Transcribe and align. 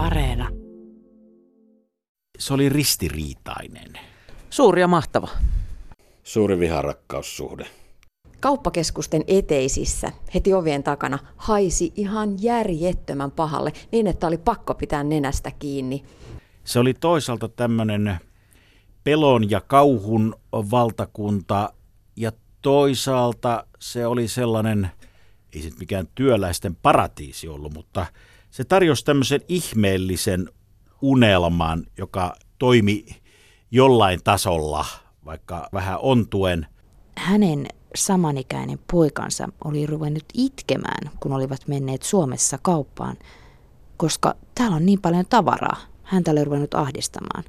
Areena. 0.00 0.48
Se 2.38 2.54
oli 2.54 2.68
ristiriitainen. 2.68 3.92
Suuri 4.50 4.80
ja 4.80 4.88
mahtava. 4.88 5.28
Suuri 6.22 6.58
viharakkaussuhde. 6.58 7.66
Kauppakeskusten 8.40 9.24
eteisissä 9.26 10.12
heti 10.34 10.54
ovien 10.54 10.82
takana 10.82 11.18
haisi 11.36 11.92
ihan 11.96 12.42
järjettömän 12.42 13.30
pahalle 13.30 13.72
niin, 13.92 14.06
että 14.06 14.26
oli 14.26 14.38
pakko 14.38 14.74
pitää 14.74 15.04
nenästä 15.04 15.50
kiinni. 15.50 16.04
Se 16.64 16.78
oli 16.78 16.94
toisaalta 16.94 17.48
tämmöinen 17.48 18.16
pelon 19.04 19.50
ja 19.50 19.60
kauhun 19.60 20.34
valtakunta 20.52 21.72
ja 22.16 22.32
toisaalta 22.62 23.66
se 23.78 24.06
oli 24.06 24.28
sellainen, 24.28 24.90
ei 25.54 25.62
se 25.62 25.70
mikään 25.78 26.08
työläisten 26.14 26.76
paratiisi 26.76 27.48
ollut, 27.48 27.74
mutta 27.74 28.06
se 28.50 28.64
tarjosi 28.64 29.04
tämmöisen 29.04 29.40
ihmeellisen 29.48 30.48
unelman, 31.02 31.86
joka 31.98 32.34
toimi 32.58 33.06
jollain 33.70 34.20
tasolla, 34.24 34.84
vaikka 35.24 35.68
vähän 35.72 35.98
ontuen. 36.00 36.66
Hänen 37.16 37.66
samanikäinen 37.94 38.78
poikansa 38.90 39.48
oli 39.64 39.86
ruvennut 39.86 40.24
itkemään, 40.34 41.10
kun 41.20 41.32
olivat 41.32 41.68
menneet 41.68 42.02
Suomessa 42.02 42.58
kauppaan, 42.62 43.16
koska 43.96 44.34
täällä 44.54 44.76
on 44.76 44.86
niin 44.86 45.00
paljon 45.00 45.26
tavaraa. 45.30 45.76
Häntä 46.02 46.30
oli 46.30 46.44
ruvennut 46.44 46.74
ahdistamaan. 46.74 47.44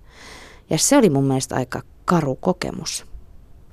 Ja 0.70 0.77
se 0.77 0.98
oli 0.98 1.10
mun 1.10 1.24
mielestä 1.24 1.55
aika 1.55 1.82
karu 2.05 2.36
kokemus. 2.36 3.11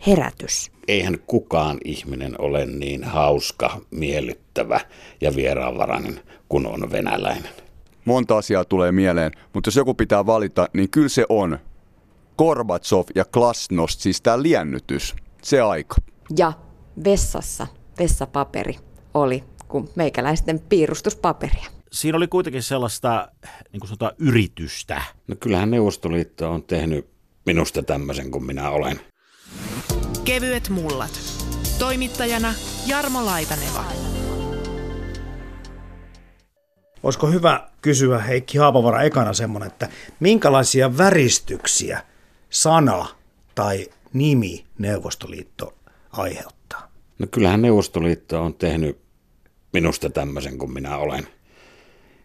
Herätys. 0.07 0.70
Eihän 0.88 1.19
kukaan 1.27 1.79
ihminen 1.84 2.34
ole 2.41 2.66
niin 2.66 3.05
hauska, 3.05 3.80
miellyttävä 3.91 4.80
ja 5.21 5.37
vieraanvarainen 5.37 6.21
kuin 6.48 6.66
on 6.66 6.93
venäläinen. 6.93 7.51
Monta 8.05 8.38
asiaa 8.38 8.65
tulee 8.65 8.93
mieleen, 8.93 9.33
mutta 9.55 9.69
jos 9.69 9.77
joku 9.77 9.95
pitää 9.95 10.27
valita, 10.27 10.69
niin 10.73 10.91
kyllä 10.91 11.09
se 11.09 11.24
on 11.29 11.59
Gorbatsov 12.38 13.07
ja 13.15 13.24
Klasnost, 13.24 14.01
siis 14.01 14.21
tämä 14.21 14.43
liennytys, 14.43 15.16
se 15.43 15.60
aika. 15.60 15.96
Ja 16.38 16.52
vessassa 17.05 17.66
vessapaperi 17.99 18.77
oli 19.15 19.45
kuin 19.68 19.88
meikäläisten 19.95 20.60
piirustuspaperia. 20.60 21.66
Siinä 21.93 22.16
oli 22.16 22.29
kuitenkin 22.29 22.62
sellaista 22.62 23.29
niin 23.73 23.80
kuin 23.80 23.88
sanotaan, 23.88 24.12
yritystä. 24.18 25.02
No 25.27 25.37
kyllähän 25.40 25.71
Neuvostoliitto 25.71 26.51
on 26.51 26.62
tehnyt 26.62 27.09
minusta 27.46 27.83
tämmöisen 27.83 28.30
kuin 28.30 28.45
minä 28.45 28.71
olen. 28.71 29.01
Kevyet 30.24 30.68
mullat. 30.68 31.21
Toimittajana 31.79 32.54
Jarmo 32.87 33.24
Laitaneva. 33.24 33.85
Olisiko 37.02 37.27
hyvä 37.27 37.68
kysyä 37.80 38.18
Heikki 38.18 38.59
Haapavara 38.59 39.02
ekana 39.02 39.32
semmoinen, 39.32 39.66
että 39.66 39.88
minkälaisia 40.21 40.99
väristyksiä 40.99 42.02
sana 42.51 43.07
tai 43.55 43.87
nimi 44.13 44.65
Neuvostoliitto 44.79 45.74
aiheuttaa? 46.12 46.90
No 47.18 47.27
kyllähän 47.30 47.62
Neuvostoliitto 47.62 48.43
on 48.43 48.55
tehnyt 48.55 48.99
minusta 49.73 50.10
tämmöisen 50.10 50.59
kuin 50.59 50.73
minä 50.73 50.96
olen. 50.96 51.27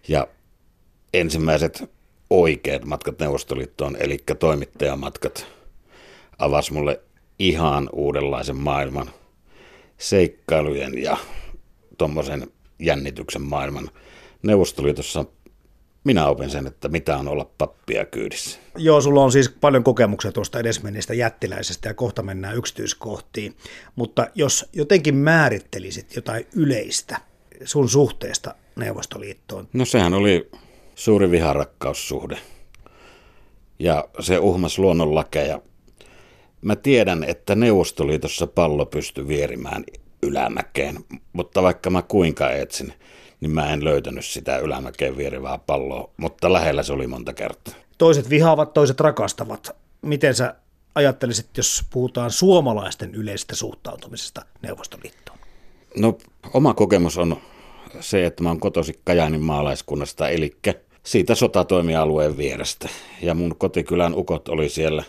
Ja 0.07 0.27
ensimmäiset 1.13 1.91
oikeat 2.29 2.85
matkat 2.85 3.19
Neuvostoliittoon, 3.19 3.97
eli 3.99 4.23
toimittajamatkat, 4.39 5.47
avasi 6.39 6.73
mulle 6.73 7.01
ihan 7.43 7.89
uudenlaisen 7.93 8.55
maailman 8.55 9.09
seikkailujen 9.97 11.03
ja 11.03 11.17
tuommoisen 11.97 12.47
jännityksen 12.79 13.41
maailman. 13.41 13.89
Neuvostoliitossa 14.43 15.25
minä 16.03 16.27
opin 16.27 16.49
sen, 16.49 16.67
että 16.67 16.87
mitä 16.87 17.17
on 17.17 17.27
olla 17.27 17.49
pappia 17.57 18.05
kyydissä. 18.05 18.59
Joo, 18.77 19.01
sulla 19.01 19.23
on 19.23 19.31
siis 19.31 19.49
paljon 19.49 19.83
kokemuksia 19.83 20.31
tuosta 20.31 20.59
edesmenneestä 20.59 21.13
jättiläisestä 21.13 21.89
ja 21.89 21.93
kohta 21.93 22.23
mennään 22.23 22.57
yksityiskohtiin. 22.57 23.55
Mutta 23.95 24.27
jos 24.35 24.69
jotenkin 24.73 25.15
määrittelisit 25.15 26.15
jotain 26.15 26.47
yleistä 26.55 27.17
sun 27.65 27.89
suhteesta 27.89 28.55
Neuvostoliittoon. 28.75 29.67
No 29.73 29.85
sehän 29.85 30.13
oli 30.13 30.49
suuri 30.95 31.31
viharakkaussuhde. 31.31 32.37
Ja 33.79 34.07
se 34.19 34.39
uhmas 34.39 34.79
luonnonlakeja. 34.79 35.61
Mä 36.63 36.75
tiedän, 36.75 37.23
että 37.23 37.55
Neuvostoliitossa 37.55 38.47
pallo 38.47 38.85
pystyi 38.85 39.27
vierimään 39.27 39.83
ylämäkeen, 40.23 41.05
mutta 41.33 41.63
vaikka 41.63 41.89
mä 41.89 42.01
kuinka 42.01 42.51
etsin, 42.51 42.93
niin 43.41 43.51
mä 43.51 43.73
en 43.73 43.83
löytänyt 43.83 44.25
sitä 44.25 44.57
ylämäkeen 44.57 45.17
vierivää 45.17 45.57
palloa, 45.57 46.09
mutta 46.17 46.53
lähellä 46.53 46.83
se 46.83 46.93
oli 46.93 47.07
monta 47.07 47.33
kertaa. 47.33 47.73
Toiset 47.97 48.29
vihaavat, 48.29 48.73
toiset 48.73 48.99
rakastavat. 48.99 49.75
Miten 50.01 50.35
sä 50.35 50.55
ajattelisit, 50.95 51.57
jos 51.57 51.83
puhutaan 51.89 52.31
suomalaisten 52.31 53.15
yleisestä 53.15 53.55
suhtautumisesta 53.55 54.45
Neuvostoliittoon? 54.61 55.37
No 55.97 56.17
oma 56.53 56.73
kokemus 56.73 57.17
on 57.17 57.37
se, 57.99 58.25
että 58.25 58.43
mä 58.43 58.49
oon 58.49 58.59
kotosi 58.59 58.99
Kajaanin 59.03 59.41
maalaiskunnasta, 59.41 60.29
eli 60.29 60.57
siitä 61.03 61.35
sotatoimialueen 61.35 62.37
vierestä. 62.37 62.89
Ja 63.21 63.33
mun 63.33 63.55
kotikylän 63.57 64.13
ukot 64.15 64.49
oli 64.49 64.69
siellä 64.69 65.03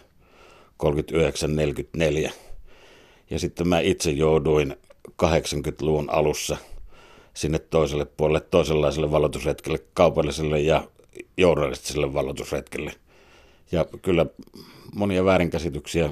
39-44. 0.83 2.31
Ja 3.31 3.39
sitten 3.39 3.69
mä 3.69 3.81
itse 3.81 4.11
jouduin 4.11 4.77
80-luvun 5.09 6.11
alussa 6.11 6.57
sinne 7.35 7.59
toiselle 7.59 8.05
puolelle, 8.05 8.41
toisenlaiselle 8.41 9.11
valotusretkelle, 9.11 9.79
kaupalliselle 9.95 10.61
ja 10.61 10.89
journalistiselle 11.37 12.15
valotusretkelle. 12.15 12.93
Ja 13.73 13.87
kyllä 14.03 14.27
monia 14.95 15.25
väärinkäsityksiä 15.25 16.11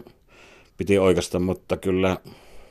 piti 0.77 0.99
oikeasta, 0.99 1.39
mutta 1.39 1.77
kyllä 1.77 2.17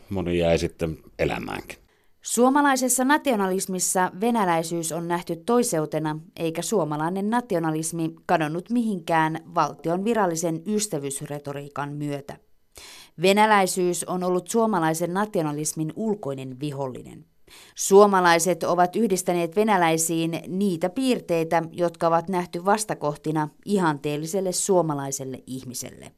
moni 0.10 0.38
jäi 0.38 0.58
sitten 0.58 0.98
elämäänkin. 1.20 1.78
Suomalaisessa 2.22 3.06
nationalismissa 3.06 4.12
venäläisyys 4.22 4.92
on 4.92 5.08
nähty 5.08 5.36
toiseutena, 5.36 6.20
eikä 6.36 6.62
suomalainen 6.62 7.30
nationalismi 7.30 8.16
kadonnut 8.26 8.70
mihinkään 8.70 9.40
valtion 9.56 10.06
virallisen 10.06 10.62
ystävyysretoriikan 10.68 11.94
myötä. 11.94 12.38
Venäläisyys 13.22 14.04
on 14.04 14.24
ollut 14.24 14.48
suomalaisen 14.48 15.14
nationalismin 15.14 15.94
ulkoinen 15.96 16.60
vihollinen. 16.60 17.26
Suomalaiset 17.76 18.64
ovat 18.64 18.96
yhdistäneet 18.96 19.56
venäläisiin 19.56 20.42
niitä 20.48 20.90
piirteitä, 20.90 21.64
jotka 21.72 22.08
ovat 22.08 22.30
nähty 22.30 22.66
vastakohtina 22.66 23.50
ihanteelliselle 23.66 24.52
suomalaiselle 24.52 25.44
ihmiselle. 25.48 26.12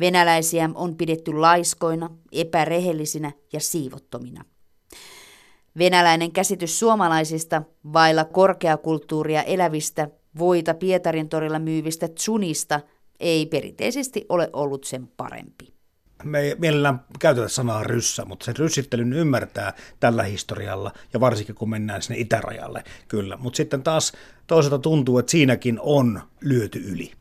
Venäläisiä 0.00 0.70
on 0.74 0.96
pidetty 0.96 1.32
laiskoina, 1.32 2.10
epärehellisinä 2.32 3.32
ja 3.52 3.60
siivottomina. 3.60 4.44
Venäläinen 5.78 6.32
käsitys 6.32 6.78
suomalaisista, 6.78 7.62
vailla 7.92 8.24
korkeakulttuuria 8.24 9.42
elävistä, 9.42 10.08
voita 10.38 10.74
Pietarin 10.74 11.28
torilla 11.28 11.58
myyvistä 11.58 12.08
tsunista, 12.08 12.80
ei 13.20 13.46
perinteisesti 13.46 14.26
ole 14.28 14.50
ollut 14.52 14.84
sen 14.84 15.08
parempi. 15.16 15.74
Me 16.24 16.40
ei 16.40 16.54
mielellään 16.58 17.04
käytetä 17.18 17.48
sanaa 17.48 17.82
ryssä, 17.82 18.24
mutta 18.24 18.44
sen 18.44 18.56
ryssittelyn 18.56 19.12
ymmärtää 19.12 19.72
tällä 20.00 20.22
historialla, 20.22 20.92
ja 21.12 21.20
varsinkin 21.20 21.54
kun 21.54 21.70
mennään 21.70 22.02
sinne 22.02 22.20
itärajalle, 22.20 22.84
kyllä. 23.08 23.36
Mutta 23.36 23.56
sitten 23.56 23.82
taas 23.82 24.12
toisaalta 24.46 24.78
tuntuu, 24.78 25.18
että 25.18 25.30
siinäkin 25.30 25.78
on 25.82 26.20
lyöty 26.40 26.78
yli. 26.78 27.12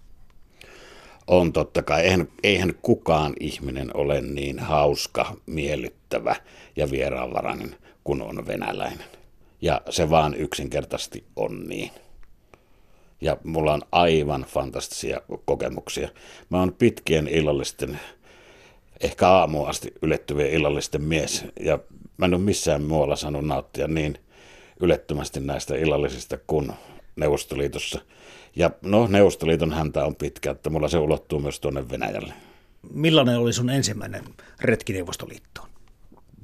On 1.28 1.54
totta 1.54 1.84
kai. 1.84 2.02
Eihän, 2.04 2.28
eihän 2.44 2.74
kukaan 2.82 3.34
ihminen 3.40 3.98
ole 3.98 4.22
niin 4.22 4.60
hauska, 4.60 5.36
miellyttävä 5.46 6.36
ja 6.76 6.92
vieraanvarainen 6.92 7.76
kun 8.04 8.22
on 8.22 8.48
venäläinen. 8.48 9.08
Ja 9.62 9.82
se 9.90 10.10
vaan 10.10 10.34
yksinkertaisesti 10.34 11.24
on 11.36 11.68
niin. 11.68 11.92
Ja 13.22 13.38
mulla 13.44 13.74
on 13.74 13.82
aivan 13.92 14.46
fantastisia 14.48 15.22
kokemuksia. 15.46 16.10
Mä 16.50 16.60
oon 16.60 16.74
pitkien 16.74 17.28
illallisten, 17.28 18.00
ehkä 19.02 19.30
aamuun 19.30 19.70
asti 19.70 19.94
ylettyvien 20.02 20.52
illallisten 20.52 21.02
mies. 21.02 21.46
Ja 21.60 21.80
mä 22.18 22.26
en 22.26 22.34
ole 22.34 22.42
missään 22.42 22.84
muualla 22.84 23.16
saanut 23.16 23.46
nauttia 23.46 23.88
niin 23.88 24.18
ylettömästi 24.80 25.40
näistä 25.40 25.76
illallisista 25.76 26.38
kuin 26.48 26.72
Neuvostoliitossa. 27.16 28.02
Ja 28.56 28.72
no, 28.82 29.08
Neuvostoliiton 29.08 29.74
häntä 29.74 30.06
on 30.06 30.16
pitkä, 30.16 30.52
että 30.52 30.70
mulla 30.70 30.88
se 30.88 30.98
ulottuu 30.98 31.40
myös 31.40 31.60
tuonne 31.60 31.90
Venäjälle. 31.90 32.34
Millainen 32.94 33.40
oli 33.40 33.54
sun 33.54 33.70
ensimmäinen 33.70 34.24
retki 34.62 34.94
Neuvostoliittoon? 34.94 35.70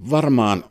Varmaan 0.10 0.64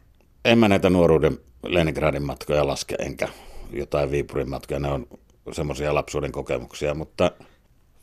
en 0.45 0.59
mä 0.59 0.69
näitä 0.69 0.91
nuoruuden 0.91 1.39
Leningradin 1.63 2.23
matkoja 2.23 2.67
laske, 2.67 2.97
enkä 2.99 3.29
jotain 3.73 4.11
Viipurin 4.11 4.51
matkoja. 4.51 4.81
Ne 4.81 4.89
on 4.89 5.07
semmoisia 5.53 5.95
lapsuuden 5.95 6.33
kokemuksia, 6.33 6.95
mutta 6.95 7.31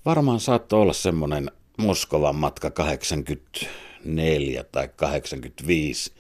varmaan 0.06 0.40
saattoi 0.40 0.82
olla 0.82 0.94
semmoinen 0.94 1.52
Moskovan 1.78 2.36
matka 2.36 2.72
84 2.72 4.64
tai 4.64 4.90
85, 4.96 6.14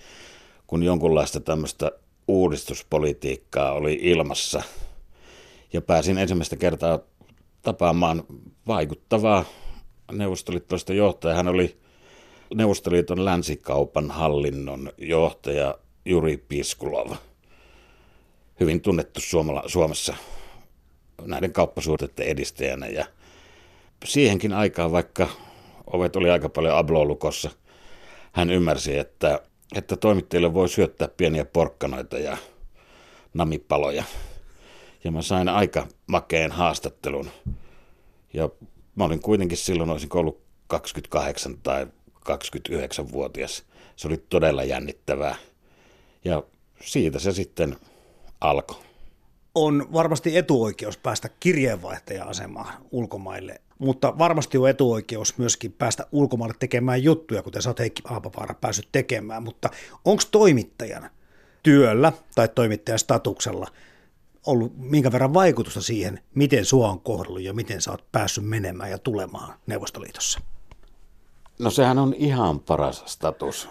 kun 0.67 0.83
jonkunlaista 0.83 1.39
tämmöistä 1.39 1.91
uudistuspolitiikkaa 2.27 3.71
oli 3.71 3.99
ilmassa. 4.01 4.61
Ja 5.73 5.81
pääsin 5.81 6.17
ensimmäistä 6.17 6.55
kertaa 6.55 6.99
tapaamaan 7.61 8.23
vaikuttavaa 8.67 9.45
neuvostoliittolaista 10.11 10.93
johtajaa. 10.93 11.37
Hän 11.37 11.47
oli 11.47 11.77
Neuvostoliiton 12.53 13.25
länsikaupan 13.25 14.11
hallinnon 14.11 14.91
johtaja 14.97 15.77
Juri 16.05 16.37
Piskulov. 16.37 17.11
Hyvin 18.59 18.81
tunnettu 18.81 19.21
Suomala, 19.21 19.63
Suomessa 19.67 20.15
näiden 21.21 21.53
kauppasuhteiden 21.53 22.27
edistäjänä. 22.27 22.87
Ja 22.87 23.05
siihenkin 24.05 24.53
aikaan, 24.53 24.91
vaikka 24.91 25.29
ovet 25.87 26.15
oli 26.15 26.29
aika 26.29 26.49
paljon 26.49 26.77
ablolukossa, 26.77 27.51
hän 28.31 28.49
ymmärsi, 28.49 28.97
että, 28.97 29.39
että 29.75 29.97
toimittajille 29.97 30.53
voi 30.53 30.69
syöttää 30.69 31.07
pieniä 31.07 31.45
porkkanoita 31.45 32.17
ja 32.17 32.37
namipaloja. 33.33 34.03
Ja 35.03 35.11
mä 35.11 35.21
sain 35.21 35.49
aika 35.49 35.87
makeen 36.07 36.51
haastattelun. 36.51 37.29
Ja 38.33 38.49
mä 38.95 39.03
olin 39.03 39.21
kuitenkin 39.21 39.57
silloin, 39.57 39.89
olisin 39.89 40.09
ollut 40.13 40.41
28 40.67 41.57
tai 41.63 41.87
29-vuotias. 42.29 43.63
Se 43.95 44.07
oli 44.07 44.17
todella 44.29 44.63
jännittävää. 44.63 45.35
Ja 46.25 46.43
siitä 46.81 47.19
se 47.19 47.31
sitten 47.31 47.75
alkoi. 48.41 48.77
On 49.55 49.87
varmasti 49.93 50.37
etuoikeus 50.37 50.97
päästä 50.97 51.29
kirjeenvaihtaja-asemaan 51.39 52.73
ulkomaille, 52.91 53.61
mutta 53.79 54.17
varmasti 54.17 54.57
on 54.57 54.69
etuoikeus 54.69 55.37
myöskin 55.37 55.71
päästä 55.71 56.07
ulkomaille 56.11 56.55
tekemään 56.59 57.03
juttuja, 57.03 57.43
kuten 57.43 57.61
sä 57.61 57.69
oot 57.69 57.79
Heikki 57.79 58.01
Aapapaara 58.05 58.53
päässyt 58.53 58.87
tekemään, 58.91 59.43
mutta 59.43 59.69
onko 60.05 60.23
toimittajan 60.31 61.09
työllä 61.63 62.13
tai 62.35 62.47
toimittajan 62.47 62.99
statuksella 62.99 63.67
ollut 64.45 64.77
minkä 64.77 65.11
verran 65.11 65.33
vaikutusta 65.33 65.81
siihen, 65.81 66.19
miten 66.35 66.65
sua 66.65 66.89
on 66.89 66.99
kohdellut 66.99 67.41
ja 67.41 67.53
miten 67.53 67.81
sä 67.81 67.91
oot 67.91 68.11
päässyt 68.11 68.45
menemään 68.45 68.91
ja 68.91 68.97
tulemaan 68.97 69.59
Neuvostoliitossa? 69.67 70.39
No 71.59 71.69
sehän 71.69 71.97
on 71.97 72.13
ihan 72.13 72.59
paras 72.59 73.03
status. 73.05 73.69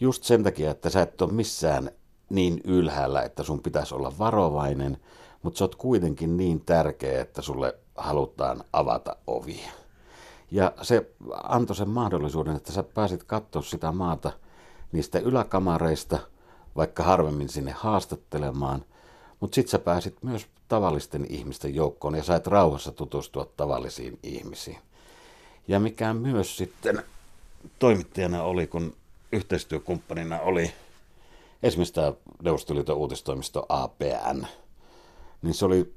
Just 0.00 0.24
sen 0.24 0.42
takia, 0.42 0.70
että 0.70 0.90
sä 0.90 1.02
et 1.02 1.22
ole 1.22 1.32
missään 1.32 1.90
niin 2.30 2.60
ylhäällä, 2.64 3.22
että 3.22 3.42
sun 3.42 3.60
pitäisi 3.62 3.94
olla 3.94 4.12
varovainen, 4.18 4.98
mutta 5.42 5.58
sä 5.58 5.64
oot 5.64 5.74
kuitenkin 5.74 6.36
niin 6.36 6.60
tärkeä, 6.60 7.20
että 7.20 7.42
sulle 7.42 7.74
halutaan 7.96 8.64
avata 8.72 9.16
ovia. 9.26 9.70
Ja 10.50 10.72
se 10.82 11.10
antoi 11.42 11.76
sen 11.76 11.88
mahdollisuuden, 11.88 12.56
että 12.56 12.72
sä 12.72 12.82
pääsit 12.82 13.24
katsoa 13.24 13.62
sitä 13.62 13.92
maata 13.92 14.32
niistä 14.92 15.18
yläkamareista, 15.18 16.18
vaikka 16.76 17.02
harvemmin 17.02 17.48
sinne 17.48 17.70
haastattelemaan, 17.70 18.84
mutta 19.40 19.54
sit 19.54 19.68
sä 19.68 19.78
pääsit 19.78 20.22
myös 20.22 20.46
tavallisten 20.68 21.26
ihmisten 21.28 21.74
joukkoon 21.74 22.14
ja 22.14 22.22
sait 22.22 22.46
rauhassa 22.46 22.92
tutustua 22.92 23.46
tavallisiin 23.56 24.18
ihmisiin. 24.22 24.78
Ja 25.68 25.80
mikä 25.80 26.14
myös 26.14 26.56
sitten 26.56 27.02
toimittajana 27.78 28.42
oli, 28.42 28.66
kun 28.66 28.92
yhteistyökumppanina 29.32 30.40
oli 30.40 30.72
esimerkiksi 31.62 31.94
tämä 31.94 32.12
Neuvostoliiton 32.42 32.96
uutistoimisto 32.96 33.66
APN, 33.68 34.46
niin 35.42 35.54
se 35.54 35.64
oli 35.64 35.94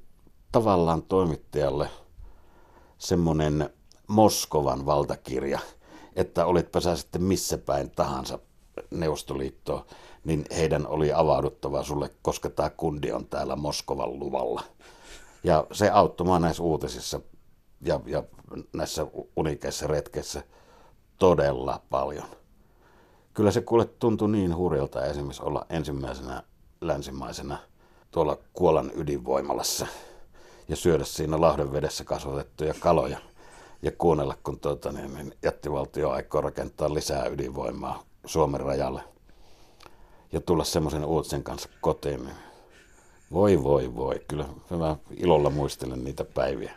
tavallaan 0.52 1.02
toimittajalle 1.02 1.88
semmoinen 2.98 3.70
Moskovan 4.06 4.86
valtakirja, 4.86 5.58
että 6.16 6.46
olitpa 6.46 6.80
sä 6.80 6.96
sitten 6.96 7.22
missä 7.22 7.58
päin 7.58 7.90
tahansa 7.90 8.38
Neuvostoliittoa, 8.90 9.86
niin 10.24 10.44
heidän 10.56 10.86
oli 10.86 11.12
avauduttava 11.12 11.82
sulle, 11.82 12.10
koska 12.22 12.50
tämä 12.50 12.70
kundi 12.70 13.12
on 13.12 13.26
täällä 13.26 13.56
Moskovan 13.56 14.18
luvalla. 14.18 14.62
Ja 15.44 15.66
se 15.72 15.90
auttoi 15.90 16.40
näissä 16.40 16.62
uutisissa 16.62 17.20
ja, 17.80 18.00
ja 18.06 18.22
näissä 18.72 19.06
unikeissa 19.36 19.86
retkeissä 19.86 20.42
todella 21.18 21.80
paljon. 21.90 22.28
Kyllä 23.34 23.50
se 23.50 23.60
kuule 23.60 23.84
tuntui 23.84 24.30
niin 24.30 24.56
hurjalta 24.56 25.04
esimerkiksi 25.04 25.42
olla 25.42 25.66
ensimmäisenä 25.70 26.42
länsimaisena 26.80 27.58
tuolla 28.10 28.38
Kuolan 28.52 28.90
ydinvoimalassa 28.94 29.86
ja 30.68 30.76
syödä 30.76 31.04
siinä 31.04 31.40
Lahden 31.40 31.72
vedessä 31.72 32.04
kasvatettuja 32.04 32.74
kaloja 32.80 33.18
ja 33.82 33.92
kuunnella, 33.98 34.36
kun 34.42 34.60
tuota, 34.60 34.92
niin, 34.92 35.14
niin 35.14 35.34
jättivaltio 35.42 36.10
aikoo 36.10 36.40
rakentaa 36.40 36.94
lisää 36.94 37.26
ydinvoimaa 37.26 38.02
Suomen 38.26 38.60
rajalle 38.60 39.02
ja 40.32 40.40
tulla 40.40 40.64
semmoisen 40.64 41.04
uutisen 41.04 41.42
kanssa 41.42 41.68
kotiin. 41.80 42.24
Niin 42.24 42.36
voi 43.32 43.62
voi 43.62 43.94
voi, 43.94 44.20
kyllä 44.28 44.48
mä 44.70 44.96
ilolla 45.16 45.50
muistelen 45.50 46.04
niitä 46.04 46.24
päiviä. 46.24 46.72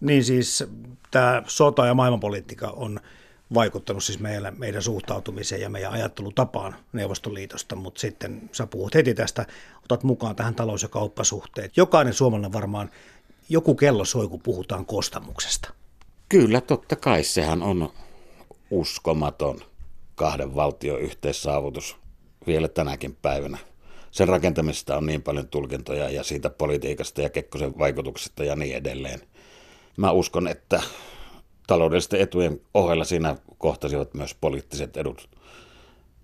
Niin 0.00 0.24
siis 0.24 0.64
tämä 1.10 1.42
sota 1.46 1.86
ja 1.86 1.94
maailmanpolitiikka 1.94 2.68
on 2.76 3.00
vaikuttanut 3.54 4.04
siis 4.04 4.18
meidän, 4.18 4.58
meidän 4.58 4.82
suhtautumiseen 4.82 5.60
ja 5.60 5.68
meidän 5.68 5.92
ajattelutapaan 5.92 6.76
Neuvostoliitosta, 6.92 7.76
mutta 7.76 8.00
sitten 8.00 8.50
sä 8.52 8.66
puhut 8.66 8.94
heti 8.94 9.14
tästä, 9.14 9.46
otat 9.84 10.02
mukaan 10.02 10.36
tähän 10.36 10.54
talous- 10.54 10.82
ja 10.82 10.88
kauppasuhteet. 10.88 11.76
Jokainen 11.76 12.14
suomalainen 12.14 12.52
varmaan 12.52 12.90
joku 13.48 13.74
kello 13.74 14.04
soi, 14.04 14.28
kun 14.28 14.42
puhutaan 14.42 14.86
kostamuksesta. 14.86 15.70
Kyllä, 16.28 16.60
totta 16.60 16.96
kai 16.96 17.24
sehän 17.24 17.62
on 17.62 17.92
uskomaton 18.70 19.60
kahden 20.14 20.54
valtion 20.54 21.00
yhteissaavutus 21.00 21.96
vielä 22.46 22.68
tänäkin 22.68 23.16
päivänä. 23.22 23.58
Sen 24.10 24.28
rakentamisesta 24.28 24.96
on 24.96 25.06
niin 25.06 25.22
paljon 25.22 25.48
tulkintoja 25.48 26.10
ja 26.10 26.22
siitä 26.22 26.50
politiikasta 26.50 27.22
ja 27.22 27.30
Kekkosen 27.30 27.78
vaikutuksesta 27.78 28.44
ja 28.44 28.56
niin 28.56 28.76
edelleen. 28.76 29.20
Mä 29.96 30.10
uskon, 30.10 30.48
että 30.48 30.82
taloudellisten 31.66 32.20
etujen 32.20 32.60
ohella 32.74 33.04
siinä 33.04 33.36
kohtasivat 33.58 34.14
myös 34.14 34.34
poliittiset 34.34 34.96
edut. 34.96 35.28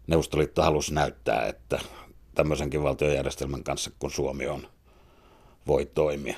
Neuvostoliitto 0.07 0.63
halusi 0.63 0.95
näyttää, 0.95 1.47
että 1.47 1.79
tämmöisenkin 2.35 2.83
valtiojärjestelmän 2.83 3.65
kanssa 3.65 3.91
kun 3.99 4.11
Suomi 4.11 4.47
on, 4.47 4.67
voi 5.67 5.87
toimia. 5.87 6.37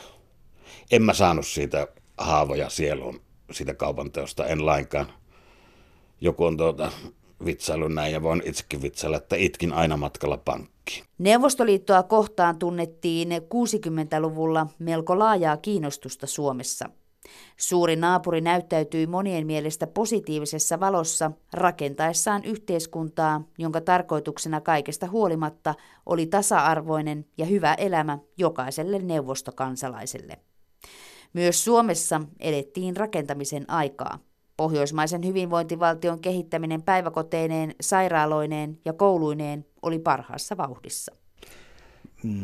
En 0.90 1.02
mä 1.02 1.14
saanut 1.14 1.46
siitä 1.46 1.88
haavoja 2.18 2.68
sieluun 2.68 3.20
siitä 3.52 3.74
kaupanteosta, 3.74 4.46
en 4.46 4.66
lainkaan. 4.66 5.06
Joku 6.20 6.44
on 6.44 6.56
tuota, 6.56 6.92
vitsailu 7.44 7.88
näin 7.88 8.12
ja 8.12 8.22
voin 8.22 8.42
itsekin 8.44 8.82
vitsailla, 8.82 9.16
että 9.16 9.36
itkin 9.36 9.72
aina 9.72 9.96
matkalla 9.96 10.36
pankkiin. 10.36 11.04
Neuvostoliittoa 11.18 12.02
kohtaan 12.02 12.58
tunnettiin 12.58 13.28
60-luvulla 13.28 14.66
melko 14.78 15.18
laajaa 15.18 15.56
kiinnostusta 15.56 16.26
Suomessa– 16.26 16.88
Suuri 17.56 17.96
naapuri 17.96 18.40
näyttäytyi 18.40 19.06
monien 19.06 19.46
mielestä 19.46 19.86
positiivisessa 19.86 20.80
valossa 20.80 21.30
rakentaessaan 21.52 22.44
yhteiskuntaa, 22.44 23.42
jonka 23.58 23.80
tarkoituksena 23.80 24.60
kaikesta 24.60 25.06
huolimatta 25.06 25.74
oli 26.06 26.26
tasa-arvoinen 26.26 27.26
ja 27.38 27.46
hyvä 27.46 27.74
elämä 27.74 28.18
jokaiselle 28.36 28.98
neuvostokansalaiselle. 28.98 30.38
Myös 31.32 31.64
Suomessa 31.64 32.20
elettiin 32.40 32.96
rakentamisen 32.96 33.70
aikaa. 33.70 34.18
Pohjoismaisen 34.56 35.26
hyvinvointivaltion 35.26 36.20
kehittäminen 36.20 36.82
päiväkoteineen, 36.82 37.74
sairaaloineen 37.80 38.78
ja 38.84 38.92
kouluineen 38.92 39.66
oli 39.82 39.98
parhaassa 39.98 40.56
vauhdissa. 40.56 41.12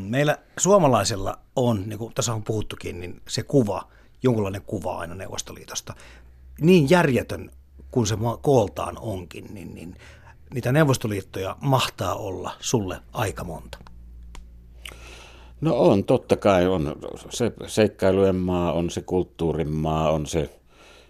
Meillä 0.09 0.39
suomalaisilla 0.59 1.39
on, 1.57 1.89
niin 1.89 1.99
kuin 1.99 2.15
tässä 2.15 2.35
on 2.35 2.43
puhuttukin, 2.43 3.01
niin 3.01 3.21
se 3.29 3.43
kuva– 3.43 3.83
jonkunlainen 4.23 4.63
kuva 4.63 4.99
aina 4.99 5.15
Neuvostoliitosta. 5.15 5.95
Niin 6.61 6.91
järjetön 6.91 7.51
kuin 7.91 8.07
se 8.07 8.17
kooltaan 8.41 8.99
onkin, 8.99 9.47
niin, 9.55 9.75
niin 9.75 9.97
niitä 10.55 10.73
Neuvostoliittoja 10.73 11.57
mahtaa 11.61 12.15
olla 12.15 12.53
sulle 12.61 13.01
aika 13.13 13.45
monta. 13.45 13.79
No 15.61 15.77
on, 15.79 16.05
totta 16.05 16.37
kai 16.37 16.67
on 16.67 16.97
se 17.31 17.53
seikkailujen 17.67 18.37
maa, 18.37 18.73
on 18.73 18.91
se 18.91 19.01
kulttuurin 19.01 19.71
maa, 19.71 20.11
on 20.11 20.27
se 20.27 20.51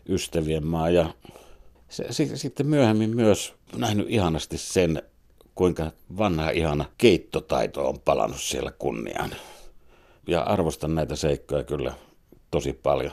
ystävien 0.08 0.66
maa 0.66 0.90
ja 0.90 1.14
se, 1.88 2.06
se, 2.10 2.36
sitten 2.36 2.66
myöhemmin 2.66 3.16
myös 3.16 3.54
nähnyt 3.76 4.06
ihanasti 4.10 4.58
sen, 4.58 5.02
kuinka 5.54 5.90
vanha 6.18 6.50
ihana 6.50 6.84
keittotaito 6.98 7.88
on 7.88 8.00
palannut 8.00 8.40
siellä 8.40 8.72
kunniaan. 8.78 9.30
Ja 10.26 10.42
arvostan 10.42 10.94
näitä 10.94 11.16
seikkoja 11.16 11.64
kyllä 11.64 11.94
tosi 12.50 12.72
paljon. 12.72 13.12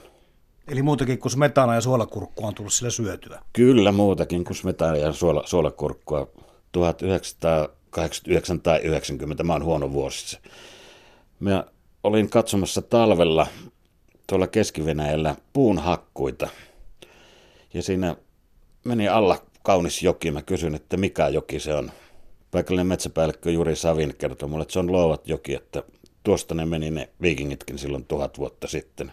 Eli 0.68 0.82
muutakin 0.82 1.20
kuin 1.20 1.32
smetana 1.32 1.76
ja 1.76 1.82
suolakurkkua 1.82 2.48
on 2.48 2.56
tullut 2.56 2.74
sillä 2.74 2.90
syötyä? 2.90 3.42
Kyllä 3.54 3.92
muutakin 3.92 4.44
kuin 4.44 4.56
smetana 4.56 4.96
ja 4.98 5.14
suola, 5.14 5.44
suolakurkkua. 5.46 6.28
1989 6.72 8.62
tai 8.62 8.80
90, 8.80 9.44
mä 9.44 9.54
oon 9.54 9.64
huono 9.64 9.92
vuosissa. 9.92 10.40
Mä 11.40 11.64
olin 12.04 12.30
katsomassa 12.30 12.82
talvella 12.82 13.48
tuolla 14.28 14.48
keski 14.48 14.82
puun 15.54 15.80
hakkuita. 15.80 16.50
Ja 17.74 17.84
siinä 17.84 18.16
meni 18.84 19.08
alla 19.08 19.42
kaunis 19.64 20.04
joki. 20.04 20.32
Mä 20.32 20.42
kysyin, 20.42 20.76
että 20.76 20.98
mikä 20.98 21.28
joki 21.28 21.60
se 21.60 21.74
on. 21.74 21.92
Paikallinen 22.52 22.88
metsäpäällikkö 22.88 23.52
Juri 23.52 23.76
Savin 23.76 24.16
kertoi 24.18 24.50
mulle, 24.50 24.62
että 24.62 24.74
se 24.74 24.80
on 24.80 24.92
Luovat 24.92 25.28
joki, 25.28 25.56
että 25.56 25.84
tuosta 26.24 26.56
ne 26.56 26.66
meni 26.66 26.92
ne 26.92 27.10
viikingitkin 27.22 27.78
silloin 27.78 28.06
tuhat 28.06 28.38
vuotta 28.38 28.68
sitten. 28.68 29.12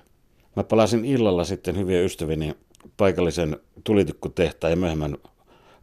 Mä 0.57 0.65
palasin 0.65 1.05
illalla 1.05 1.45
sitten 1.45 1.79
hyvien 1.79 2.05
ystävini 2.05 2.55
paikallisen 2.97 3.57
tulitikkutehtaan 3.85 4.71
ja 4.71 4.77
myöhemmän 4.77 5.17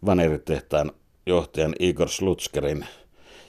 vaneritehtaan 0.05 0.91
johtajan 1.25 1.75
Igor 1.79 2.09
Slutskerin 2.09 2.85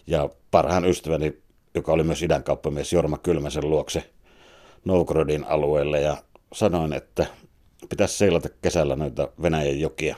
ja 0.07 0.31
parhaan 0.51 0.85
ystäväni, 0.85 1.39
joka 1.75 1.93
oli 1.93 2.03
myös 2.03 2.23
idänkauppamies 2.23 2.93
Jorma 2.93 3.19
Kylmäsen 3.19 3.71
luokse 3.71 4.11
Novgorodin 4.85 5.45
alueelle 5.45 6.01
ja 6.01 6.17
sanoin, 6.53 6.93
että 6.93 7.27
pitäisi 7.89 8.19
seilata 8.19 8.49
kesällä 8.63 8.97
noita 8.97 9.29
Venäjän 9.43 9.81
jokia. 9.81 10.17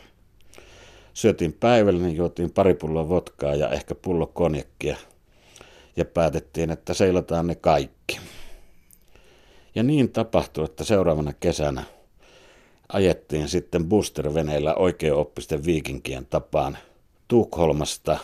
Syötiin 1.14 1.52
päivällä, 1.52 2.02
niin 2.02 2.16
juotiin 2.16 2.50
pari 2.50 2.75
pulloa 2.75 3.08
votkaa 3.08 3.54
ja 3.54 3.68
ehkä 3.68 3.94
pullo 3.94 4.26
konjakkia 4.26 4.96
ja 5.96 6.04
päätettiin, 6.04 6.70
että 6.70 6.94
seilataan 6.94 7.46
ne 7.46 7.54
kaikki. 7.54 8.20
Ja 9.75 9.83
niin 9.83 10.12
tapahtui, 10.12 10.64
että 10.64 10.85
seuraavana 10.85 11.33
kesänä 11.33 11.85
ajettiin 12.93 13.49
sitten 13.49 13.85
booster-veneillä 13.85 14.75
oikeoppisten 14.75 15.64
viikinkien 15.64 16.26
tapaan 16.26 16.78
Tukholmasta 17.28 18.19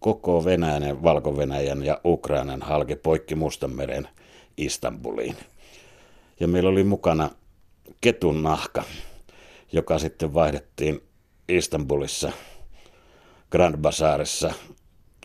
koko 0.00 0.44
Venäjän, 0.44 1.02
Valko-Venäjän 1.02 1.84
ja 1.84 2.00
Ukrainan 2.04 2.62
halke 2.62 2.96
poikki 2.96 3.34
Mustanmeren 3.34 4.08
Istanbuliin. 4.56 5.36
Ja 6.40 6.48
meillä 6.48 6.70
oli 6.70 6.84
mukana 6.84 7.30
ketun 8.00 8.42
nahka, 8.42 8.84
joka 9.72 9.98
sitten 9.98 10.34
vaihdettiin 10.34 11.02
Istanbulissa 11.48 12.32
Grand 13.50 13.76
Bazaarissa 13.76 14.52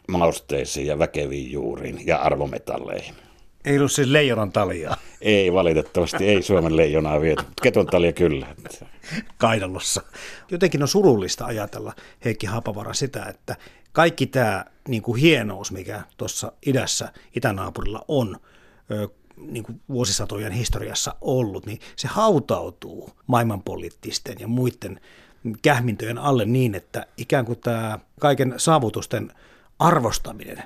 mausteisiin 0.07 0.87
ja 0.87 0.99
väkeviin 0.99 1.51
juuriin 1.51 2.07
ja 2.07 2.17
arvometalleihin. 2.17 3.26
Ei 3.65 3.77
ollut 3.77 3.91
siis 3.91 4.07
leijonan 4.07 4.51
talia. 4.51 4.97
Ei 5.21 5.53
valitettavasti, 5.53 6.25
ei 6.25 6.41
Suomen 6.41 6.77
leijonaa 6.77 7.21
viety, 7.21 7.43
keton 7.63 7.85
talia 7.85 8.13
kyllä. 8.13 8.47
Kaidalossa. 9.37 10.01
Jotenkin 10.51 10.81
on 10.81 10.87
surullista 10.87 11.45
ajatella, 11.45 11.93
Heikki 12.25 12.47
Hapavara, 12.47 12.93
sitä, 12.93 13.25
että 13.25 13.55
kaikki 13.91 14.25
tämä 14.25 14.65
niin 14.87 15.01
kuin 15.01 15.21
hienous, 15.21 15.71
mikä 15.71 16.01
tuossa 16.17 16.51
idässä, 16.65 17.11
itänaapurilla 17.35 18.05
on, 18.07 18.37
niin 19.37 19.63
kuin 19.63 19.81
vuosisatojen 19.89 20.51
historiassa 20.51 21.15
ollut, 21.21 21.65
niin 21.65 21.79
se 21.95 22.07
hautautuu 22.07 23.09
maailmanpoliittisten 23.27 24.35
ja 24.39 24.47
muiden 24.47 25.01
kähmintöjen 25.61 26.17
alle 26.17 26.45
niin, 26.45 26.75
että 26.75 27.05
ikään 27.17 27.45
kuin 27.45 27.59
tämä 27.59 27.99
kaiken 28.19 28.53
saavutusten 28.57 29.31
arvostaminen 29.79 30.63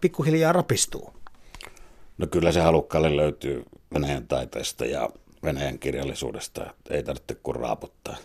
pikkuhiljaa 0.00 0.52
rapistuu. 0.52 1.14
No 2.18 2.26
kyllä 2.26 2.52
se 2.52 2.60
halukkaalle 2.60 3.16
löytyy 3.16 3.62
Venäjän 3.94 4.28
taiteesta 4.28 4.84
ja 4.84 5.10
Venäjän 5.42 5.78
kirjallisuudesta, 5.78 6.74
ei 6.90 7.02
tarvitse 7.02 7.34
kuin 7.34 7.56
raaputtaa. 7.56 8.16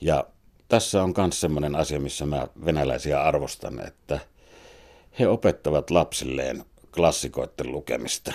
Ja 0.00 0.26
tässä 0.68 1.02
on 1.02 1.14
myös 1.16 1.40
sellainen 1.40 1.76
asia, 1.76 2.00
missä 2.00 2.26
mä 2.26 2.48
venäläisiä 2.64 3.22
arvostan, 3.22 3.86
että 3.86 4.20
he 5.18 5.28
opettavat 5.28 5.90
lapsilleen 5.90 6.64
klassikoiden 6.94 7.72
lukemista. 7.72 8.32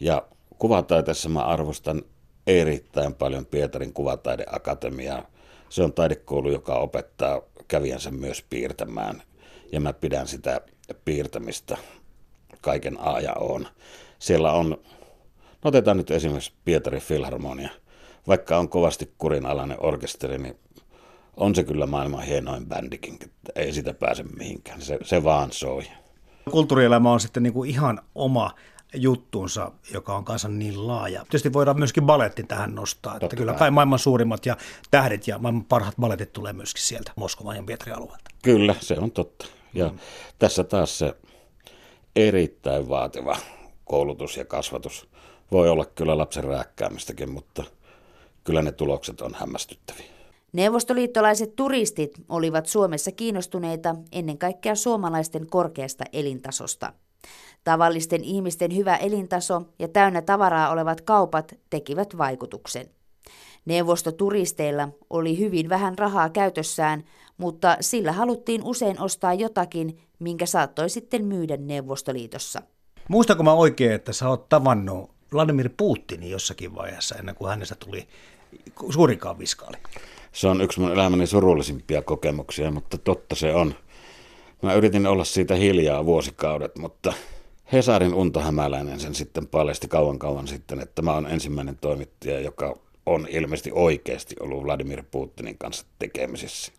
Ja 0.00 0.26
kuvataiteessa 0.58 1.28
mä 1.28 1.40
arvostan 1.40 2.02
erittäin 2.46 3.14
paljon 3.14 3.46
Pietarin 3.46 3.92
kuvataideakatemiaa. 3.92 5.26
Se 5.68 5.82
on 5.82 5.92
taidekoulu, 5.92 6.50
joka 6.50 6.78
opettaa 6.78 7.42
kävijänsä 7.68 8.10
myös 8.10 8.44
piirtämään, 8.50 9.22
ja 9.72 9.80
mä 9.80 9.92
pidän 9.92 10.28
sitä 10.28 10.60
piirtämistä 11.04 11.76
kaiken 12.66 13.00
A 13.00 13.20
ja 13.20 13.32
on. 13.32 13.66
Siellä 14.18 14.52
on, 14.52 14.70
no 14.70 14.78
otetaan 15.64 15.96
nyt 15.96 16.10
esimerkiksi 16.10 16.52
Pietarin 16.64 17.02
Filharmonia. 17.02 17.70
Vaikka 18.28 18.58
on 18.58 18.68
kovasti 18.68 19.14
kurinalainen 19.18 19.76
orkesteri, 19.80 20.38
niin 20.38 20.58
on 21.36 21.54
se 21.54 21.64
kyllä 21.64 21.86
maailman 21.86 22.22
hienoin 22.22 22.66
bändikin, 22.66 23.14
että 23.14 23.52
ei 23.56 23.72
sitä 23.72 23.94
pääse 23.94 24.22
mihinkään. 24.22 24.82
Se, 24.82 24.98
se 25.02 25.24
vaan 25.24 25.52
soi. 25.52 25.82
Kulttuurielämä 26.50 27.12
on 27.12 27.20
sitten 27.20 27.42
niin 27.42 27.52
kuin 27.52 27.70
ihan 27.70 28.00
oma 28.14 28.50
juttunsa, 28.94 29.72
joka 29.92 30.16
on 30.16 30.24
kanssa 30.24 30.48
niin 30.48 30.86
laaja. 30.86 31.20
Tietysti 31.20 31.52
voidaan 31.52 31.78
myöskin 31.78 32.06
baletti 32.06 32.42
tähän 32.42 32.74
nostaa, 32.74 33.12
Totta 33.12 33.26
että 33.26 33.36
kyllä 33.36 33.52
kai 33.52 33.70
maailman 33.70 33.98
suurimmat 33.98 34.46
ja 34.46 34.56
tähdet 34.90 35.28
ja 35.28 35.38
maailman 35.38 35.64
parhaat 35.64 35.96
baletit 36.00 36.32
tulee 36.32 36.52
myöskin 36.52 36.82
sieltä 36.82 37.12
Moskovan 37.16 37.56
ja 37.56 37.62
Pietarin 37.62 37.96
alueelta. 37.96 38.30
Kyllä, 38.42 38.74
se 38.80 38.94
on 38.98 39.10
totta. 39.10 39.46
Ja 39.74 39.88
mm. 39.88 39.98
tässä 40.38 40.64
taas 40.64 40.98
se 40.98 41.14
erittäin 42.16 42.88
vaativa 42.88 43.36
koulutus 43.84 44.36
ja 44.36 44.44
kasvatus 44.44 45.08
voi 45.52 45.68
olla 45.68 45.84
kyllä 45.84 46.18
lapsen 46.18 46.44
rääkkäämistäkin, 46.44 47.30
mutta 47.30 47.64
kyllä 48.44 48.62
ne 48.62 48.72
tulokset 48.72 49.20
on 49.20 49.34
hämmästyttäviä. 49.34 50.06
Neuvostoliittolaiset 50.52 51.56
turistit 51.56 52.12
olivat 52.28 52.66
Suomessa 52.66 53.12
kiinnostuneita 53.12 53.94
ennen 54.12 54.38
kaikkea 54.38 54.74
suomalaisten 54.74 55.46
korkeasta 55.46 56.04
elintasosta. 56.12 56.92
Tavallisten 57.64 58.24
ihmisten 58.24 58.76
hyvä 58.76 58.96
elintaso 58.96 59.62
ja 59.78 59.88
täynnä 59.88 60.22
tavaraa 60.22 60.70
olevat 60.70 61.00
kaupat 61.00 61.54
tekivät 61.70 62.18
vaikutuksen. 62.18 62.86
Neuvostoturisteilla 63.64 64.88
oli 65.10 65.38
hyvin 65.38 65.68
vähän 65.68 65.98
rahaa 65.98 66.30
käytössään, 66.30 67.04
mutta 67.38 67.76
sillä 67.80 68.12
haluttiin 68.12 68.62
usein 68.64 69.00
ostaa 69.00 69.34
jotakin, 69.34 69.98
minkä 70.18 70.46
saattoi 70.46 70.90
sitten 70.90 71.24
myydä 71.24 71.56
Neuvostoliitossa. 71.56 72.62
Muistanko 73.08 73.42
mä 73.42 73.52
oikein, 73.52 73.92
että 73.92 74.12
sä 74.12 74.28
oot 74.28 74.48
tavannut 74.48 75.10
Vladimir 75.32 75.70
Putinin 75.76 76.30
jossakin 76.30 76.74
vaiheessa 76.74 77.14
ennen 77.14 77.34
kuin 77.34 77.48
hänestä 77.48 77.74
tuli 77.74 78.08
suurikaan 78.90 79.38
viskaali? 79.38 79.76
Se 80.32 80.48
on 80.48 80.60
yksi 80.60 80.80
mun 80.80 80.92
elämäni 80.92 81.26
surullisimpia 81.26 82.02
kokemuksia, 82.02 82.70
mutta 82.70 82.98
totta 82.98 83.34
se 83.34 83.54
on. 83.54 83.74
Mä 84.62 84.74
yritin 84.74 85.06
olla 85.06 85.24
siitä 85.24 85.54
hiljaa 85.54 86.06
vuosikaudet, 86.06 86.76
mutta 86.78 87.12
Hesarin 87.72 88.14
Unto 88.14 88.40
Hämäläinen 88.40 89.00
sen 89.00 89.14
sitten 89.14 89.46
paljasti 89.46 89.88
kauan 89.88 90.18
kauan 90.18 90.48
sitten, 90.48 90.80
että 90.80 91.02
mä 91.02 91.12
oon 91.12 91.26
ensimmäinen 91.26 91.78
toimittaja, 91.80 92.40
joka 92.40 92.76
on 93.06 93.26
ilmeisesti 93.30 93.70
oikeasti 93.74 94.36
ollut 94.40 94.64
Vladimir 94.64 95.02
Putinin 95.10 95.58
kanssa 95.58 95.86
tekemisissä. 95.98 96.72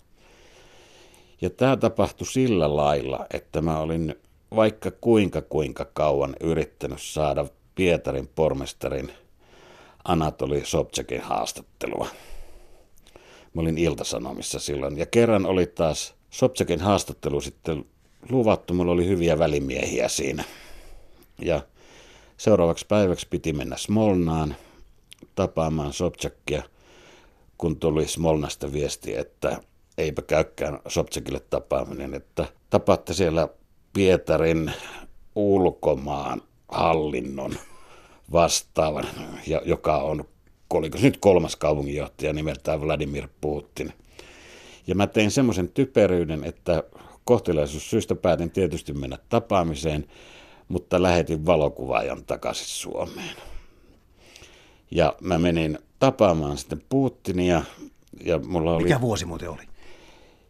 Ja 1.41 1.50
tämä 1.50 1.77
tapahtui 1.77 2.27
sillä 2.27 2.75
lailla, 2.75 3.25
että 3.34 3.62
mä 3.62 3.79
olin 3.79 4.15
vaikka 4.56 4.91
kuinka 4.91 5.41
kuinka 5.41 5.86
kauan 5.94 6.36
yrittänyt 6.41 7.01
saada 7.01 7.46
Pietarin 7.75 8.27
pormestarin 8.36 9.12
Anatoli 10.03 10.65
Sobchakin 10.65 11.22
haastattelua. 11.22 12.08
Mä 13.53 13.62
olin 13.62 13.77
Iltasanomissa 13.77 14.60
silloin. 14.60 14.98
Ja 14.98 15.06
kerran 15.06 15.46
oli 15.46 15.65
taas 15.65 16.13
Sobchakin 16.29 16.79
haastattelu 16.79 17.41
sitten 17.41 17.86
luvattu. 18.29 18.74
Mulla 18.74 18.91
oli 18.91 19.08
hyviä 19.08 19.39
välimiehiä 19.39 20.08
siinä. 20.08 20.44
Ja 21.41 21.62
seuraavaksi 22.38 22.86
päiväksi 22.88 23.27
piti 23.29 23.53
mennä 23.53 23.77
Smolnaan 23.77 24.56
tapaamaan 25.36 25.94
Sobchakia, 25.94 26.63
kun 27.58 27.79
tuli 27.79 28.08
Smolnasta 28.08 28.74
viesti, 28.74 29.15
että 29.15 29.62
eipä 29.98 30.22
käykään 30.22 30.80
Sobchakille 30.88 31.39
tapaaminen, 31.39 32.13
että 32.13 32.46
tapaatte 32.70 33.13
siellä 33.13 33.48
Pietarin 33.94 34.72
ulkomaan 35.36 36.42
hallinnon 36.70 37.56
vastaavan, 38.32 39.06
joka 39.66 39.98
on 39.98 40.24
oliko 40.70 40.98
nyt 41.01 41.18
kolmas 41.18 41.56
kaupunginjohtaja 41.56 42.34
nimeltään 42.34 42.82
Vladimir 42.82 43.27
Putin. 43.42 43.94
Ja 44.88 44.96
mä 44.96 45.08
tein 45.08 45.32
semmoisen 45.32 45.70
typeryyden, 45.70 46.44
että 46.44 46.84
kohtelaisuussyistä 47.24 48.16
päätin 48.16 48.51
tietysti 48.51 48.94
mennä 48.94 49.18
tapaamiseen, 49.30 50.06
mutta 50.68 51.01
lähetin 51.01 51.46
valokuvaajan 51.46 52.24
takaisin 52.24 52.68
Suomeen. 52.68 53.36
Ja 54.92 55.13
mä 55.22 55.38
menin 55.38 55.80
tapaamaan 56.00 56.58
sitten 56.58 56.82
Putinia. 56.89 57.63
Ja 58.25 58.39
mulla 58.39 58.74
oli, 58.74 58.84
Mikä 58.84 59.01
vuosi 59.01 59.25
muuten 59.25 59.50
oli? 59.50 59.63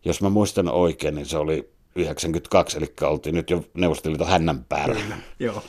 Jos 0.05 0.21
mä 0.21 0.29
muistan 0.29 0.69
oikein, 0.69 1.15
niin 1.15 1.25
se 1.25 1.37
oli 1.37 1.69
92, 1.95 2.77
eli 2.77 2.93
oltiin 3.01 3.35
nyt 3.35 3.49
jo 3.49 3.63
Neuvostoliiton 3.73 4.27
hännän 4.27 4.63
päällä. 4.63 4.95
Kyllä, 4.95 5.17
joo. 5.39 5.63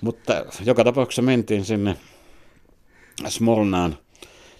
Mutta 0.00 0.44
joka 0.64 0.84
tapauksessa 0.84 1.22
mentiin 1.22 1.64
sinne 1.64 1.96
Smolnaan, 3.28 3.98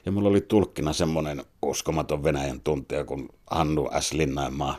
ja 0.07 0.13
mulla 0.13 0.29
oli 0.29 0.41
tulkkina 0.41 0.93
semmoinen 0.93 1.45
uskomaton 1.63 2.25
Venäjän 2.25 2.61
tuntija 2.61 3.05
kuin 3.05 3.29
Hannu 3.51 3.91
S. 4.01 4.13
Linnanmaa, 4.13 4.77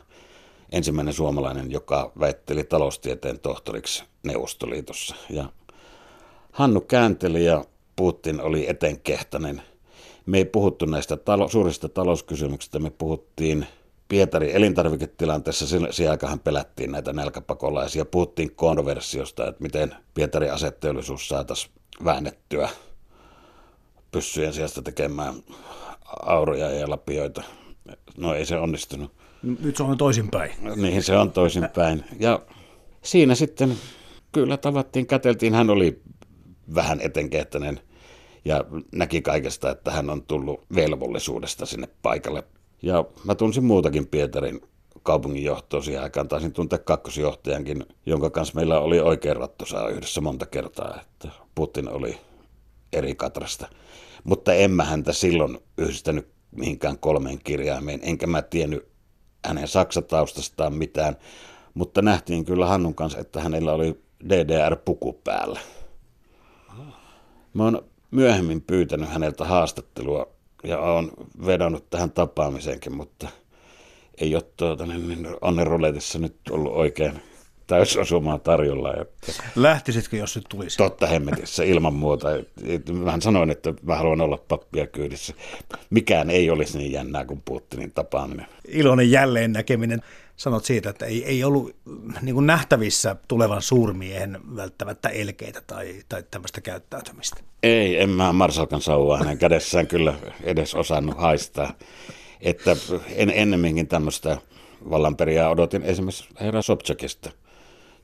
ensimmäinen 0.71 1.13
suomalainen, 1.13 1.71
joka 1.71 2.11
väitteli 2.19 2.63
taloustieteen 2.63 3.39
tohtoriksi 3.39 4.03
Neuvostoliitossa. 4.23 5.15
Ja 5.29 5.49
Hannu 6.51 6.81
käänteli 6.81 7.45
ja 7.45 7.65
Putin 7.95 8.41
oli 8.41 8.69
etenkehtainen. 8.69 9.61
Me 10.25 10.37
ei 10.37 10.45
puhuttu 10.45 10.85
näistä 10.85 11.17
talo- 11.17 11.49
suurista 11.49 11.89
talouskysymyksistä, 11.89 12.79
me 12.79 12.89
puhuttiin 12.89 13.67
Pietari 14.07 14.55
elintarviketilanteessa 14.55 15.65
siihen 15.67 16.11
aikaan 16.11 16.39
pelättiin 16.39 16.91
näitä 16.91 17.13
nälkäpakolaisia. 17.13 18.05
Puhuttiin 18.05 18.55
konversiosta, 18.55 19.47
että 19.47 19.63
miten 19.63 19.95
Pietarin 20.13 20.53
asetteollisuus 20.53 21.27
saataisiin 21.27 21.73
väännettyä 22.05 22.69
pyssyjen 24.11 24.53
sijasta 24.53 24.81
tekemään 24.81 25.33
auroja 26.25 26.69
ja 26.69 26.89
lapioita. 26.89 27.43
No 28.17 28.33
ei 28.33 28.45
se 28.45 28.57
onnistunut. 28.57 29.11
Nyt 29.59 29.77
se 29.77 29.83
on 29.83 29.97
toisinpäin. 29.97 30.51
Niin, 30.75 31.03
se 31.03 31.17
on 31.17 31.31
toisinpäin. 31.31 32.03
Ja 32.19 32.41
siinä 33.01 33.35
sitten 33.35 33.77
kyllä 34.31 34.57
tavattiin, 34.57 35.07
käteltiin. 35.07 35.53
Hän 35.53 35.69
oli 35.69 36.01
vähän 36.75 37.01
etenkehtäinen 37.01 37.79
ja 38.45 38.65
näki 38.91 39.21
kaikesta, 39.21 39.69
että 39.69 39.91
hän 39.91 40.09
on 40.09 40.23
tullut 40.23 40.65
velvollisuudesta 40.75 41.65
sinne 41.65 41.87
paikalle. 42.01 42.43
Ja 42.81 43.05
mä 43.23 43.35
tunsin 43.35 43.63
muutakin 43.63 44.07
Pietarin 44.07 44.61
kaupunginjohtoa 45.03 45.81
siihen 45.81 46.03
aikaan. 46.03 46.27
Taisin 46.27 46.53
tuntea 46.53 46.79
kakkosjohtajankin, 46.79 47.85
jonka 48.05 48.29
kanssa 48.29 48.55
meillä 48.55 48.79
oli 48.79 48.99
oikein 48.99 49.35
rattosaa 49.35 49.89
yhdessä 49.89 50.21
monta 50.21 50.45
kertaa, 50.45 51.01
että 51.01 51.29
Putin 51.55 51.89
oli 51.89 52.17
eri 52.93 53.15
katrasta. 53.15 53.67
Mutta 54.23 54.53
en 54.53 54.71
mä 54.71 54.83
häntä 54.83 55.13
silloin 55.13 55.59
yhdistänyt 55.77 56.27
mihinkään 56.51 56.99
kolmeen 56.99 57.39
kirjaimeen, 57.43 57.99
enkä 58.03 58.27
mä 58.27 58.41
tiennyt 58.41 58.87
hänen 59.45 59.67
saksataustastaan 59.67 60.73
mitään, 60.73 61.15
mutta 61.73 62.01
nähtiin 62.01 62.45
kyllä 62.45 62.65
Hannun 62.65 62.95
kanssa, 62.95 63.19
että 63.19 63.41
hänellä 63.41 63.73
oli 63.73 63.99
DDR-puku 64.29 65.13
päällä. 65.23 65.59
Mä 67.53 67.63
oon 67.63 67.85
myöhemmin 68.11 68.61
pyytänyt 68.61 69.09
häneltä 69.09 69.45
haastattelua 69.45 70.34
ja 70.65 70.79
on 70.79 71.11
vedonnut 71.45 71.89
tähän 71.89 72.11
tapaamiseenkin, 72.11 72.95
mutta 72.95 73.27
ei 74.21 74.35
ole 74.35 74.43
tuota, 74.57 74.85
niin, 74.85 75.07
niin 75.07 75.27
onnenruletissa 75.41 76.19
nyt 76.19 76.35
ollut 76.49 76.73
oikein 76.73 77.21
täysosumaa 77.67 78.39
tarjolla. 78.39 78.93
Että 78.93 79.33
Lähtisitkö, 79.55 80.17
jos 80.17 80.35
nyt 80.35 80.45
tulisi? 80.49 80.77
Totta 80.77 81.07
hemmetissä, 81.07 81.63
ilman 81.63 81.93
muuta. 81.93 82.27
Vähän 83.05 83.21
sanoin, 83.21 83.49
että 83.49 83.73
mä 83.83 83.95
haluan 83.95 84.21
olla 84.21 84.37
pappia 84.47 84.87
kyydissä. 84.87 85.33
Mikään 85.89 86.29
ei 86.29 86.49
olisi 86.49 86.77
niin 86.77 86.91
jännää 86.91 87.25
kuin 87.25 87.41
Putinin 87.45 87.91
tapaaminen. 87.91 88.45
Iloinen 88.67 89.11
jälleen 89.11 89.53
näkeminen. 89.53 90.01
Sanot 90.35 90.65
siitä, 90.65 90.89
että 90.89 91.05
ei, 91.05 91.25
ei 91.25 91.43
ollut 91.43 91.75
niin 92.21 92.35
kuin 92.35 92.47
nähtävissä 92.47 93.15
tulevan 93.27 93.61
suurmiehen 93.61 94.39
välttämättä 94.55 95.09
elkeitä 95.09 95.61
tai, 95.61 95.95
tai 96.09 96.23
tämmöistä 96.31 96.61
käyttäytymistä. 96.61 97.41
Ei, 97.63 98.01
en 98.01 98.09
mä 98.09 98.33
Marsalkan 98.33 98.81
sauvaa 98.81 99.17
hänen 99.17 99.37
kädessään 99.37 99.87
kyllä 99.87 100.13
edes 100.43 100.75
osannut 100.75 101.17
haistaa. 101.17 101.73
Että 102.41 102.75
en, 103.15 103.29
ennemminkin 103.35 103.87
tämmöistä 103.87 104.37
vallanperiaa 104.89 105.49
odotin 105.49 105.83
esimerkiksi 105.83 106.29
herra 106.39 106.61
Sobchakista– 106.61 107.31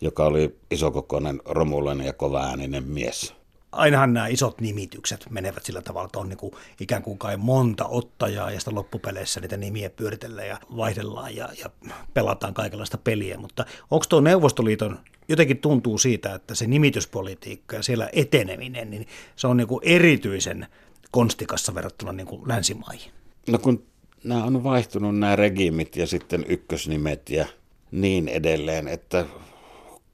joka 0.02 0.26
oli 0.26 0.56
isokokoinen, 0.72 1.42
romulainen 1.46 2.08
ja 2.08 2.14
kovaääninen 2.14 2.84
mies. 2.84 3.34
Ainahan 3.72 4.14
nämä 4.14 4.28
isot 4.28 4.62
nimitykset 4.62 5.26
menevät 5.30 5.66
sillä 5.66 5.82
tavalla, 5.82 6.06
että 6.06 6.20
on 6.20 6.30
niin 6.30 6.38
kuin 6.38 6.54
ikään 6.80 7.04
kuin 7.04 7.18
kai 7.18 7.38
monta 7.38 7.86
ottajaa 7.86 8.52
ja 8.52 8.60
sitten 8.60 8.76
loppupeleissä 8.76 9.40
niitä 9.40 9.58
nimiä 9.58 9.90
pyöritellään 9.90 10.48
ja 10.48 10.58
vaihdellaan 10.76 11.36
ja, 11.36 11.50
ja 11.64 11.70
pelataan 12.14 12.54
kaikenlaista 12.54 12.98
peliä. 12.98 13.38
Mutta 13.38 13.66
onko 13.92 14.06
tuo 14.10 14.22
Neuvostoliiton, 14.22 15.00
jotenkin 15.28 15.58
tuntuu 15.58 15.98
siitä, 15.98 16.36
että 16.36 16.56
se 16.56 16.68
nimityspolitiikka 16.68 17.76
ja 17.76 17.84
siellä 17.84 18.10
eteneminen, 18.14 18.90
niin 18.90 19.08
se 19.36 19.48
on 19.48 19.58
niin 19.58 19.68
kuin 19.68 19.82
erityisen 19.84 20.68
konstikassa 21.12 21.76
verrattuna 21.76 22.12
niin 22.12 22.28
kuin 22.28 22.48
länsimaihin? 22.48 23.12
No 23.50 23.58
kun 23.58 23.84
nämä 24.24 24.44
on 24.44 24.64
vaihtunut 24.64 25.20
nämä 25.20 25.36
regiimit 25.36 25.96
ja 25.96 26.08
sitten 26.08 26.46
ykkösnimet 26.48 27.30
ja 27.30 27.46
niin 27.92 28.28
edelleen, 28.28 28.88
että 28.88 29.26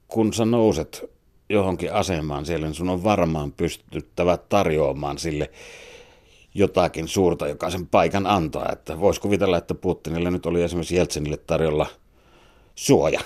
kun 0.08 0.32
sä 0.32 0.44
nouset 0.44 1.17
johonkin 1.48 1.92
asemaan 1.92 2.46
siellä, 2.46 2.66
niin 2.66 2.74
sun 2.74 2.88
on 2.88 3.04
varmaan 3.04 3.52
pystyttävä 3.52 4.36
tarjoamaan 4.36 5.18
sille 5.18 5.50
jotakin 6.54 7.08
suurta, 7.08 7.48
joka 7.48 7.70
sen 7.70 7.86
paikan 7.86 8.26
antaa. 8.26 8.68
Että 8.72 9.00
voisi 9.00 9.20
kuvitella, 9.20 9.58
että 9.58 9.74
Putinille 9.74 10.30
nyt 10.30 10.46
oli 10.46 10.62
esimerkiksi 10.62 10.96
Jeltsinille 10.96 11.36
tarjolla 11.36 11.86
suoja 12.74 13.20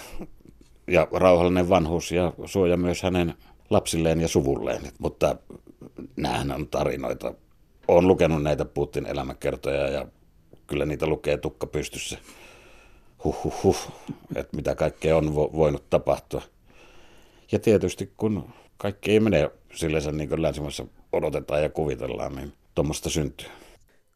ja 0.87 1.09
rauhallinen 1.13 1.69
vanhuus 1.69 2.13
ja 2.13 2.33
suoja 2.45 2.77
myös 2.77 3.03
hänen 3.03 3.35
lapsilleen 3.71 4.21
ja 4.21 4.29
suvulleen. 4.29 4.83
Mutta 4.99 5.37
näähän 6.17 6.53
on 6.53 6.69
tarinoita. 6.69 7.35
Olen 7.89 8.09
lukenut 8.09 8.43
näitä 8.43 8.65
Putin 8.65 9.07
elämäkertoja 9.07 9.89
ja 9.89 10.07
kyllä 10.67 10.85
niitä 10.85 11.07
lukee 11.07 11.37
tukka 11.37 11.67
pystyssä. 11.67 12.19
Huh, 13.25 13.45
huh, 13.45 13.63
huh. 13.63 13.93
Että 14.35 14.57
mitä 14.57 14.75
kaikkea 14.75 15.17
on 15.17 15.35
voinut 15.35 15.91
tapahtua. 15.91 16.43
Ja 17.53 17.59
tietysti 17.59 18.13
kun 18.17 18.49
kaikki 18.77 19.11
ei 19.11 19.21
mene 19.21 19.51
silleensä 19.75 20.13
niin 20.13 20.29
kuin 20.29 20.43
länsimaissa 20.43 20.87
odotetaan 21.13 21.63
ja 21.63 21.69
kuvitellaan, 21.69 22.35
niin 22.37 22.53
tuommoista 22.75 23.11
syntyy. 23.11 23.49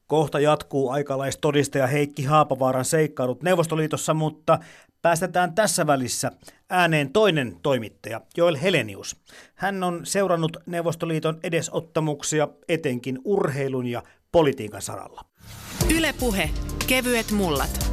Kohta 0.07 0.41
jatkuu 0.41 0.91
aikalaistodistaja 0.91 1.87
Heikki 1.87 2.25
Haapavaaran 2.25 2.85
seikkailut 2.85 3.43
Neuvostoliitossa, 3.43 4.15
mutta 4.15 4.59
päästetään 5.03 5.55
tässä 5.55 5.87
välissä 5.87 6.33
ääneen 6.71 7.13
toinen 7.13 7.57
toimittaja, 7.63 8.21
Joel 8.37 8.57
Helenius. 8.63 9.17
Hän 9.55 9.85
on 9.85 10.07
seurannut 10.07 10.57
Neuvostoliiton 10.67 11.39
edesottamuksia 11.43 12.49
etenkin 12.69 13.19
urheilun 13.25 13.87
ja 13.87 14.03
politiikan 14.33 14.83
saralla. 14.83 15.25
Ylepuhe 15.97 16.51
kevyet 16.87 17.31
mullat. 17.31 17.93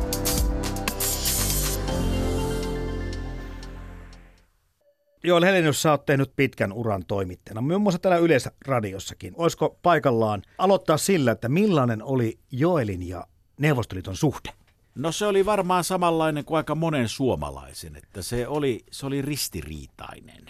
Joel 5.26 5.44
Helenius, 5.44 5.82
sä 5.82 5.92
oot 5.92 6.06
tehnyt 6.06 6.32
pitkän 6.36 6.74
uran 6.74 7.06
toimittajana, 7.06 7.62
muun 7.62 7.82
muassa 7.82 8.00
täällä 8.00 8.18
Yleisradiossakin. 8.18 9.34
Olisiko 9.38 9.80
paikallaan 9.82 10.42
aloittaa 10.58 10.98
sillä, 10.98 11.32
että 11.32 11.50
millainen 11.50 12.04
oli 12.04 12.40
Joelin 12.52 13.08
ja 13.08 13.28
Neuvostoliiton 13.60 14.16
suhde? 14.16 14.54
No 14.96 15.12
se 15.12 15.26
oli 15.26 15.46
varmaan 15.46 15.84
samanlainen 15.84 16.46
kuin 16.46 16.58
aika 16.58 16.76
monen 16.76 17.10
suomalaisen, 17.10 17.96
että 17.96 18.22
se 18.22 18.48
oli, 18.48 18.86
se 18.92 19.06
oli 19.06 19.22
ristiriitainen. 19.22 20.46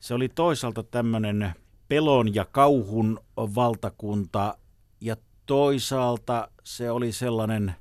Se 0.00 0.14
oli 0.14 0.28
toisaalta 0.28 0.82
tämmöinen 0.82 1.52
pelon 1.88 2.34
ja 2.34 2.44
kauhun 2.44 3.20
valtakunta 3.36 4.58
ja 5.00 5.16
toisaalta 5.46 6.48
se 6.64 6.90
oli 6.90 7.12
sellainen, 7.12 7.74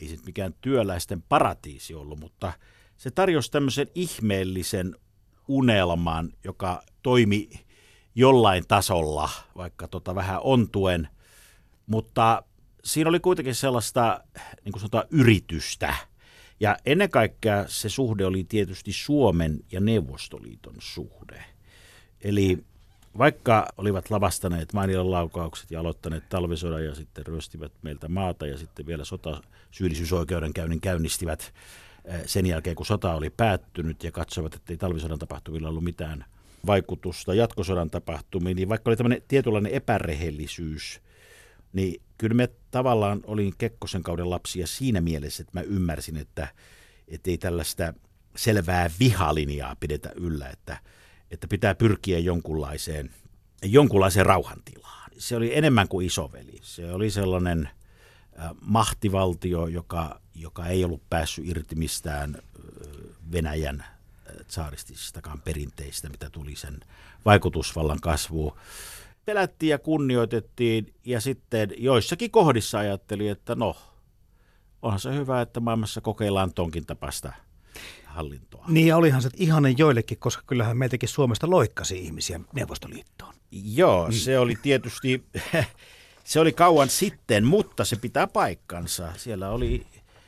ei 0.00 0.08
se 0.08 0.16
mikään 0.26 0.54
työläisten 0.60 1.22
paratiisi 1.22 1.94
ollut, 1.94 2.20
mutta 2.20 2.52
se 2.96 3.10
tarjosi 3.10 3.50
tämmöisen 3.50 3.86
ihmeellisen 3.94 4.96
unelman, 5.48 6.32
joka 6.44 6.82
toimi 7.02 7.50
jollain 8.14 8.64
tasolla, 8.68 9.30
vaikka 9.56 9.88
tota 9.88 10.14
vähän 10.14 10.40
ontuen, 10.42 11.08
mutta 11.86 12.42
siinä 12.84 13.08
oli 13.08 13.20
kuitenkin 13.20 13.54
sellaista 13.54 14.24
niin 14.64 14.72
kuin 14.72 14.80
sanotaan, 14.80 15.04
yritystä. 15.10 15.94
Ja 16.60 16.76
ennen 16.86 17.10
kaikkea 17.10 17.64
se 17.68 17.88
suhde 17.88 18.26
oli 18.26 18.44
tietysti 18.44 18.92
Suomen 18.92 19.60
ja 19.72 19.80
Neuvostoliiton 19.80 20.74
suhde. 20.78 21.44
Eli 22.20 22.64
vaikka 23.18 23.66
olivat 23.76 24.10
lavastaneet 24.10 24.72
Mainilan 24.72 25.10
laukaukset 25.10 25.70
ja 25.70 25.80
aloittaneet 25.80 26.28
talvisodan 26.28 26.84
ja 26.84 26.94
sitten 26.94 27.26
ryöstivät 27.26 27.72
meiltä 27.82 28.08
maata 28.08 28.46
ja 28.46 28.58
sitten 28.58 28.86
vielä 28.86 29.04
sota 29.04 29.42
syyllisyysoikeudenkäynnin 29.70 30.80
käynnistivät 30.80 31.54
sen 32.26 32.46
jälkeen, 32.46 32.76
kun 32.76 32.86
sota 32.86 33.14
oli 33.14 33.30
päättynyt 33.30 34.04
ja 34.04 34.12
katsovat, 34.12 34.54
että 34.54 34.72
ei 34.72 34.76
talvisodan 34.76 35.18
tapahtumilla 35.18 35.68
ollut 35.68 35.84
mitään 35.84 36.24
vaikutusta 36.66 37.34
jatkosodan 37.34 37.90
tapahtumiin, 37.90 38.56
niin 38.56 38.68
vaikka 38.68 38.90
oli 38.90 38.96
tämmöinen 38.96 39.22
tietynlainen 39.28 39.72
epärehellisyys, 39.72 41.00
niin 41.72 42.02
kyllä 42.18 42.34
me 42.34 42.48
tavallaan 42.70 43.20
olin 43.26 43.54
Kekkosen 43.58 44.02
kauden 44.02 44.30
lapsia 44.30 44.66
siinä 44.66 45.00
mielessä, 45.00 45.42
että 45.42 45.58
mä 45.58 45.62
ymmärsin, 45.62 46.16
että, 46.16 46.48
että 47.08 47.30
ei 47.30 47.38
tällaista 47.38 47.94
selvää 48.36 48.90
vihalinjaa 49.00 49.76
pidetä 49.80 50.10
yllä, 50.14 50.48
että, 50.48 50.76
että 51.30 51.48
pitää 51.48 51.74
pyrkiä 51.74 52.18
jonkunlaiseen, 52.18 53.10
jonkunlaiseen 53.62 54.26
rauhantilaan. 54.26 55.10
Se 55.18 55.36
oli 55.36 55.56
enemmän 55.56 55.88
kuin 55.88 56.06
isoveli. 56.06 56.58
Se 56.62 56.92
oli 56.92 57.10
sellainen– 57.10 57.68
mahtivaltio, 58.60 59.66
joka, 59.66 60.20
joka 60.34 60.66
ei 60.66 60.84
ollut 60.84 61.02
päässyt 61.10 61.46
irti 61.46 61.74
mistään 61.74 62.38
Venäjän 63.32 63.84
tsaaristisistakaan 64.46 65.40
perinteistä, 65.40 66.08
mitä 66.08 66.30
tuli 66.30 66.56
sen 66.56 66.80
vaikutusvallan 67.24 68.00
kasvuun. 68.00 68.56
Pelättiin 69.24 69.70
ja 69.70 69.78
kunnioitettiin 69.78 70.94
ja 71.04 71.20
sitten 71.20 71.70
joissakin 71.78 72.30
kohdissa 72.30 72.78
ajatteli, 72.78 73.28
että 73.28 73.54
no, 73.54 73.76
onhan 74.82 75.00
se 75.00 75.14
hyvä, 75.14 75.40
että 75.40 75.60
maailmassa 75.60 76.00
kokeillaan 76.00 76.54
tonkin 76.54 76.86
tapasta 76.86 77.32
hallintoa. 78.04 78.64
Niin 78.68 78.86
ja 78.86 78.96
olihan 78.96 79.22
se 79.22 79.30
ihanen 79.36 79.78
joillekin, 79.78 80.18
koska 80.18 80.42
kyllähän 80.46 80.76
meiltäkin 80.76 81.08
Suomesta 81.08 81.50
loikkasi 81.50 81.98
ihmisiä 81.98 82.40
Neuvostoliittoon. 82.52 83.34
Joo, 83.50 84.06
mm. 84.06 84.12
se 84.12 84.38
oli 84.38 84.58
tietysti 84.62 85.24
Se 86.24 86.40
oli 86.40 86.52
kauan 86.52 86.88
sitten, 86.88 87.46
mutta 87.46 87.84
se 87.84 87.96
pitää 87.96 88.26
paikkansa. 88.26 89.12
Siellä 89.16 89.50
oli 89.50 89.86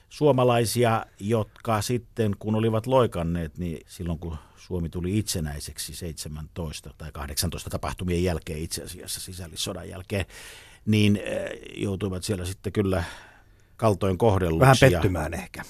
suomalaisia, 0.09 1.07
jotka 1.21 1.83
sitten 1.83 2.37
kun 2.39 2.55
olivat 2.55 2.87
loikanneet, 2.87 3.59
niin 3.59 3.81
silloin 3.87 4.19
kun 4.19 4.37
Suomi 4.57 4.89
tuli 4.89 5.19
itsenäiseksi 5.19 5.95
17 5.95 6.91
tai 6.99 7.13
18 7.13 7.71
tapahtumien 7.71 8.25
jälkeen 8.25 8.59
itse 8.59 8.83
asiassa 8.83 9.21
sisällissodan 9.21 9.89
jälkeen, 9.89 10.27
niin 10.87 11.21
joutuivat 11.77 12.25
siellä 12.25 12.45
sitten 12.45 12.73
kyllä 12.73 13.05
kaltoin 13.77 14.19
kohdelluksi. 14.19 14.61
Vähän 14.61 14.77
pettymään 14.81 15.33
ja, 15.33 15.39
ehkä. 15.39 15.63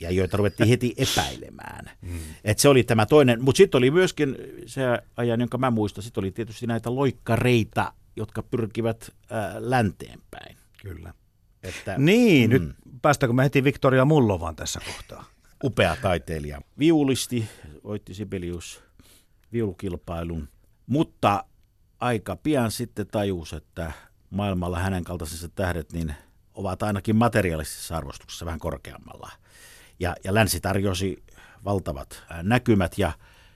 Ja 0.00 0.10
joita 0.10 0.36
ruvettiin 0.36 0.68
heti 0.68 0.94
epäilemään. 0.96 1.90
Mm. 2.02 2.18
Et 2.44 2.58
se 2.58 2.68
oli 2.68 2.84
tämä 2.84 3.06
toinen, 3.06 3.44
mutta 3.44 3.56
sitten 3.56 3.78
oli 3.78 3.90
myöskin 3.90 4.36
se 4.66 4.82
ajan, 5.16 5.40
jonka 5.40 5.58
mä 5.58 5.70
muistan, 5.70 6.04
sitten 6.04 6.24
oli 6.24 6.30
tietysti 6.30 6.66
näitä 6.66 6.94
loikkareita, 6.94 7.92
jotka 8.16 8.42
pyrkivät 8.42 9.10
äh, 9.32 9.56
länteenpäin. 9.58 10.56
Kyllä. 10.82 11.14
Että, 11.62 11.98
niin, 11.98 12.50
mm. 12.50 12.52
nyt 12.52 12.74
päästäänkö 13.02 13.32
me 13.32 13.44
heti 13.44 13.64
Victoria 13.64 14.04
Mullovan 14.04 14.56
tässä 14.56 14.80
kohtaa? 14.86 15.24
Upea 15.64 15.96
taiteilija. 16.02 16.60
Viulisti, 16.78 17.48
voitti 17.84 18.14
Sibelius 18.14 18.82
viulukilpailun, 19.52 20.48
mutta 20.86 21.44
aika 22.00 22.36
pian 22.36 22.70
sitten 22.70 23.06
tajus, 23.06 23.52
että 23.52 23.92
maailmalla 24.30 24.78
hänen 24.78 25.04
kaltaisensa 25.04 25.48
tähdet 25.48 25.92
niin 25.92 26.14
ovat 26.54 26.82
ainakin 26.82 27.16
materiaalisessa 27.16 27.96
arvostuksessa 27.96 28.46
vähän 28.46 28.58
korkeammalla. 28.58 29.30
Ja, 30.00 30.16
ja 30.24 30.34
länsi 30.34 30.60
tarjosi 30.60 31.24
valtavat 31.64 32.22
näkymät 32.42 32.98
ja 32.98 33.12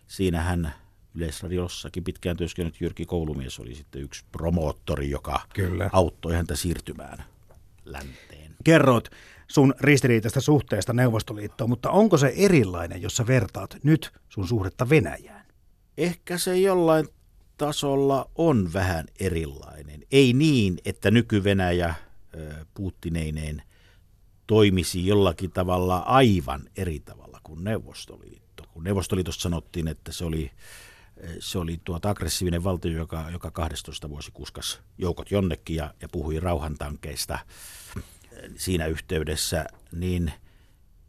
siinä 0.06 0.40
hän 0.42 0.74
Yleisradiossakin 1.14 2.04
pitkään 2.04 2.36
työskennellyt 2.36 2.80
Jyrki 2.80 3.06
Koulumies 3.06 3.60
oli 3.60 3.74
sitten 3.74 4.02
yksi 4.02 4.24
promoottori, 4.32 5.10
joka 5.10 5.40
Kyllä. 5.54 5.90
auttoi 5.92 6.34
häntä 6.34 6.56
siirtymään 6.56 7.24
länteen. 7.84 8.56
Kerroit 8.64 9.10
sun 9.48 9.74
ristiriitaista 9.80 10.40
suhteesta 10.40 10.92
Neuvostoliittoon, 10.92 11.70
mutta 11.70 11.90
onko 11.90 12.18
se 12.18 12.32
erilainen, 12.36 13.02
jos 13.02 13.16
sä 13.16 13.26
vertaat 13.26 13.76
nyt 13.82 14.12
sun 14.28 14.48
suhdetta 14.48 14.88
Venäjään? 14.88 15.46
Ehkä 15.98 16.38
se 16.38 16.58
jollain 16.58 17.08
tasolla 17.56 18.30
on 18.34 18.72
vähän 18.72 19.06
erilainen. 19.20 20.02
Ei 20.12 20.32
niin, 20.32 20.78
että 20.84 21.10
nyky-Venäjä 21.10 21.94
Putineineen 22.74 23.62
toimisi 24.46 25.06
jollakin 25.06 25.50
tavalla 25.50 25.98
aivan 25.98 26.62
eri 26.76 27.00
tavalla 27.00 27.40
kuin 27.42 27.64
Neuvostoliitto. 27.64 28.62
Kun 28.72 28.84
Neuvostoliitossa 28.84 29.40
sanottiin, 29.40 29.88
että 29.88 30.12
se 30.12 30.24
oli, 30.24 30.50
se 31.38 31.58
oli 31.58 31.80
tuota 31.84 32.10
aggressiivinen 32.10 32.64
valtio, 32.64 32.92
joka, 32.92 33.30
joka 33.32 33.50
12 33.50 34.10
vuosi 34.10 34.30
kuskas 34.32 34.80
joukot 34.98 35.30
jonnekin 35.30 35.76
ja, 35.76 35.94
ja 36.02 36.08
puhui 36.08 36.40
rauhantankeista 36.40 37.38
siinä 38.56 38.86
yhteydessä, 38.86 39.66
niin 39.92 40.32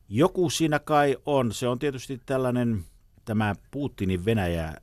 joku 0.10 0.50
siinä 0.50 0.80
kai 0.80 1.18
on. 1.26 1.54
Se 1.54 1.68
on 1.68 1.80
tietysti 1.80 2.22
tällainen, 2.26 2.86
tämä 3.26 3.56
Putinin 3.72 4.26
Venäjä 4.26 4.74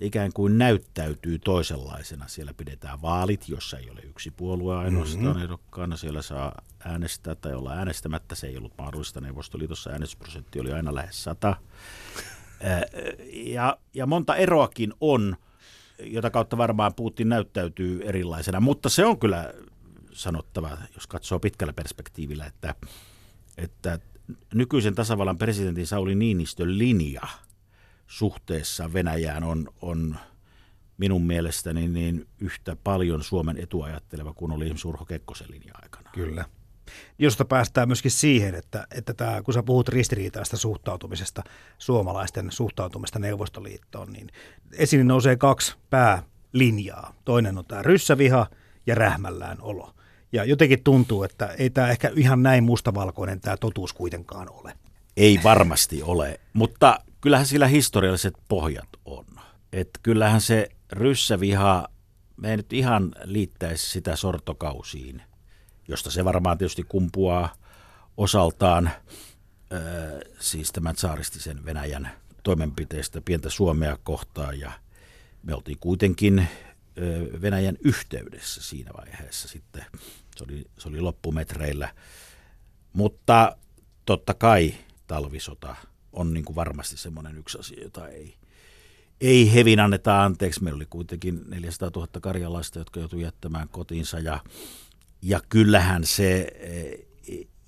se 0.00 0.06
ikään 0.06 0.32
kuin 0.32 0.58
näyttäytyy 0.58 1.38
toisenlaisena. 1.38 2.28
Siellä 2.28 2.54
pidetään 2.54 3.02
vaalit, 3.02 3.48
jossa 3.48 3.78
ei 3.78 3.90
ole 3.90 4.00
yksi 4.00 4.30
puolue 4.30 4.76
ainoastaan 4.76 5.24
mm-hmm. 5.24 5.42
ehdokkaana. 5.42 5.96
Siellä 5.96 6.22
saa 6.22 6.62
äänestää 6.84 7.34
tai 7.34 7.54
olla 7.54 7.72
äänestämättä. 7.72 8.34
Se 8.34 8.46
ei 8.46 8.56
ollut 8.56 8.78
mahdollista. 8.78 9.20
Neuvostoliitossa 9.20 9.90
äänestysprosentti 9.90 10.60
oli 10.60 10.72
aina 10.72 10.94
lähes 10.94 11.24
sata. 11.24 11.56
Ja, 13.32 13.78
ja 13.94 14.06
monta 14.06 14.36
eroakin 14.36 14.94
on, 15.00 15.36
jota 16.02 16.30
kautta 16.30 16.58
varmaan 16.58 16.94
Putin 16.94 17.28
näyttäytyy 17.28 18.02
erilaisena. 18.04 18.60
Mutta 18.60 18.88
se 18.88 19.06
on 19.06 19.18
kyllä 19.18 19.54
sanottava, 20.12 20.70
jos 20.94 21.06
katsoo 21.06 21.38
pitkällä 21.38 21.72
perspektiivillä, 21.72 22.46
että, 22.46 22.74
että 23.56 23.98
nykyisen 24.54 24.94
tasavallan 24.94 25.38
presidentin 25.38 25.86
Sauli 25.86 26.14
Niinistön 26.14 26.78
linja– 26.78 27.22
suhteessa 28.10 28.92
Venäjään 28.92 29.44
on, 29.44 29.68
on 29.82 30.16
minun 30.98 31.22
mielestäni 31.22 31.88
niin 31.88 32.28
yhtä 32.38 32.76
paljon 32.84 33.22
Suomen 33.22 33.56
etuajatteleva 33.58 34.32
kuin 34.32 34.52
oli 34.52 34.72
Surho 34.76 35.04
Kekkosen 35.04 35.50
linja 35.50 35.74
aikana. 35.82 36.10
Kyllä. 36.14 36.44
Josta 37.18 37.44
päästään 37.44 37.88
myöskin 37.88 38.10
siihen, 38.10 38.54
että, 38.54 38.86
että 38.94 39.14
tämä, 39.14 39.42
kun 39.42 39.54
sä 39.54 39.62
puhut 39.62 39.88
ristiriitaista 39.88 40.56
suhtautumisesta, 40.56 41.42
suomalaisten 41.78 42.52
suhtautumista 42.52 43.18
Neuvostoliittoon, 43.18 44.12
niin 44.12 44.28
esiin 44.72 45.08
nousee 45.08 45.36
kaksi 45.36 45.74
päälinjaa. 45.90 47.14
Toinen 47.24 47.58
on 47.58 47.64
tämä 47.64 47.82
ryssäviha 47.82 48.46
ja 48.86 48.94
rähmällään 48.94 49.58
olo. 49.60 49.94
Ja 50.32 50.44
jotenkin 50.44 50.84
tuntuu, 50.84 51.22
että 51.22 51.46
ei 51.46 51.70
tämä 51.70 51.90
ehkä 51.90 52.10
ihan 52.16 52.42
näin 52.42 52.64
mustavalkoinen 52.64 53.40
tämä 53.40 53.56
totuus 53.56 53.92
kuitenkaan 53.92 54.50
ole. 54.50 54.74
Ei 55.16 55.40
varmasti 55.44 56.02
ole, 56.02 56.40
mutta 56.52 56.98
kyllähän 57.20 57.46
sillä 57.46 57.66
historialliset 57.66 58.34
pohjat 58.48 58.88
on. 59.04 59.24
Että 59.72 60.00
kyllähän 60.02 60.40
se 60.40 60.68
ryssäviha, 60.92 61.88
me 62.36 62.50
ei 62.50 62.56
nyt 62.56 62.72
ihan 62.72 63.12
liittäisi 63.24 63.90
sitä 63.90 64.16
sortokausiin, 64.16 65.22
josta 65.90 66.10
se 66.10 66.24
varmaan 66.24 66.58
tietysti 66.58 66.82
kumpuaa 66.82 67.54
osaltaan 68.16 68.90
siis 70.40 70.72
tämän 70.72 70.96
saaristisen 70.96 71.64
Venäjän 71.64 72.10
toimenpiteistä 72.42 73.20
pientä 73.20 73.50
Suomea 73.50 73.98
kohtaan 74.04 74.60
ja 74.60 74.72
me 75.42 75.54
oltiin 75.54 75.78
kuitenkin 75.80 76.48
Venäjän 77.42 77.76
yhteydessä 77.84 78.62
siinä 78.62 78.90
vaiheessa 78.96 79.48
sitten. 79.48 79.84
Se 80.36 80.44
oli, 80.44 80.64
se 80.78 80.88
oli 80.88 81.00
loppumetreillä. 81.00 81.94
Mutta 82.92 83.56
totta 84.04 84.34
kai 84.34 84.74
talvisota– 85.06 85.76
on 86.12 86.34
niin 86.34 86.44
kuin 86.44 86.56
varmasti 86.56 86.96
semmoinen 86.96 87.38
yksi 87.38 87.58
asia, 87.58 87.82
jota 87.82 88.08
ei, 88.08 88.34
ei 89.20 89.54
hevin 89.54 89.80
anneta 89.80 90.24
anteeksi. 90.24 90.62
Meillä 90.62 90.76
oli 90.76 90.86
kuitenkin 90.90 91.42
400 91.48 91.90
000 91.94 92.08
karjalaista, 92.20 92.78
jotka 92.78 93.00
joutuivat 93.00 93.24
jättämään 93.24 93.68
kotiinsa 93.68 94.18
ja, 94.18 94.40
ja 95.22 95.40
kyllähän 95.48 96.04
se 96.04 96.48
eh, 96.54 97.06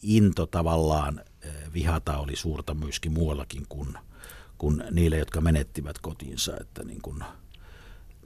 into 0.03 0.47
tavallaan 0.47 1.21
eh, 1.43 1.53
vihata 1.75 2.19
oli 2.19 2.37
suurta 2.37 2.75
myöskin 2.75 3.13
muuallakin 3.13 3.67
kuin, 3.69 3.89
kuin 4.59 4.85
niille, 4.91 5.19
jotka 5.19 5.41
menettivät 5.41 5.99
kotiinsa, 5.99 6.53
että 6.61 6.85
niin 6.85 7.03
kuin, 7.03 7.25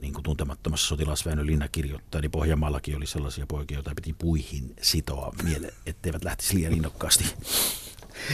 niin 0.01 0.13
kuin 0.13 0.23
tuntemattomassa 0.23 0.87
sotilasväinö 0.87 1.45
Linna 1.45 1.67
kirjoittaa, 1.67 2.21
niin 2.21 2.31
Pohjanmaallakin 2.31 2.97
oli 2.97 3.07
sellaisia 3.07 3.45
poikia, 3.47 3.77
joita 3.77 3.95
piti 3.95 4.13
puihin 4.13 4.73
sitoa 4.81 5.33
miele, 5.43 5.73
etteivät 5.85 6.23
lähtisi 6.23 6.55
liian 6.55 6.73
innokkaasti 6.73 7.23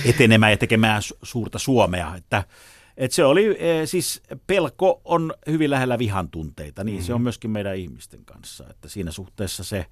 etenemään 0.06 0.52
ja 0.52 0.58
tekemään 0.58 1.02
suurta 1.24 1.60
Suomea. 1.60 2.16
Että, 2.16 2.44
että 2.98 3.16
se 3.16 3.26
oli, 3.26 3.56
e, 3.60 3.86
siis 3.86 4.22
pelko 4.48 5.02
on 5.06 5.34
hyvin 5.48 5.70
lähellä 5.70 6.00
vihan 6.00 6.30
tunteita, 6.30 6.84
niin 6.84 6.96
mm-hmm. 6.96 7.06
se 7.06 7.14
on 7.14 7.18
mm-hmm. 7.18 7.24
myöskin 7.24 7.52
meidän 7.52 7.78
ihmisten 7.78 8.26
kanssa. 8.26 8.66
Että 8.70 8.90
siinä 8.90 9.12
suhteessa 9.12 9.64
se 9.64 9.86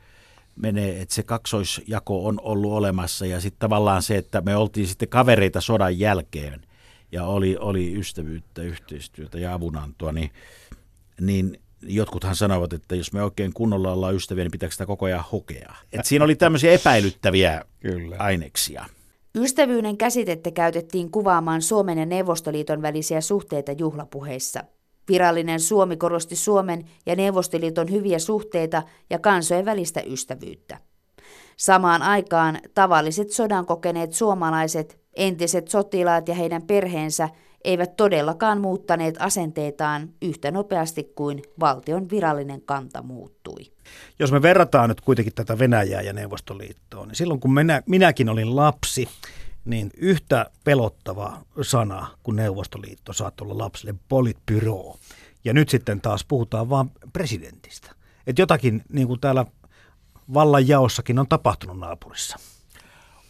menee, 0.55 1.01
että 1.01 1.15
se 1.15 1.23
kaksoisjako 1.23 2.25
on 2.25 2.39
ollut 2.43 2.73
olemassa 2.73 3.25
ja 3.25 3.41
sitten 3.41 3.59
tavallaan 3.59 4.03
se, 4.03 4.17
että 4.17 4.41
me 4.41 4.55
oltiin 4.55 4.87
sitten 4.87 5.09
kavereita 5.09 5.61
sodan 5.61 5.99
jälkeen 5.99 6.61
ja 7.11 7.25
oli, 7.25 7.57
oli 7.57 7.99
ystävyyttä, 7.99 8.61
yhteistyötä 8.61 9.39
ja 9.39 9.53
avunantoa, 9.53 10.11
niin, 10.11 10.31
niin 11.21 11.59
jotkuthan 11.81 12.35
sanovat, 12.35 12.73
että 12.73 12.95
jos 12.95 13.13
me 13.13 13.23
oikein 13.23 13.53
kunnolla 13.53 13.91
ollaan 13.91 14.15
ystäviä, 14.15 14.43
niin 14.43 14.51
pitääkö 14.51 14.71
sitä 14.71 14.85
koko 14.85 15.05
ajan 15.05 15.23
hokea. 15.31 15.75
Et 15.93 16.05
siinä 16.05 16.25
oli 16.25 16.35
tämmöisiä 16.35 16.71
epäilyttäviä 16.71 17.65
Kyllä. 17.79 18.15
aineksia. 18.19 18.85
Ystävyyden 19.35 19.97
käsitettä 19.97 20.51
käytettiin 20.51 21.11
kuvaamaan 21.11 21.61
Suomen 21.61 21.97
ja 21.97 22.05
Neuvostoliiton 22.05 22.81
välisiä 22.81 23.21
suhteita 23.21 23.71
juhlapuheissa. 23.71 24.63
Virallinen 25.07 25.59
Suomi 25.59 25.97
korosti 25.97 26.35
Suomen 26.35 26.85
ja 27.05 27.15
Neuvostoliiton 27.15 27.91
hyviä 27.91 28.19
suhteita 28.19 28.83
ja 29.09 29.19
kansojen 29.19 29.65
välistä 29.65 30.01
ystävyyttä. 30.05 30.77
Samaan 31.57 32.01
aikaan 32.01 32.59
tavalliset 32.73 33.29
sodan 33.29 33.65
kokeneet 33.65 34.13
suomalaiset, 34.13 34.99
entiset 35.15 35.67
sotilaat 35.67 36.27
ja 36.27 36.35
heidän 36.35 36.61
perheensä 36.61 37.29
eivät 37.63 37.95
todellakaan 37.95 38.61
muuttaneet 38.61 39.15
asenteitaan 39.19 40.09
yhtä 40.21 40.51
nopeasti 40.51 41.03
kuin 41.15 41.41
valtion 41.59 42.09
virallinen 42.09 42.61
kanta 42.61 43.03
muuttui. 43.03 43.71
Jos 44.19 44.31
me 44.31 44.41
verrataan 44.41 44.89
nyt 44.89 45.01
kuitenkin 45.01 45.33
tätä 45.33 45.59
Venäjää 45.59 46.01
ja 46.01 46.13
Neuvostoliittoa, 46.13 47.05
niin 47.05 47.15
silloin 47.15 47.39
kun 47.39 47.53
minä, 47.53 47.81
minäkin 47.85 48.29
olin 48.29 48.55
lapsi, 48.55 49.07
niin 49.65 49.89
yhtä 49.97 50.51
pelottava 50.63 51.41
sana 51.61 52.07
kuin 52.23 52.35
Neuvostoliitto 52.35 53.13
saattoi 53.13 53.45
olla 53.45 53.63
lapsille 53.63 53.95
politbyro. 54.09 54.95
Ja 55.43 55.53
nyt 55.53 55.69
sitten 55.69 56.01
taas 56.01 56.25
puhutaan 56.25 56.69
vain 56.69 56.91
presidentistä. 57.13 57.95
Että 58.27 58.41
jotakin 58.41 58.83
niin 58.89 59.07
kuin 59.07 59.19
täällä 59.19 59.45
vallanjaossakin 60.33 61.19
on 61.19 61.27
tapahtunut 61.27 61.79
naapurissa. 61.79 62.37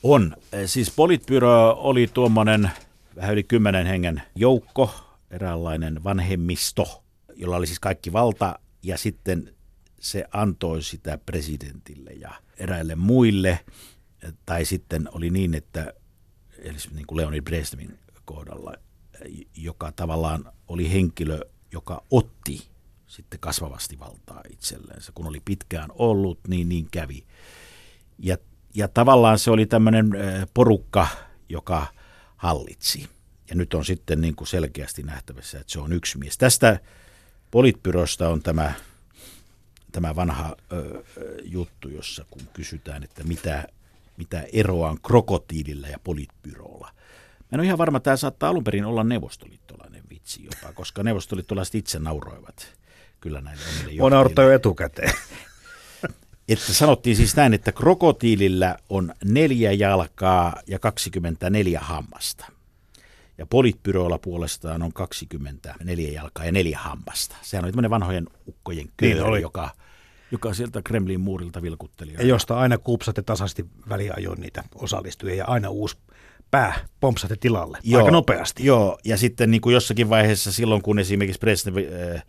On. 0.04 0.36
Siis 0.66 0.92
politbyro 0.92 1.72
oli 1.80 2.08
tuommoinen 2.14 2.72
vähän 3.16 3.34
yli 3.34 3.44
kymmenen 3.44 3.86
hengen 3.86 4.22
joukko, 4.36 4.92
eräänlainen 5.32 6.04
vanhemmisto, 6.04 7.04
jolla 7.36 7.56
oli 7.56 7.68
siis 7.68 7.80
kaikki 7.80 8.14
valta 8.14 8.60
ja 8.84 8.98
sitten 8.98 9.54
se 10.00 10.26
antoi 10.34 10.82
sitä 10.82 11.18
presidentille 11.26 12.12
ja 12.12 12.32
eräille 12.58 12.96
muille. 12.96 13.60
Tai 14.46 14.66
sitten 14.66 15.10
oli 15.12 15.30
niin, 15.30 15.54
että 15.54 15.94
eli 16.62 16.78
niin 16.94 17.08
kuin 17.08 17.18
Leonid 17.18 17.42
Brezhnevin 17.42 18.00
kohdalla, 18.26 18.74
joka 19.58 19.92
tavallaan 19.92 20.54
oli 20.68 20.92
henkilö, 20.92 21.40
joka 21.72 22.04
otti 22.12 22.68
sitten 23.08 23.40
kasvavasti 23.40 24.00
valtaa 24.00 24.42
itselleensä. 24.50 25.12
Kun 25.16 25.28
oli 25.28 25.42
pitkään 25.46 25.90
ollut, 25.94 26.40
niin 26.48 26.70
niin 26.70 26.88
kävi. 26.92 27.26
Ja, 28.20 28.38
ja 28.74 28.88
tavallaan 28.88 29.40
se 29.40 29.52
oli 29.52 29.66
tämmöinen 29.66 30.10
porukka, 30.54 31.08
joka 31.50 31.88
hallitsi. 32.38 33.10
Ja 33.50 33.56
nyt 33.56 33.74
on 33.74 33.86
sitten 33.86 34.22
niin 34.22 34.36
kuin 34.36 34.48
selkeästi 34.48 35.04
nähtävissä, 35.04 35.60
että 35.60 35.74
se 35.74 35.80
on 35.80 35.94
yksi 35.94 36.18
mies. 36.18 36.38
Tästä 36.38 36.80
politbyrosta 37.52 38.30
on 38.30 38.42
tämä, 38.42 38.74
tämä 39.92 40.16
vanha 40.16 40.56
ö, 40.72 41.04
juttu, 41.44 41.90
jossa 41.90 42.26
kun 42.32 42.42
kysytään, 42.54 43.04
että 43.04 43.24
mitä, 43.24 43.68
mitä 44.18 44.44
eroa 44.54 44.90
on 44.90 45.02
krokotiilillä 45.02 45.88
ja 45.88 46.00
politbyrolla. 46.04 46.90
Mä 47.40 47.48
en 47.52 47.60
ole 47.60 47.66
ihan 47.66 47.78
varma, 47.78 47.98
että 47.98 48.04
tämä 48.04 48.18
saattaa 48.18 48.50
alun 48.50 48.64
perin 48.64 48.86
olla 48.86 49.04
neuvostoliittolainen 49.04 50.04
vitsi 50.10 50.44
jopa, 50.44 50.74
koska 50.74 51.04
neuvostoliittolaiset 51.04 51.76
itse 51.76 52.00
nauroivat 52.00 52.74
kyllä 53.22 53.42
näille 53.42 53.64
omille 53.76 54.04
On 54.04 54.14
jo 54.38 54.52
etukäteen. 54.52 55.14
Että 56.50 56.74
sanottiin 56.74 57.16
siis 57.16 57.36
näin, 57.36 57.54
että 57.54 57.72
krokotiilillä 57.72 58.78
on 58.90 59.14
neljä 59.26 59.72
jalkaa 59.72 60.56
ja 60.68 60.80
24 60.80 61.80
hammasta. 61.80 62.46
Ja 63.38 63.46
politbyroilla 63.46 64.18
puolestaan 64.18 64.82
on 64.82 64.94
24 64.94 66.12
jalkaa 66.12 66.46
ja 66.46 66.52
neljä 66.52 66.80
hammasta. 66.80 67.36
Sehän 67.42 67.66
oli 67.66 67.72
tämmöinen 67.72 67.92
vanhojen 67.92 68.28
ukkojen 68.48 68.90
kööri, 68.98 69.14
niin 69.14 69.24
oli. 69.24 69.42
joka, 69.42 69.70
joka 70.32 70.54
sieltä 70.54 70.82
Kremlin 70.82 71.22
muurilta 71.22 71.62
vilkutteli. 71.62 72.14
Ja 72.14 72.26
josta 72.26 72.60
aina 72.60 72.78
kupsatti 72.78 73.24
tasaisesti 73.24 73.66
väliajoin 73.90 74.42
niitä 74.42 74.64
osallistujia 74.76 75.36
ja 75.36 75.46
aina 75.46 75.70
uusi 75.70 75.98
pää 76.52 76.86
pompsahti 77.00 77.36
tilalle 77.40 77.78
joo, 77.84 78.02
aika 78.02 78.12
nopeasti. 78.12 78.66
Joo, 78.66 78.98
ja 79.06 79.18
sitten 79.18 79.52
niin 79.52 79.62
kuin 79.62 79.74
jossakin 79.74 80.10
vaiheessa 80.10 80.52
silloin, 80.52 80.82
kun 80.82 81.00
esimerkiksi 81.00 81.40
Brezhnev 81.40 81.78
äh, 81.78 82.24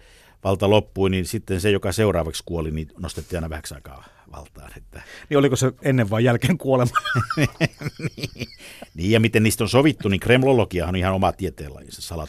valta 0.45 0.71
loppui, 0.71 1.11
niin 1.11 1.27
sitten 1.27 1.61
se, 1.61 1.71
joka 1.71 1.93
seuraavaksi 1.93 2.43
kuoli, 2.47 2.71
niin 2.71 2.89
nostettiin 2.99 3.39
aina 3.39 3.51
vähäksi 3.51 3.75
aikaa 3.75 4.05
valtaan. 4.33 4.71
Että. 4.77 5.03
Niin 5.31 5.39
oliko 5.39 5.57
se 5.57 5.73
ennen 5.83 6.11
vai 6.11 6.25
jälkeen 6.25 6.59
kuolema? 6.59 6.91
niin. 7.37 8.49
niin, 8.95 9.11
ja 9.11 9.21
miten 9.21 9.43
niistä 9.43 9.65
on 9.65 9.69
sovittu, 9.69 10.09
niin 10.09 10.21
kremlologia 10.21 10.87
on 10.87 10.97
ihan 10.97 11.15
oma 11.15 11.33
tieteenlajinsa. 11.33 12.27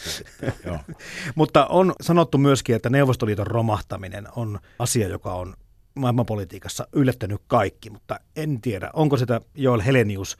Joo. 0.65 0.79
Mutta 1.35 1.65
on 1.65 1.93
sanottu 2.01 2.37
myöskin, 2.37 2.75
että 2.75 2.89
Neuvostoliiton 2.89 3.47
romahtaminen 3.47 4.27
on 4.35 4.59
asia, 4.79 5.07
joka 5.07 5.33
on 5.33 5.53
maailmanpolitiikassa 5.95 6.87
yllättänyt 6.93 7.41
kaikki, 7.47 7.89
mutta 7.89 8.19
en 8.35 8.61
tiedä, 8.61 8.89
onko 8.93 9.17
sitä 9.17 9.41
Joel 9.55 9.81
Helenius 9.81 10.37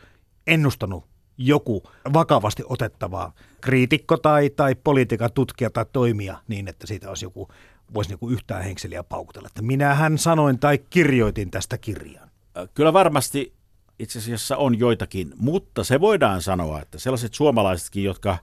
ennustanut 0.48 1.06
joku 1.38 1.84
vakavasti 2.14 2.64
otettava 2.70 3.32
kriitikko 3.62 4.18
tai, 4.18 4.50
tai 4.50 4.76
politiikan 4.76 5.34
tutkija 5.34 5.70
tai 5.70 5.86
toimija 5.94 6.38
niin, 6.48 6.68
että 6.68 6.88
siitä 6.88 7.10
olisi 7.10 7.26
joku, 7.26 7.48
voisi 7.94 8.10
niin 8.10 8.20
kuin 8.20 8.34
yhtään 8.34 8.64
henkseliä 8.64 9.04
paukutella, 9.04 9.48
että 9.48 9.62
minähän 9.62 10.18
sanoin 10.18 10.60
tai 10.60 10.78
kirjoitin 10.90 11.52
tästä 11.52 11.78
kirjan. 11.78 12.30
Kyllä 12.74 12.94
varmasti 12.94 13.54
itse 14.00 14.20
asiassa 14.20 14.58
on 14.58 14.80
joitakin, 14.80 15.34
mutta 15.38 15.84
se 15.84 16.00
voidaan 16.00 16.42
sanoa, 16.42 16.82
että 16.82 17.00
sellaiset 17.00 17.34
suomalaisetkin, 17.34 18.04
jotka 18.04 18.38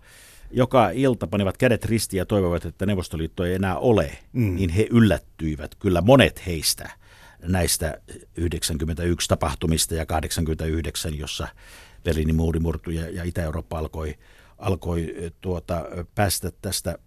joka 0.50 0.90
ilta 0.90 1.26
panivat 1.26 1.56
kädet 1.56 1.84
ristiin 1.84 2.18
ja 2.18 2.26
toivovat, 2.26 2.64
että 2.64 2.86
Neuvostoliitto 2.86 3.44
ei 3.44 3.54
enää 3.54 3.78
ole, 3.78 4.18
mm. 4.32 4.54
niin 4.54 4.70
he 4.70 4.86
yllättyivät, 4.90 5.74
kyllä 5.74 6.00
monet 6.00 6.46
heistä 6.46 6.90
näistä 7.42 8.00
91 8.36 9.28
tapahtumista 9.28 9.94
ja 9.94 10.06
89, 10.06 11.18
jossa 11.18 11.48
Berliinin 12.04 12.36
muuri 12.36 12.60
murtui 12.60 12.94
ja, 12.94 13.10
ja 13.10 13.24
Itä-Eurooppa 13.24 13.78
alkoi, 13.78 14.18
alkoi 14.58 15.14
tuota, 15.40 15.84
päästä 16.14 16.52
tästä, 16.62 16.98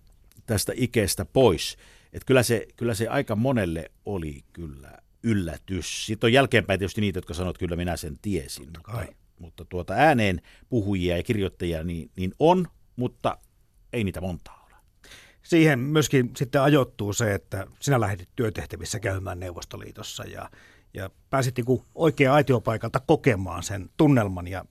tästä 0.45 0.73
ikeestä 0.75 1.25
pois. 1.25 1.77
Et 2.13 2.25
kyllä, 2.25 2.43
se, 2.43 2.67
kyllä 2.75 2.93
se 2.93 3.07
aika 3.07 3.35
monelle 3.35 3.91
oli 4.05 4.43
kyllä 4.53 4.97
yllätys. 5.23 6.05
Sitten 6.05 6.27
on 6.27 6.33
jälkeenpäin 6.33 6.79
tietysti 6.79 7.01
niitä, 7.01 7.17
jotka 7.17 7.33
sanovat, 7.33 7.55
että 7.55 7.59
kyllä 7.59 7.75
minä 7.75 7.97
sen 7.97 8.17
tiesin. 8.21 8.65
Mutta, 8.65 9.05
mutta 9.39 9.65
tuota 9.65 9.93
ääneen 9.93 10.41
puhujia 10.69 11.17
ja 11.17 11.23
kirjoittajia 11.23 11.83
niin, 11.83 12.11
niin 12.15 12.33
on, 12.39 12.67
mutta 12.95 13.37
ei 13.93 14.03
niitä 14.03 14.21
montaa. 14.21 14.62
Siihen 15.43 15.79
myöskin 15.79 16.31
sitten 16.37 16.61
ajoittuu 16.61 17.13
se, 17.13 17.33
että 17.33 17.67
sinä 17.79 17.99
lähdit 17.99 18.29
työtehtävissä 18.35 18.99
käymään 18.99 19.39
Neuvostoliitossa 19.39 20.23
ja, 20.23 20.49
ja 20.93 21.09
pääsit 21.29 21.57
niin 21.57 21.81
oikea 21.95 22.33
aitiopaikalta 22.33 22.99
kokemaan 22.99 23.63
sen 23.63 23.89
tunnelman 23.97 24.47
ja 24.47 24.65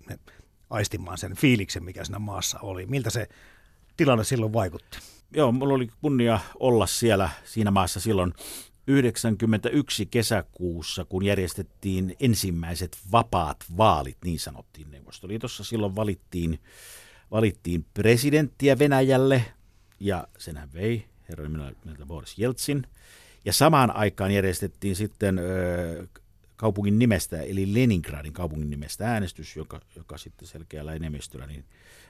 aistimaan 0.71 1.19
sen 1.19 1.37
fiiliksen, 1.37 1.85
mikä 1.85 2.05
siinä 2.05 2.19
maassa 2.19 2.59
oli. 2.61 2.87
Miltä 2.87 3.11
se 3.11 3.29
tilanne 3.97 4.25
silloin 4.25 4.53
vaikutti? 4.53 4.99
Joo, 5.35 5.53
mulla 5.53 5.75
oli 5.75 5.89
kunnia 6.01 6.41
olla 6.61 6.87
siellä 6.87 7.31
siinä 7.45 7.71
maassa 7.71 8.01
silloin 8.01 8.33
91 8.87 10.07
kesäkuussa, 10.07 11.05
kun 11.05 11.25
järjestettiin 11.25 12.17
ensimmäiset 12.21 12.99
vapaat 13.13 13.57
vaalit, 13.77 14.17
niin 14.25 14.41
sanottiin 14.41 14.91
Neuvostoliitossa. 14.91 15.65
Silloin 15.65 15.97
valittiin, 15.97 16.59
valittiin 17.31 17.87
presidenttiä 17.95 18.79
Venäjälle, 18.79 19.45
ja 20.05 20.29
senhän 20.39 20.69
vei 20.75 21.05
herra 21.29 21.49
nimeltä 21.49 22.07
Boris 22.07 22.39
Jeltsin– 22.39 22.87
ja 23.45 23.53
samaan 23.53 23.97
aikaan 23.97 24.31
järjestettiin 24.31 24.97
sitten 24.97 25.39
ö, 25.39 26.07
kaupungin 26.57 26.99
nimestä, 26.99 27.43
eli 27.43 27.75
Leningradin 27.75 28.33
kaupungin 28.33 28.71
nimestä 28.71 29.09
äänestys, 29.09 29.57
joka, 29.57 29.81
joka 29.97 30.19
sitten 30.19 30.49
selkeällä 30.49 30.95
enemmistöllä 30.95 31.47
niin 31.47 31.65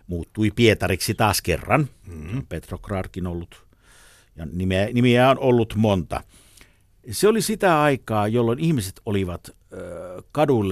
muuttui 0.07 0.51
Pietariksi 0.51 1.15
taas 1.15 1.43
kerran. 1.43 1.89
Mm-hmm. 2.07 2.47
Petrogradkin 2.49 3.27
ollut, 3.27 3.67
ja 4.37 4.47
nimeä, 4.53 4.89
nimiä 4.93 5.31
on 5.31 5.39
ollut 5.39 5.75
monta. 5.77 6.25
Se 7.11 7.29
oli 7.29 7.43
sitä 7.43 7.83
aikaa, 7.83 8.29
jolloin 8.29 8.59
ihmiset 8.59 9.01
olivat 9.07 9.51
ö, 9.73 10.23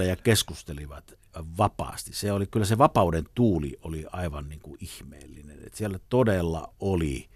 ja 0.07 0.15
keskustelivat 0.15 1.20
vapaasti. 1.57 2.13
Se 2.13 2.31
oli 2.31 2.47
kyllä 2.47 2.65
se 2.65 2.77
vapauden 2.77 3.25
tuuli 3.35 3.79
oli 3.81 4.05
aivan 4.11 4.49
niin 4.49 4.59
kuin 4.59 4.77
ihmeellinen. 4.81 5.57
Et 5.65 5.73
siellä 5.73 5.99
todella 6.09 6.73
oli, 6.79 7.29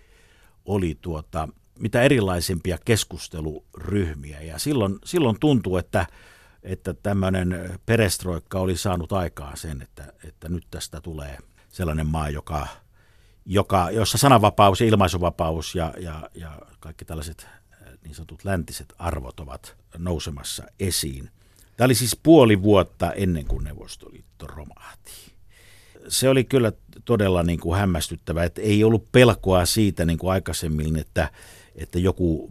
oli 0.66 0.98
tuota, 1.02 1.50
mitä 1.80 2.02
erilaisimpia 2.02 2.78
keskusteluryhmiä. 2.86 4.42
Ja 4.42 4.60
silloin, 4.60 5.00
silloin 5.06 5.40
tuntuu, 5.40 5.78
että, 5.78 6.08
että 6.64 6.94
tämmöinen 6.94 7.80
perestroikka 7.86 8.60
oli 8.60 8.78
saanut 8.78 9.14
aikaa 9.14 9.56
sen, 9.56 9.82
että, 9.82 10.14
että 10.24 10.50
nyt 10.50 10.66
tästä 10.72 11.02
tulee 11.02 11.38
sellainen 11.68 12.08
maa, 12.08 12.30
joka, 12.30 12.68
joka, 13.46 13.92
jossa 13.92 14.18
sananvapaus 14.18 14.82
ja 14.82 14.88
ilmaisuvapaus 14.88 15.76
ja, 15.76 15.94
ja, 16.00 16.30
ja 16.34 16.60
kaikki 16.80 17.06
tällaiset 17.06 17.48
niin 18.04 18.16
sanotut 18.16 18.44
läntiset 18.44 18.94
arvot 18.98 19.40
ovat 19.40 19.76
nousemassa 19.98 20.64
esiin. 20.80 21.32
Tämä 21.78 21.86
oli 21.86 21.96
siis 21.96 22.20
puoli 22.24 22.62
vuotta 22.62 23.12
ennen 23.12 23.46
kuin 23.46 23.64
Neuvostoliitto 23.64 24.48
romahti. 24.48 25.12
Se 26.08 26.30
oli 26.30 26.44
kyllä 26.44 26.72
todella 27.06 27.44
niin 27.44 27.60
kuin 27.60 27.80
hämmästyttävä, 27.80 28.44
että 28.44 28.62
ei 28.62 28.84
ollut 28.84 29.12
pelkoa 29.12 29.66
siitä 29.66 30.06
niin 30.06 30.18
kuin 30.18 30.32
aikaisemmin, 30.32 30.96
että, 30.96 31.30
että 31.76 32.00
joku 32.00 32.50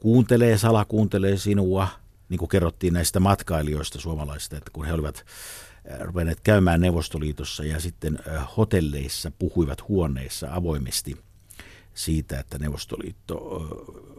kuuntelee, 0.00 0.58
salakuuntelee 0.58 1.36
sinua, 1.36 1.88
niin 2.28 2.38
kuin 2.38 2.48
kerrottiin 2.48 2.92
näistä 2.92 3.20
matkailijoista 3.20 4.00
suomalaisista, 4.00 4.56
että 4.56 4.70
kun 4.72 4.84
he 4.84 4.92
olivat 4.92 5.24
ruvenneet 6.00 6.40
käymään 6.40 6.80
Neuvostoliitossa 6.80 7.64
ja 7.64 7.80
sitten 7.80 8.18
hotelleissa 8.56 9.32
puhuivat 9.38 9.88
huoneissa 9.88 10.48
avoimesti 10.50 11.16
siitä, 11.94 12.40
että 12.40 12.58
Neuvostoliitto, 12.58 13.36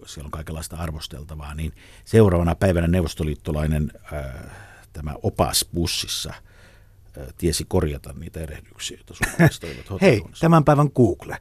siellä 0.05 0.27
on 0.27 0.31
kaikenlaista 0.31 0.77
arvosteltavaa, 0.77 1.55
niin 1.55 1.71
seuraavana 2.05 2.55
päivänä 2.55 2.87
neuvostoliittolainen 2.87 3.91
tämä 4.93 5.15
opas 5.23 5.65
bussissa 5.73 6.33
tiesi 7.37 7.65
korjata 7.67 8.13
niitä 8.13 8.39
erehdyksiä, 8.39 8.97
joita 8.97 9.13
suomalaiset 9.13 9.63
olivat 9.89 10.01
Hei, 10.01 10.21
tämän 10.39 10.63
päivän 10.63 10.89
Google 10.95 11.37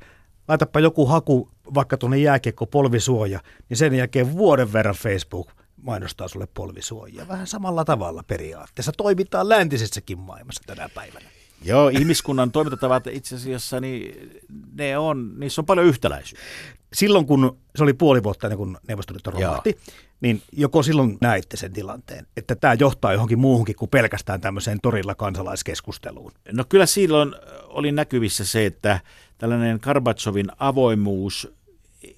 laitapa 0.48 0.80
joku 0.80 1.06
haku 1.06 1.50
vaikka 1.74 1.96
tuonne 1.96 2.18
jääkiekko 2.18 2.66
polvisuoja, 2.66 3.40
niin 3.68 3.76
sen 3.76 3.94
jälkeen 3.94 4.32
vuoden 4.32 4.72
verran 4.72 4.94
Facebook 4.94 5.52
mainostaa 5.76 6.28
sulle 6.28 6.48
polvisuojia. 6.54 7.28
Vähän 7.28 7.46
samalla 7.46 7.84
tavalla 7.84 8.22
periaatteessa. 8.22 8.92
Toimitaan 8.92 9.48
läntisessäkin 9.48 10.18
maailmassa 10.18 10.62
tänä 10.66 10.88
päivänä. 10.88 11.26
Joo, 11.64 11.88
ihmiskunnan 11.88 12.52
toimintatavat 12.52 13.06
itse 13.06 13.36
asiassa, 13.36 13.80
niin 13.80 14.30
ne 14.74 14.98
on, 14.98 15.34
niissä 15.38 15.60
on 15.60 15.66
paljon 15.66 15.86
yhtäläisyyttä. 15.86 16.46
Silloin 16.92 17.26
kun 17.26 17.58
se 17.76 17.82
oli 17.82 17.92
puoli 17.92 18.22
vuotta 18.22 18.46
ennen 18.46 18.58
kuin 18.58 18.76
Neuvostoliitto 18.88 19.30
romahti, 19.30 19.78
niin 20.20 20.42
joko 20.52 20.82
silloin 20.82 21.18
näitte 21.20 21.56
sen 21.56 21.72
tilanteen, 21.72 22.26
että 22.36 22.54
tämä 22.54 22.74
johtaa 22.74 23.12
johonkin 23.12 23.38
muuhunkin 23.38 23.76
kuin 23.76 23.88
pelkästään 23.88 24.40
tämmöiseen 24.40 24.78
torilla 24.82 25.14
kansalaiskeskusteluun? 25.14 26.32
No 26.52 26.64
kyllä 26.68 26.86
silloin 26.86 27.34
oli 27.64 27.92
näkyvissä 27.92 28.44
se, 28.44 28.66
että 28.66 29.00
tällainen 29.38 29.80
Karbatsovin 29.80 30.46
avoimuus, 30.58 31.52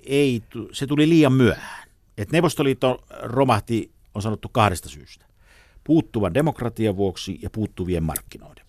ei, 0.06 0.42
se 0.72 0.86
tuli 0.86 1.08
liian 1.08 1.32
myöhään. 1.32 1.88
Et 2.18 2.32
Neuvostoliitto 2.32 3.04
romahti, 3.22 3.90
on 4.14 4.22
sanottu 4.22 4.48
kahdesta 4.48 4.88
syystä. 4.88 5.24
Puuttuvan 5.84 6.34
demokratian 6.34 6.96
vuoksi 6.96 7.38
ja 7.42 7.50
puuttuvien 7.50 8.02
markkinoiden. 8.02 8.63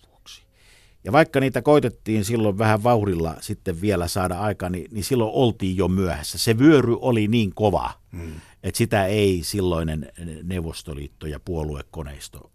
Ja 1.06 1.12
vaikka 1.12 1.40
niitä 1.40 1.62
koitettiin 1.62 2.24
silloin 2.24 2.58
vähän 2.58 2.82
vauhdilla 2.82 3.34
sitten 3.40 3.80
vielä 3.80 4.08
saada 4.08 4.38
aikaan, 4.38 4.72
niin, 4.72 4.86
niin 4.90 5.04
silloin 5.04 5.30
oltiin 5.34 5.76
jo 5.76 5.88
myöhässä. 5.88 6.38
Se 6.38 6.58
vyöry 6.58 6.96
oli 7.00 7.28
niin 7.28 7.54
kova, 7.54 7.90
mm. 8.12 8.32
että 8.62 8.78
sitä 8.78 9.06
ei 9.06 9.40
silloinen 9.44 10.12
Neuvostoliitto 10.42 11.26
ja 11.26 11.40
puoluekoneisto 11.40 12.50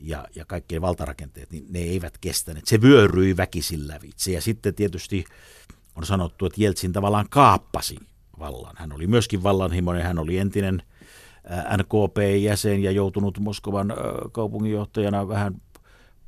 ja, 0.00 0.24
ja 0.34 0.44
kaikkien 0.44 0.82
valtarakenteet, 0.82 1.52
niin 1.52 1.66
ne 1.68 1.78
eivät 1.78 2.18
kestäneet. 2.18 2.66
Se 2.66 2.80
vyöryi 2.80 3.36
väkisin 3.36 3.88
lävitse. 3.88 4.32
Ja 4.32 4.40
sitten 4.40 4.74
tietysti 4.74 5.24
on 5.96 6.06
sanottu, 6.06 6.46
että 6.46 6.62
Jeltsin 6.62 6.92
tavallaan 6.92 7.26
kaappasi 7.30 7.96
vallan. 8.38 8.74
Hän 8.78 8.92
oli 8.92 9.06
myöskin 9.06 9.42
vallanhimoinen, 9.42 10.04
hän 10.04 10.18
oli 10.18 10.38
entinen 10.38 10.82
NKP-jäsen 11.76 12.82
ja 12.82 12.90
joutunut 12.90 13.38
Moskovan 13.38 13.94
kaupunginjohtajana 14.32 15.28
vähän 15.28 15.54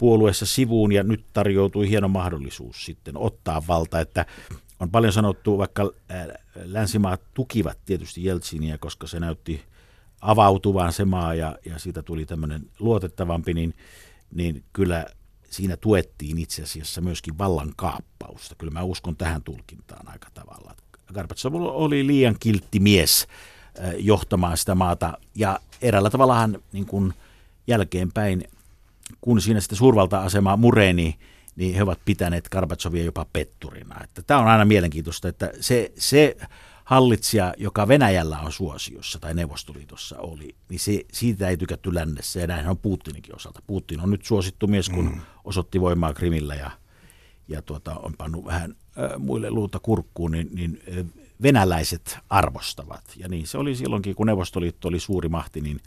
puolueessa 0.00 0.46
sivuun 0.46 0.92
ja 0.92 1.02
nyt 1.02 1.24
tarjoutui 1.32 1.88
hieno 1.88 2.08
mahdollisuus 2.08 2.84
sitten 2.84 3.16
ottaa 3.16 3.62
valta, 3.68 4.00
että 4.00 4.26
on 4.80 4.90
paljon 4.90 5.12
sanottu, 5.12 5.58
vaikka 5.58 5.90
länsimaat 6.64 7.20
tukivat 7.34 7.78
tietysti 7.86 8.24
Jeltsinia, 8.24 8.78
koska 8.78 9.06
se 9.06 9.20
näytti 9.20 9.62
avautuvan 10.20 10.92
se 10.92 11.04
maa 11.04 11.34
ja, 11.34 11.58
ja 11.66 11.78
siitä 11.78 12.02
tuli 12.02 12.26
tämmöinen 12.26 12.62
luotettavampi, 12.78 13.54
niin, 13.54 13.74
niin 14.34 14.64
kyllä 14.72 15.06
siinä 15.50 15.76
tuettiin 15.76 16.38
itse 16.38 16.62
asiassa 16.62 17.00
myöskin 17.00 17.38
vallan 17.38 17.72
kaappausta. 17.76 18.54
Kyllä 18.54 18.72
mä 18.72 18.82
uskon 18.82 19.16
tähän 19.16 19.42
tulkintaan 19.42 20.08
aika 20.08 20.28
tavalla. 20.34 20.74
Gorbachev 21.14 21.54
oli 21.54 22.06
liian 22.06 22.36
kiltti 22.40 22.80
mies 22.80 23.26
johtamaan 23.98 24.56
sitä 24.56 24.74
maata 24.74 25.18
ja 25.34 25.60
eräällä 25.82 26.10
tavalla 26.10 26.34
hän 26.34 26.58
niin 26.72 26.86
kuin 26.86 27.14
jälkeenpäin, 27.66 28.44
kun 29.20 29.40
siinä 29.40 29.60
sitten 29.60 29.78
suurvalta-asema 29.78 30.56
mureni, 30.56 31.18
niin 31.56 31.74
he 31.74 31.82
ovat 31.82 32.00
pitäneet 32.04 32.48
Gorbachevia 32.48 33.04
jopa 33.04 33.26
petturina. 33.32 34.04
Että 34.04 34.22
tämä 34.22 34.40
on 34.40 34.48
aina 34.48 34.64
mielenkiintoista, 34.64 35.28
että 35.28 35.50
se, 35.60 35.92
se 35.98 36.36
hallitsija, 36.84 37.54
joka 37.56 37.88
Venäjällä 37.88 38.38
on 38.38 38.52
suosiossa 38.52 39.18
tai 39.18 39.34
Neuvostoliitossa 39.34 40.18
oli, 40.18 40.54
niin 40.68 40.80
se, 40.80 41.04
siitä 41.12 41.48
ei 41.48 41.56
tykätty 41.56 41.94
lännessä 41.94 42.40
ja 42.40 42.46
näin 42.46 42.68
on 42.68 42.78
Putininkin 42.78 43.36
osalta. 43.36 43.62
Putin 43.66 44.00
on 44.00 44.10
nyt 44.10 44.24
suosittu 44.24 44.66
mies, 44.66 44.88
kun 44.88 45.04
mm. 45.04 45.20
osoitti 45.44 45.80
voimaa 45.80 46.14
Krimillä 46.14 46.54
ja, 46.54 46.70
ja 47.48 47.62
tuota, 47.62 47.94
on 47.94 48.14
pannut 48.18 48.44
vähän 48.44 48.70
äh, 48.98 49.18
muille 49.18 49.50
luuta 49.50 49.78
kurkkuun, 49.78 50.32
niin, 50.32 50.48
niin 50.52 50.82
äh, 50.98 51.06
venäläiset 51.42 52.18
arvostavat. 52.30 53.04
Ja 53.16 53.28
niin 53.28 53.46
se 53.46 53.58
oli 53.58 53.76
silloinkin, 53.76 54.14
kun 54.14 54.26
Neuvostoliitto 54.26 54.88
oli 54.88 55.00
suuri 55.00 55.28
mahti, 55.28 55.60
niin, 55.60 55.80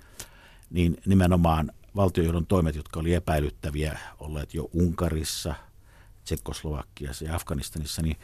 niin 0.70 0.98
nimenomaan 1.06 1.72
valtiojohdon 1.96 2.46
toimet, 2.46 2.76
jotka 2.76 3.00
oli 3.00 3.14
epäilyttäviä, 3.14 4.00
olleet 4.20 4.54
jo 4.54 4.70
Unkarissa, 4.74 5.56
Tsekkoslovakiassa 6.24 7.26
ja 7.26 7.36
Afganistanissa, 7.36 8.02
niin 8.02 8.18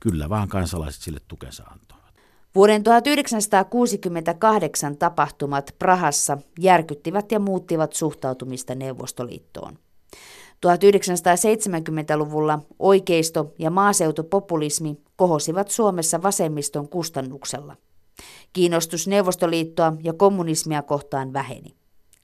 kyllä 0.00 0.28
vaan 0.28 0.48
kansalaiset 0.48 1.02
sille 1.02 1.20
tukensa 1.28 1.64
antoivat. 1.64 2.14
Vuoden 2.54 2.82
1968 2.82 4.96
tapahtumat 4.96 5.74
Prahassa 5.78 6.38
järkyttivät 6.58 7.32
ja 7.32 7.40
muuttivat 7.40 7.92
suhtautumista 7.92 8.74
Neuvostoliittoon. 8.74 9.78
1970-luvulla 10.60 12.58
oikeisto- 12.78 13.54
ja 13.58 13.70
maaseutupopulismi 13.70 15.00
kohosivat 15.16 15.70
Suomessa 15.70 16.22
vasemmiston 16.22 16.88
kustannuksella. 16.88 17.76
Kiinnostus 18.52 19.08
Neuvostoliittoa 19.08 19.92
ja 20.02 20.12
kommunismia 20.12 20.82
kohtaan 20.82 21.32
väheni. 21.32 21.74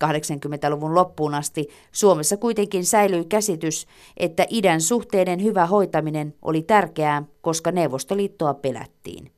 80-luvun 0.05 0.95
loppuun 0.95 1.35
asti 1.35 1.69
Suomessa 1.93 2.37
kuitenkin 2.37 2.85
säilyi 2.85 3.25
käsitys, 3.25 3.87
että 4.17 4.47
idän 4.51 4.81
suhteiden 4.81 5.43
hyvä 5.43 5.67
hoitaminen 5.67 6.35
oli 6.43 6.63
tärkeää, 6.63 7.23
koska 7.41 7.73
Neuvostoliittoa 7.73 8.55
pelättiin. 8.55 9.33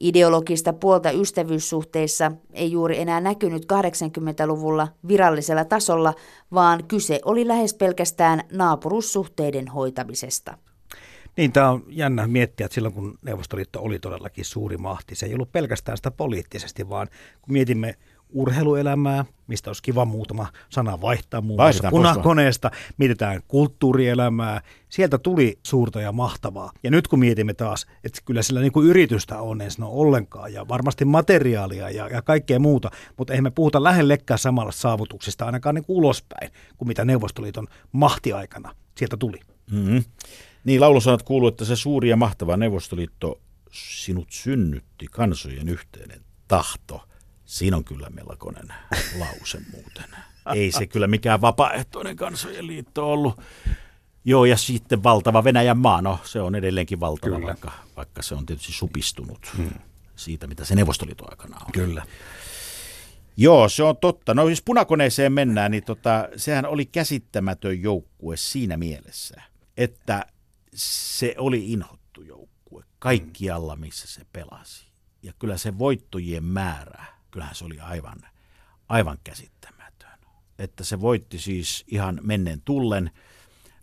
Ideologista 0.00 0.72
puolta 0.72 1.10
ystävyyssuhteissa 1.10 2.32
ei 2.52 2.72
juuri 2.72 2.98
enää 3.00 3.20
näkynyt 3.20 3.66
80-luvulla 3.72 4.88
virallisella 5.08 5.64
tasolla, 5.64 6.14
vaan 6.52 6.84
kyse 6.84 7.20
oli 7.24 7.48
lähes 7.48 7.74
pelkästään 7.74 8.42
naapurussuhteiden 8.52 9.68
hoitamisesta. 9.68 10.58
Niin, 11.36 11.52
tämä 11.52 11.70
on 11.70 11.84
jännä 11.88 12.26
miettiä, 12.26 12.64
että 12.64 12.74
silloin 12.74 12.94
kun 12.94 13.18
Neuvostoliitto 13.22 13.80
oli 13.82 13.98
todellakin 13.98 14.44
suuri 14.44 14.76
mahti, 14.76 15.14
se 15.14 15.26
ei 15.26 15.34
ollut 15.34 15.52
pelkästään 15.52 15.96
sitä 15.96 16.10
poliittisesti, 16.10 16.88
vaan 16.88 17.08
kun 17.42 17.52
mietimme 17.52 17.94
urheiluelämää, 18.36 19.24
mistä 19.46 19.70
olisi 19.70 19.82
kiva 19.82 20.04
muutama 20.04 20.46
sana 20.68 21.00
vaihtaa 21.00 21.40
muun 21.40 21.60
muassa 21.60 21.90
punakoneesta, 21.90 22.70
mietitään 22.96 23.40
kulttuurielämää, 23.48 24.60
sieltä 24.88 25.18
tuli 25.18 25.58
suurta 25.62 26.00
ja 26.00 26.12
mahtavaa. 26.12 26.72
Ja 26.82 26.90
nyt 26.90 27.08
kun 27.08 27.18
mietimme 27.18 27.54
taas, 27.54 27.86
että 28.04 28.20
kyllä 28.24 28.42
sillä 28.42 28.60
niin 28.60 28.72
kuin 28.72 28.88
yritystä 28.88 29.40
on, 29.40 29.60
ei 29.60 29.70
sano 29.70 29.88
ollenkaan, 29.88 30.52
ja 30.52 30.68
varmasti 30.68 31.04
materiaalia 31.04 31.90
ja, 31.90 32.08
ja 32.08 32.22
kaikkea 32.22 32.58
muuta, 32.58 32.90
mutta 33.16 33.32
eihän 33.32 33.44
me 33.44 33.50
puhuta 33.50 33.82
lähellekään 33.82 34.38
samalla 34.38 34.72
saavutuksista 34.72 35.46
ainakaan 35.46 35.74
niin 35.74 35.84
kuin 35.84 35.96
ulospäin, 35.96 36.50
kuin 36.76 36.88
mitä 36.88 37.04
Neuvostoliiton 37.04 37.66
mahtiaikana 37.92 38.74
sieltä 38.96 39.16
tuli. 39.16 39.40
Mm-hmm. 39.70 40.04
Niin, 40.64 40.80
laulusanat 40.80 41.22
kuuluu, 41.22 41.48
että 41.48 41.64
se 41.64 41.76
suuri 41.76 42.08
ja 42.08 42.16
mahtava 42.16 42.56
Neuvostoliitto 42.56 43.40
sinut 43.72 44.28
synnytti 44.30 45.06
kansojen 45.10 45.68
yhteinen 45.68 46.20
tahto– 46.48 47.00
Siinä 47.46 47.76
on 47.76 47.84
kyllä 47.84 48.10
melkoinen 48.10 48.68
lause 49.18 49.60
muuten. 49.72 50.04
Ei 50.54 50.72
se 50.72 50.86
kyllä 50.86 51.06
mikään 51.06 51.40
vapaaehtoinen 51.40 52.16
kansojen 52.16 52.66
liitto 52.66 53.12
ollut. 53.12 53.40
Joo, 54.24 54.44
ja 54.44 54.56
sitten 54.56 55.02
valtava 55.02 55.44
Venäjän 55.44 55.78
maa, 55.78 56.02
no 56.02 56.18
se 56.24 56.40
on 56.40 56.54
edelleenkin 56.54 57.00
valtava, 57.00 57.42
vaikka, 57.42 57.72
vaikka 57.96 58.22
se 58.22 58.34
on 58.34 58.46
tietysti 58.46 58.72
supistunut 58.72 59.52
hmm. 59.56 59.70
siitä, 60.16 60.46
mitä 60.46 60.64
se 60.64 60.74
Neuvostoliiton 60.74 61.30
aikana 61.30 61.56
on. 61.56 61.72
Kyllä. 61.72 62.06
Joo, 63.36 63.68
se 63.68 63.82
on 63.82 63.96
totta. 63.96 64.34
No 64.34 64.48
jos 64.48 64.62
punakoneeseen 64.62 65.32
mennään, 65.32 65.70
niin 65.70 65.84
tota, 65.84 66.28
sehän 66.36 66.66
oli 66.66 66.86
käsittämätön 66.86 67.82
joukkue 67.82 68.36
siinä 68.36 68.76
mielessä, 68.76 69.42
että 69.76 70.26
se 70.74 71.34
oli 71.38 71.72
inhottu 71.72 72.22
joukkue 72.22 72.84
kaikkialla, 72.98 73.76
missä 73.76 74.08
se 74.08 74.26
pelasi. 74.32 74.86
Ja 75.22 75.32
kyllä 75.38 75.56
se 75.56 75.78
voittojen 75.78 76.44
määrä 76.44 77.15
kyllähän 77.36 77.54
se 77.54 77.64
oli 77.64 77.80
aivan, 77.80 78.18
aivan 78.88 79.18
käsittämätön. 79.24 80.18
Että 80.58 80.84
se 80.84 81.00
voitti 81.00 81.38
siis 81.38 81.84
ihan 81.86 82.20
menneen 82.22 82.62
tullen. 82.64 83.10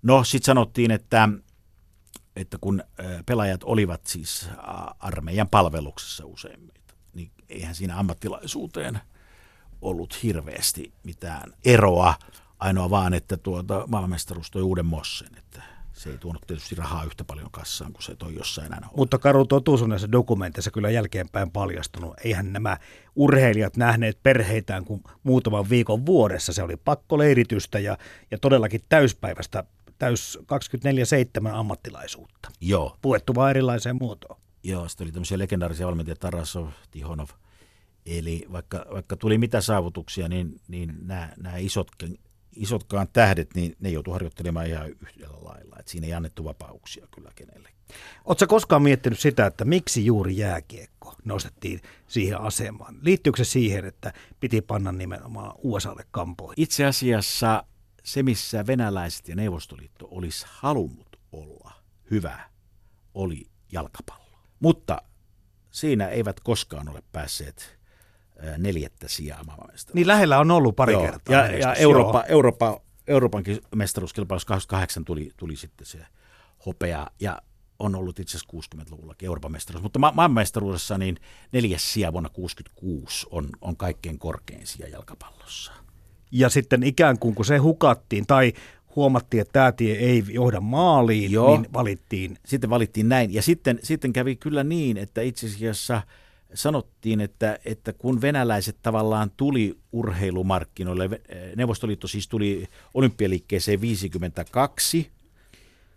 No 0.02 0.24
sitten 0.24 0.46
sanottiin, 0.46 0.92
että, 0.92 1.30
että 2.36 2.58
kun 2.62 2.84
pelaajat 3.26 3.64
olivat 3.64 4.06
siis 4.06 4.50
armeijan 5.00 5.50
palveluksessa 5.50 6.26
useimmiten, 6.26 6.96
niin 7.14 7.32
eihän 7.50 7.76
siinä 7.76 8.00
ammattilaisuuteen 8.00 9.00
ollut 9.82 10.24
hirveästi 10.24 10.94
mitään 11.04 11.54
eroa. 11.66 12.16
Ainoa 12.60 12.90
vaan, 12.90 13.14
että 13.14 13.38
tuota, 13.38 13.88
maamestaruus 13.88 14.52
toi 14.52 14.62
uuden 14.62 14.86
mossen, 14.86 15.38
että 15.38 15.64
se 15.94 16.10
ei 16.10 16.18
tuonut 16.18 16.42
tietysti 16.48 16.76
rahaa 16.76 17.04
yhtä 17.04 17.24
paljon 17.24 17.52
kassaan 17.52 17.94
kuin 17.94 18.04
se 18.04 18.16
toi 18.16 18.36
jossain 18.36 18.68
enää. 18.68 18.90
Mutta 18.98 19.18
karu 19.18 19.46
totuus 19.46 19.82
on 19.82 19.90
näissä 19.90 20.12
dokumenteissa 20.12 20.72
kyllä 20.72 20.90
jälkeenpäin 20.90 21.52
paljastunut. 21.52 22.14
Eihän 22.24 22.54
nämä 22.54 22.78
urheilijat 23.16 23.78
nähneet 23.78 24.24
perheitään 24.24 24.86
kuin 24.86 25.04
muutaman 25.24 25.70
viikon 25.70 26.06
vuodessa. 26.06 26.54
Se 26.54 26.64
oli 26.64 26.78
pakkoleiritystä 26.78 27.80
ja, 27.80 27.98
ja 28.32 28.38
todellakin 28.38 28.82
täyspäivästä, 28.90 29.64
täys 30.00 30.40
24-7 30.42 31.48
ammattilaisuutta. 31.48 32.50
Joo. 32.62 32.98
Puettu 33.02 33.36
vaan 33.36 33.50
erilaiseen 33.50 33.96
muotoon. 34.00 34.40
Joo, 34.64 34.88
sitten 34.88 35.06
oli 35.06 35.12
tämmöisiä 35.12 35.38
legendaarisia 35.38 35.88
valmentajia, 35.88 36.16
Tarasov, 36.16 36.68
Tihonov. 36.92 37.28
Eli 38.06 38.46
vaikka, 38.52 38.86
vaikka 38.94 39.16
tuli 39.16 39.38
mitä 39.38 39.62
saavutuksia, 39.62 40.28
niin, 40.28 40.62
niin 40.68 40.96
nämä, 41.02 41.30
nämä 41.38 41.58
isot 41.58 41.88
isotkaan 42.56 43.08
tähdet, 43.14 43.56
niin 43.56 43.76
ne 43.80 43.90
joutuu 43.90 44.14
harjoittelemaan 44.14 44.68
ihan 44.68 44.90
yhdellä 44.90 45.38
lailla. 45.42 45.76
Et 45.80 45.88
siinä 45.88 46.08
ei 46.08 46.14
annettu 46.14 46.44
vapauksia 46.44 47.08
kyllä 47.12 47.32
kenelle. 47.36 47.70
Oletko 48.26 48.48
koskaan 48.48 48.82
miettinyt 48.82 49.20
sitä, 49.20 49.46
että 49.46 49.66
miksi 49.66 50.06
juuri 50.06 50.38
jääkiekko 50.38 51.16
nostettiin 51.26 51.82
siihen 52.08 52.42
asemaan? 52.42 53.00
Liittyykö 53.02 53.38
se 53.38 53.50
siihen, 53.50 53.86
että 53.86 54.14
piti 54.40 54.62
panna 54.62 54.92
nimenomaan 54.92 55.56
USAlle 55.58 56.06
kampoihin? 56.12 56.64
Itse 56.64 56.86
asiassa 56.86 57.64
se, 58.04 58.24
missä 58.24 58.68
venäläiset 58.68 59.28
ja 59.28 59.36
Neuvostoliitto 59.36 60.08
olisi 60.12 60.46
halunnut 60.50 61.20
olla 61.32 61.72
hyvä, 62.12 62.50
oli 63.14 63.48
jalkapallo. 63.72 64.40
Mutta 64.60 65.02
siinä 65.72 66.08
eivät 66.08 66.40
koskaan 66.40 66.90
ole 66.90 67.04
päässeet 67.12 67.83
neljättä 68.58 69.08
sijaa 69.08 69.44
maailmanmestaruudessa. 69.44 69.96
Niin 69.96 70.08
lähellä 70.08 70.40
on 70.40 70.52
ollut 70.52 70.76
pari 70.76 70.94
Joo. 70.94 71.02
kertaa. 71.02 71.36
Ja, 71.36 71.58
ja 71.58 71.74
Eurooppa, 71.74 72.24
Eurooppa, 72.24 72.82
Euroopankin 73.08 73.62
mestaruuskilpailussa 73.76 74.48
28 74.48 75.06
tuli, 75.06 75.32
tuli 75.38 75.56
sitten 75.56 75.88
se 75.88 76.00
hopea 76.66 77.08
ja 77.20 77.42
on 77.80 77.96
ollut 77.96 78.20
itse 78.20 78.38
asiassa 78.38 78.78
60-luvullakin 78.78 79.26
Euroopan 79.26 79.52
mestaruus, 79.52 79.84
mutta 79.84 80.00
ma- 80.00 80.12
maailmanmestaruudessa 80.16 80.98
niin 80.98 81.18
neljäs 81.52 81.94
sija 81.94 82.14
vuonna 82.14 82.30
66 82.30 83.28
on, 83.32 83.50
on 83.62 83.78
kaikkein 83.78 84.20
korkein 84.20 84.68
sija 84.68 84.88
jalkapallossa. 84.88 85.72
Ja 86.32 86.50
sitten 86.50 86.84
ikään 86.84 87.20
kuin 87.20 87.36
kun 87.36 87.46
se 87.46 87.58
hukattiin 87.58 88.26
tai 88.28 88.54
huomattiin, 88.96 89.42
että 89.42 89.54
tämä 89.54 89.72
tie 89.72 89.96
ei 89.96 90.24
johda 90.28 90.60
maaliin, 90.60 91.32
Joo. 91.32 91.58
niin 91.58 91.74
valittiin. 91.74 92.38
Sitten 92.46 92.70
valittiin 92.70 93.10
näin. 93.10 93.34
Ja 93.34 93.42
sitten, 93.42 93.80
sitten 93.84 94.14
kävi 94.14 94.36
kyllä 94.36 94.64
niin, 94.64 94.98
että 94.98 95.22
itse 95.22 95.48
asiassa 95.48 96.02
sanottiin, 96.54 97.22
että, 97.22 97.60
että 97.66 97.94
kun 97.94 98.22
venäläiset 98.22 98.78
tavallaan 98.82 99.32
tuli 99.38 99.80
urheilumarkkinoille, 99.92 101.10
Neuvostoliitto 101.56 102.08
siis 102.08 102.28
tuli 102.28 102.68
olympialiikkeeseen 102.94 103.82
52, 103.82 105.12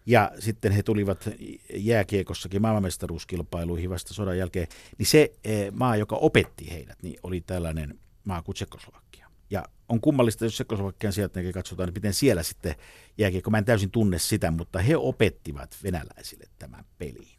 ja 0.07 0.32
sitten 0.38 0.72
he 0.72 0.82
tulivat 0.82 1.28
jääkiekossakin 1.74 2.62
maailmanmestaruuskilpailuihin 2.62 3.90
vasta 3.90 4.14
sodan 4.14 4.38
jälkeen, 4.38 4.66
niin 4.98 5.07
se 5.07 5.32
eh, 5.44 5.72
maa, 5.72 5.96
joka 5.96 6.16
opetti 6.16 6.70
heidät, 6.70 7.02
niin 7.02 7.16
oli 7.22 7.40
tällainen 7.40 7.98
maa 8.24 8.42
kuin 8.42 8.54
Tsekoslovakia. 8.54 9.30
Ja 9.50 9.64
on 9.88 10.00
kummallista, 10.00 10.44
jos 10.44 10.54
Tsekoslovakian 10.54 11.12
sieltä 11.12 11.40
katsotaan, 11.54 11.88
että 11.88 11.98
miten 11.98 12.14
siellä 12.14 12.42
sitten 12.42 12.74
jääkiekko, 13.18 13.50
mä 13.50 13.59
en 13.59 13.64
täysin 13.64 13.90
tunne 13.90 14.18
sitä, 14.18 14.50
mutta 14.50 14.78
he 14.78 14.96
opettivat 14.96 15.76
venäläisille 15.82 16.44
tämän 16.59 16.84
pelin. 16.98 17.36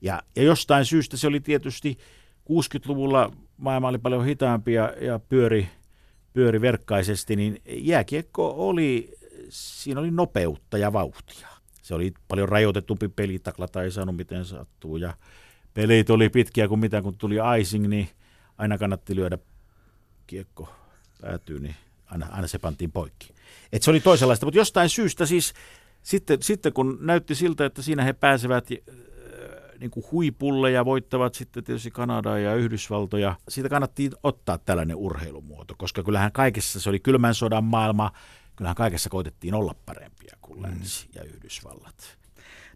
Ja, 0.00 0.22
ja 0.36 0.42
jostain 0.42 0.84
syystä 0.84 1.16
se 1.16 1.26
oli 1.26 1.40
tietysti 1.40 1.98
60-luvulla 2.50 3.32
maailma 3.56 3.88
oli 3.88 3.98
paljon 3.98 4.24
hitaampi 4.24 4.72
ja, 4.72 4.94
ja 5.00 5.18
pyöri, 5.18 5.68
pyöri 6.32 6.60
verkkaisesti, 6.60 7.36
niin 7.36 7.62
jääkiekko 7.66 8.68
oli, 8.68 9.14
siinä 9.48 10.00
oli 10.00 10.10
nopeutta 10.10 10.78
ja 10.78 10.92
vauhtia. 10.92 11.48
Se 11.82 11.94
oli 11.94 12.12
paljon 12.28 12.48
rajoitetumpi 12.48 13.08
peli, 13.08 13.38
taklata 13.38 13.82
ei 13.82 13.90
saanut 13.90 14.16
miten 14.16 14.44
sattuu 14.44 14.96
ja 14.96 15.14
pelit 15.74 16.10
oli 16.10 16.28
pitkiä 16.28 16.68
kuin 16.68 16.80
mitä, 16.80 17.02
kun 17.02 17.18
tuli 17.18 17.36
icing, 17.60 17.86
niin 17.86 18.08
aina 18.58 18.78
kannatti 18.78 19.16
lyödä 19.16 19.38
kiekko 20.26 20.68
päätyy, 21.20 21.60
niin 21.60 21.74
aina, 22.06 22.26
aina 22.30 22.46
se 22.46 22.58
pantiin 22.58 22.92
poikki. 22.92 23.34
Et 23.72 23.82
se 23.82 23.90
oli 23.90 24.00
toisenlaista, 24.00 24.46
mutta 24.46 24.58
jostain 24.58 24.88
syystä 24.88 25.26
siis 25.26 25.52
sitten, 26.02 26.42
sitten 26.42 26.72
kun 26.72 26.98
näytti 27.00 27.34
siltä, 27.34 27.66
että 27.66 27.82
siinä 27.82 28.04
he 28.04 28.12
pääsevät 28.12 28.68
niin 29.80 29.90
kuin 29.90 30.06
huipulle 30.12 30.70
ja 30.70 30.84
voittavat 30.84 31.34
sitten 31.34 31.64
tietysti 31.64 31.90
Kanadaa 31.90 32.38
ja 32.38 32.54
Yhdysvaltoja. 32.54 33.36
Siitä 33.48 33.68
kannattiin 33.68 34.12
ottaa 34.22 34.58
tällainen 34.58 34.96
urheilumuoto, 34.96 35.74
koska 35.78 36.02
kyllähän 36.02 36.32
kaikessa, 36.32 36.80
se 36.80 36.88
oli 36.88 37.00
kylmän 37.00 37.34
sodan 37.34 37.64
maailma, 37.64 38.10
kyllähän 38.56 38.76
kaikessa 38.76 39.10
koitettiin 39.10 39.54
olla 39.54 39.74
parempia 39.86 40.36
kuin 40.42 40.62
länsi 40.62 41.08
ja 41.14 41.22
Yhdysvallat. 41.22 42.18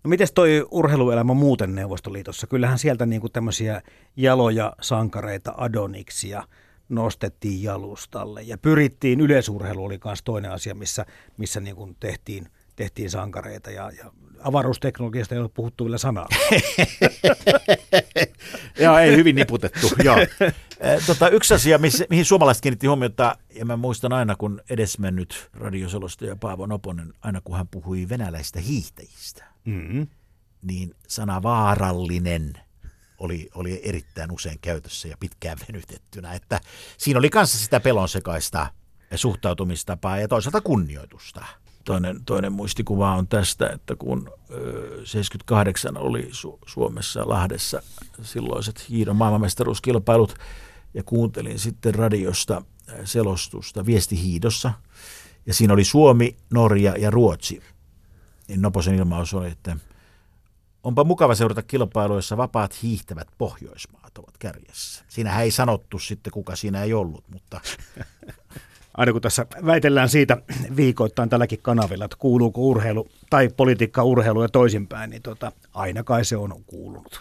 No 0.04 0.08
miten 0.08 0.28
toi 0.34 0.66
urheiluelämä 0.70 1.34
muuten 1.34 1.74
Neuvostoliitossa? 1.74 2.46
Kyllähän 2.46 2.78
sieltä 2.78 3.06
niinku 3.06 3.28
tämmöisiä 3.28 3.82
jaloja 4.16 4.72
sankareita 4.80 5.54
Adoniksia 5.56 6.42
nostettiin 6.88 7.62
jalustalle 7.62 8.42
ja 8.42 8.58
pyrittiin, 8.58 9.20
yleisurheilu 9.20 9.84
oli 9.84 9.98
myös 10.04 10.22
toinen 10.22 10.52
asia, 10.52 10.74
missä, 10.74 11.06
missä 11.36 11.60
niinku 11.60 11.96
tehtiin, 12.00 12.48
tehtiin 12.76 13.10
sankareita 13.10 13.70
ja, 13.70 13.90
ja 13.90 14.12
avaruusteknologiasta 14.42 15.34
ei 15.34 15.40
ole 15.40 15.48
puhuttu 15.54 15.84
vielä 15.84 15.98
sanaa. 15.98 16.28
Joo, 18.80 18.98
ei 18.98 19.16
hyvin 19.16 19.36
niputettu. 19.36 19.90
Joo. 20.04 20.16
Eh, 20.80 21.06
Tota, 21.06 21.28
yksi 21.28 21.54
asia, 21.54 21.78
mihin 22.10 22.24
suomalaiset 22.24 22.62
kiinnitti 22.62 22.86
huomiota, 22.86 23.36
ja 23.54 23.64
mä 23.64 23.76
muistan 23.76 24.12
aina, 24.12 24.36
kun 24.36 24.60
edesmennyt 24.70 25.50
radioselostaja 25.54 26.36
Paavo 26.36 26.66
Noponen, 26.66 27.12
aina 27.22 27.40
kun 27.40 27.56
hän 27.56 27.68
puhui 27.68 28.08
venäläistä 28.08 28.60
hiihtäjistä, 28.60 29.44
Mm-hmm. 29.64 30.06
niin 30.62 30.94
sana 31.08 31.42
vaarallinen 31.42 32.52
oli, 33.18 33.48
oli 33.54 33.80
erittäin 33.84 34.32
usein 34.32 34.58
käytössä 34.62 35.08
ja 35.08 35.16
pitkään 35.20 35.58
venytettynä. 35.68 36.32
Että 36.34 36.60
siinä 36.98 37.18
oli 37.18 37.30
kanssa 37.30 37.58
sitä 37.58 37.80
pelonsekaista 37.80 38.66
suhtautumistapaa 39.14 40.18
ja 40.18 40.28
toisaalta 40.28 40.60
kunnioitusta. 40.60 41.44
Toinen, 41.84 42.24
toinen 42.24 42.52
muistikuva 42.52 43.14
on 43.14 43.28
tästä, 43.28 43.70
että 43.70 43.96
kun 43.96 44.32
ö, 44.50 45.00
78 45.04 45.96
oli 45.96 46.30
Su- 46.32 46.58
Suomessa 46.66 47.28
Lahdessa 47.28 47.82
silloiset 48.22 48.88
hiidon 48.88 49.16
maailmanmestaruuskilpailut 49.16 50.34
ja 50.94 51.02
kuuntelin 51.02 51.58
sitten 51.58 51.94
radiosta 51.94 52.62
selostusta 53.04 53.86
viestihiidossa 53.86 54.72
ja 55.46 55.54
siinä 55.54 55.74
oli 55.74 55.84
Suomi, 55.84 56.36
Norja 56.50 56.96
ja 56.98 57.10
Ruotsi. 57.10 57.62
Niin 58.48 58.62
Noposen 58.62 58.94
ilmaus 58.94 59.34
oli, 59.34 59.48
että 59.48 59.76
onpa 60.82 61.04
mukava 61.04 61.34
seurata 61.34 61.62
kilpailua, 61.62 62.16
jossa 62.16 62.36
vapaat 62.36 62.82
hiihtävät 62.82 63.28
Pohjoismaat 63.38 64.18
ovat 64.18 64.38
kärjessä. 64.38 65.04
Siinä 65.08 65.40
ei 65.40 65.50
sanottu 65.50 65.98
sitten, 65.98 66.32
kuka 66.32 66.56
siinä 66.56 66.82
ei 66.82 66.92
ollut, 66.92 67.24
mutta 67.28 67.60
Aina 68.94 69.12
kun 69.12 69.20
tässä 69.20 69.46
väitellään 69.66 70.08
siitä 70.08 70.36
viikoittain 70.76 71.28
tälläkin 71.28 71.62
kanavilla, 71.62 72.04
että 72.04 72.16
kuuluuko 72.20 72.60
urheilu 72.60 73.08
tai 73.30 73.48
politiikka 73.56 74.04
urheilu 74.04 74.42
ja 74.42 74.48
toisinpäin, 74.48 75.10
niin 75.10 75.22
tota, 75.22 75.52
aina 75.74 76.02
kai 76.02 76.24
se 76.24 76.36
on 76.36 76.64
kuulunut. 76.66 77.20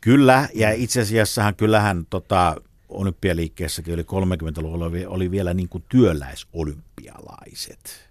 Kyllä, 0.00 0.48
ja 0.54 0.72
itse 0.72 1.00
asiassahan 1.00 1.54
kyllähän 1.54 2.06
tota, 2.10 2.56
olympialiikkeessäkin 2.88 3.94
oli 3.94 4.02
30-luvulla 4.02 4.84
oli, 4.84 5.06
oli 5.06 5.30
vielä 5.30 5.54
niin 5.54 5.68
kuin 5.68 5.84
työläisolympialaiset. 5.88 8.10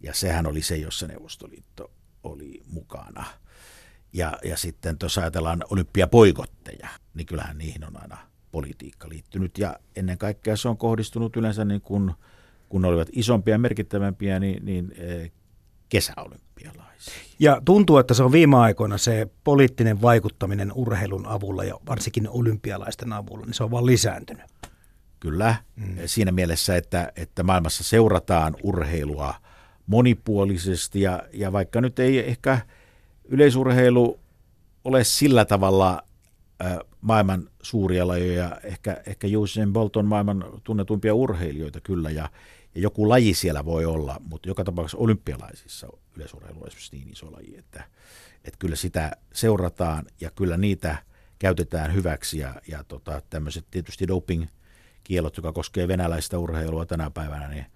Ja 0.00 0.14
sehän 0.14 0.46
oli 0.46 0.62
se, 0.62 0.76
jossa 0.76 1.06
Neuvostoliitto 1.06 1.90
oli 2.22 2.62
mukana. 2.66 3.24
Ja, 4.12 4.38
ja 4.44 4.56
sitten 4.56 4.98
tuossa 4.98 5.20
ajatellaan 5.20 5.64
olympiapoikotteja, 5.70 6.88
niin 7.14 7.26
kyllähän 7.26 7.58
niihin 7.58 7.84
on 7.84 8.02
aina 8.02 8.18
politiikka 8.52 9.08
liittynyt. 9.08 9.58
Ja 9.58 9.76
ennen 9.96 10.18
kaikkea 10.18 10.56
se 10.56 10.68
on 10.68 10.76
kohdistunut 10.76 11.36
yleensä 11.36 11.64
niin 11.64 11.80
kuin, 11.80 12.12
kun 12.68 12.82
ne 12.82 12.88
olivat 12.88 13.08
isompia 13.12 13.54
ja 13.54 13.58
merkittävämpiä, 13.58 14.38
niin, 14.38 14.64
niin 14.64 14.92
eh, 14.96 15.32
kesäolympialaisiin. 15.88 17.16
Ja 17.38 17.62
tuntuu, 17.64 17.98
että 17.98 18.14
se 18.14 18.22
on 18.22 18.32
viime 18.32 18.56
aikoina 18.56 18.98
se 18.98 19.28
poliittinen 19.44 20.02
vaikuttaminen 20.02 20.72
urheilun 20.74 21.26
avulla 21.26 21.64
ja 21.64 21.74
varsinkin 21.88 22.28
olympialaisten 22.28 23.12
avulla, 23.12 23.46
niin 23.46 23.54
se 23.54 23.64
on 23.64 23.70
vaan 23.70 23.86
lisääntynyt. 23.86 24.44
Kyllä, 25.20 25.54
mm. 25.76 25.96
siinä 26.06 26.32
mielessä, 26.32 26.76
että, 26.76 27.12
että 27.16 27.42
maailmassa 27.42 27.84
seurataan 27.84 28.56
urheilua 28.62 29.34
monipuolisesti 29.86 31.00
ja, 31.00 31.22
ja 31.32 31.52
vaikka 31.52 31.80
nyt 31.80 31.98
ei 31.98 32.28
ehkä 32.28 32.58
yleisurheilu 33.24 34.20
ole 34.84 35.04
sillä 35.04 35.44
tavalla 35.44 36.02
äh, 36.64 36.78
maailman 37.02 37.48
suuria 37.62 38.08
lajeja, 38.08 38.60
ehkä, 38.62 39.02
ehkä 39.06 39.26
Usain 39.38 39.72
Bolt 39.72 39.96
on 39.96 40.06
maailman 40.06 40.44
tunnetuimpia 40.64 41.14
urheilijoita 41.14 41.80
kyllä 41.80 42.10
ja, 42.10 42.30
ja 42.74 42.80
joku 42.80 43.08
laji 43.08 43.34
siellä 43.34 43.64
voi 43.64 43.84
olla, 43.84 44.20
mutta 44.28 44.48
joka 44.48 44.64
tapauksessa 44.64 44.98
olympialaisissa 44.98 45.88
yleisurheilu 46.16 46.60
on 46.60 46.66
esimerkiksi 46.66 46.96
niin 46.96 47.08
iso 47.08 47.32
laji, 47.32 47.56
että, 47.58 47.84
että 48.44 48.58
kyllä 48.58 48.76
sitä 48.76 49.16
seurataan 49.32 50.06
ja 50.20 50.30
kyllä 50.30 50.56
niitä 50.56 50.96
käytetään 51.38 51.94
hyväksi 51.94 52.38
ja, 52.38 52.54
ja 52.68 52.84
tota, 52.84 53.22
tämmöiset 53.30 53.66
tietysti 53.70 54.08
doping 54.08 54.46
kielot, 55.04 55.36
joka 55.36 55.52
koskee 55.52 55.88
venäläistä 55.88 56.38
urheilua 56.38 56.86
tänä 56.86 57.10
päivänä, 57.10 57.48
niin, 57.48 57.66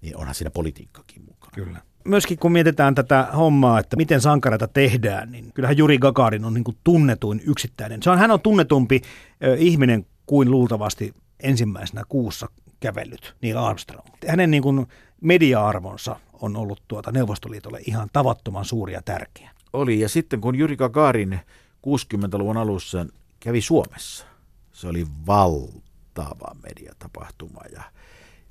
niin 0.00 0.16
onhan 0.16 0.34
siinä 0.34 0.50
politiikkakin 0.50 1.24
mukaan. 1.24 1.52
Kyllä. 1.54 1.82
Myöskin 2.08 2.38
kun 2.38 2.52
mietitään 2.52 2.94
tätä 2.94 3.28
hommaa, 3.36 3.80
että 3.80 3.96
miten 3.96 4.20
sankareita 4.20 4.68
tehdään, 4.68 5.32
niin 5.32 5.52
kyllähän 5.52 5.76
Juri 5.76 5.98
Gagarin 5.98 6.44
on 6.44 6.54
niin 6.54 6.64
kuin 6.64 6.76
tunnetuin 6.84 7.40
yksittäinen. 7.46 8.02
Se 8.02 8.10
on, 8.10 8.18
hän 8.18 8.30
on 8.30 8.40
tunnetumpi 8.40 9.02
ö, 9.44 9.56
ihminen 9.58 10.06
kuin 10.26 10.50
luultavasti 10.50 11.14
ensimmäisenä 11.40 12.02
kuussa 12.08 12.48
kävellyt 12.80 13.34
Neil 13.42 13.58
Armstrong. 13.58 14.06
Hänen 14.28 14.50
niin 14.50 14.62
kuin 14.62 14.86
media-arvonsa 15.20 16.16
on 16.32 16.56
ollut 16.56 16.82
tuota 16.88 17.12
Neuvostoliitolle 17.12 17.80
ihan 17.86 18.08
tavattoman 18.12 18.64
suuri 18.64 18.92
ja 18.92 19.02
tärkeä. 19.02 19.50
Oli, 19.72 20.00
ja 20.00 20.08
sitten 20.08 20.40
kun 20.40 20.54
Juri 20.54 20.76
Gagarin 20.76 21.40
60-luvun 21.86 22.56
alussa 22.56 23.06
kävi 23.40 23.60
Suomessa, 23.60 24.26
se 24.72 24.88
oli 24.88 25.06
valtava 25.26 26.54
mediatapahtuma. 26.62 27.60
Ja, 27.72 27.82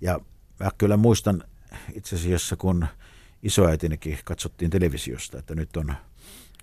ja 0.01 0.19
mä 0.59 0.69
kyllä 0.77 0.97
muistan 0.97 1.43
itse 1.93 2.15
asiassa, 2.15 2.55
kun 2.55 2.87
isoäitinikin 3.47 4.19
katsottiin 4.23 4.71
televisiosta, 4.71 5.39
että 5.39 5.55
nyt 5.55 5.77
on, 5.77 5.93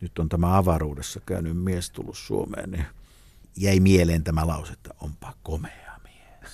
nyt 0.01 0.18
on 0.18 0.28
tämä 0.28 0.57
avaruudessa 0.57 1.20
käynyt 1.26 1.57
mies 1.57 1.91
tullut 1.91 2.18
Suomeen, 2.18 2.70
niin 2.70 2.85
jäi 3.57 3.80
mieleen 3.80 4.24
tämä 4.24 4.47
lause, 4.47 4.72
että 4.72 4.91
onpa 5.01 5.35
komea 5.43 5.99
mies. 6.05 6.53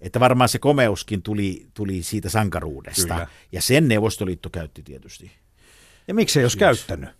Että 0.00 0.20
varmaan 0.20 0.48
se 0.48 0.58
komeuskin 0.58 1.22
tuli, 1.22 1.66
tuli 1.74 2.02
siitä 2.02 2.28
sankaruudesta. 2.28 3.14
Kyllä. 3.14 3.26
Ja 3.52 3.62
sen 3.62 3.88
Neuvostoliitto 3.88 4.50
käytti 4.50 4.82
tietysti. 4.82 5.32
Ja 6.08 6.14
miksei 6.14 6.42
jos 6.42 6.56
käyttänyt? 6.56 7.10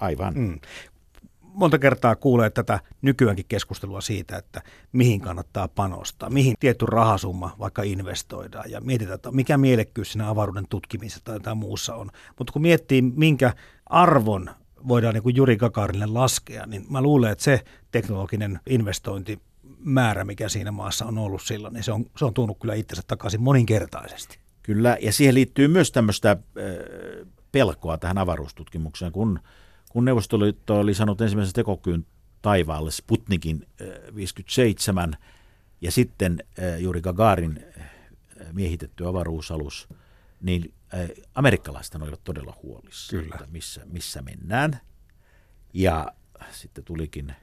Aivan. 0.00 0.34
Mm. 0.34 0.60
Monta 1.54 1.78
kertaa 1.78 2.16
kuulee 2.16 2.50
tätä 2.50 2.80
nykyäänkin 3.02 3.44
keskustelua 3.48 4.00
siitä, 4.00 4.36
että 4.36 4.62
mihin 4.92 5.20
kannattaa 5.20 5.68
panostaa, 5.68 6.30
mihin 6.30 6.54
tietty 6.60 6.86
rahasumma 6.86 7.56
vaikka 7.58 7.82
investoidaan 7.82 8.70
ja 8.70 8.80
mietitään, 8.80 9.14
että 9.14 9.30
mikä 9.30 9.58
mielekkyys 9.58 10.12
siinä 10.12 10.28
avaruuden 10.28 10.68
tutkimisessa 10.68 11.24
tai 11.24 11.36
jotain 11.36 11.56
muussa 11.56 11.94
on. 11.94 12.10
Mutta 12.38 12.52
kun 12.52 12.62
miettii, 12.62 13.02
minkä 13.02 13.54
arvon 13.86 14.50
voidaan 14.88 15.14
niin 15.14 15.22
kuin 15.22 15.36
Juri 15.36 15.56
Gagarille 15.56 16.06
laskea, 16.06 16.66
niin 16.66 16.86
mä 16.90 17.02
luulen, 17.02 17.32
että 17.32 17.44
se 17.44 17.64
teknologinen 17.90 18.60
investointimäärä, 18.66 20.24
mikä 20.24 20.48
siinä 20.48 20.72
maassa 20.72 21.04
on 21.04 21.18
ollut 21.18 21.42
silloin, 21.42 21.74
niin 21.74 21.84
se 21.84 21.92
on, 21.92 22.06
se 22.16 22.24
on 22.24 22.34
tuonut 22.34 22.58
kyllä 22.60 22.74
itsensä 22.74 23.02
takaisin 23.06 23.42
moninkertaisesti. 23.42 24.38
Kyllä, 24.62 24.96
ja 25.00 25.12
siihen 25.12 25.34
liittyy 25.34 25.68
myös 25.68 25.92
tämmöistä 25.92 26.36
pelkoa 27.52 27.98
tähän 27.98 28.18
avaruustutkimukseen, 28.18 29.12
kun, 29.12 29.40
kun 29.92 30.04
Neuvostoliitto 30.04 30.80
oli 30.80 30.94
sanonut 30.94 31.20
ensimmäisen 31.20 31.54
tekokyyn 31.54 32.06
taivaalle 32.42 32.90
Sputnikin 32.90 33.66
äh, 33.82 34.14
57, 34.14 35.16
ja 35.80 35.90
sitten 35.90 36.38
äh, 36.58 36.80
juuri 36.80 37.00
Gagarin 37.00 37.64
äh, 37.80 37.86
miehitetty 38.52 39.06
avaruusalus, 39.06 39.88
niin 40.40 40.74
amerikkalaiset 41.34 41.94
olivat 41.94 42.24
todella 42.24 42.58
huolissa, 42.62 43.10
Kyllä. 43.10 43.34
että 43.34 43.52
missä, 43.52 43.80
missä 43.86 44.22
mennään. 44.22 44.80
Ja 45.72 46.12
sitten 46.50 46.84
tulikin 46.84 47.34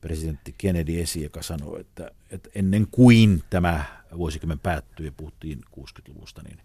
presidentti 0.00 0.54
Kennedy 0.58 1.00
esiin, 1.00 1.22
joka 1.22 1.42
sanoi, 1.42 1.80
että, 1.80 2.10
että 2.30 2.50
ennen 2.54 2.86
kuin 2.90 3.42
tämä 3.50 3.84
vuosikymmen 4.16 4.58
päättyi 4.58 5.06
ja 5.06 5.12
puhuttiin 5.12 5.60
60-luvusta, 5.80 6.42
niin 6.42 6.58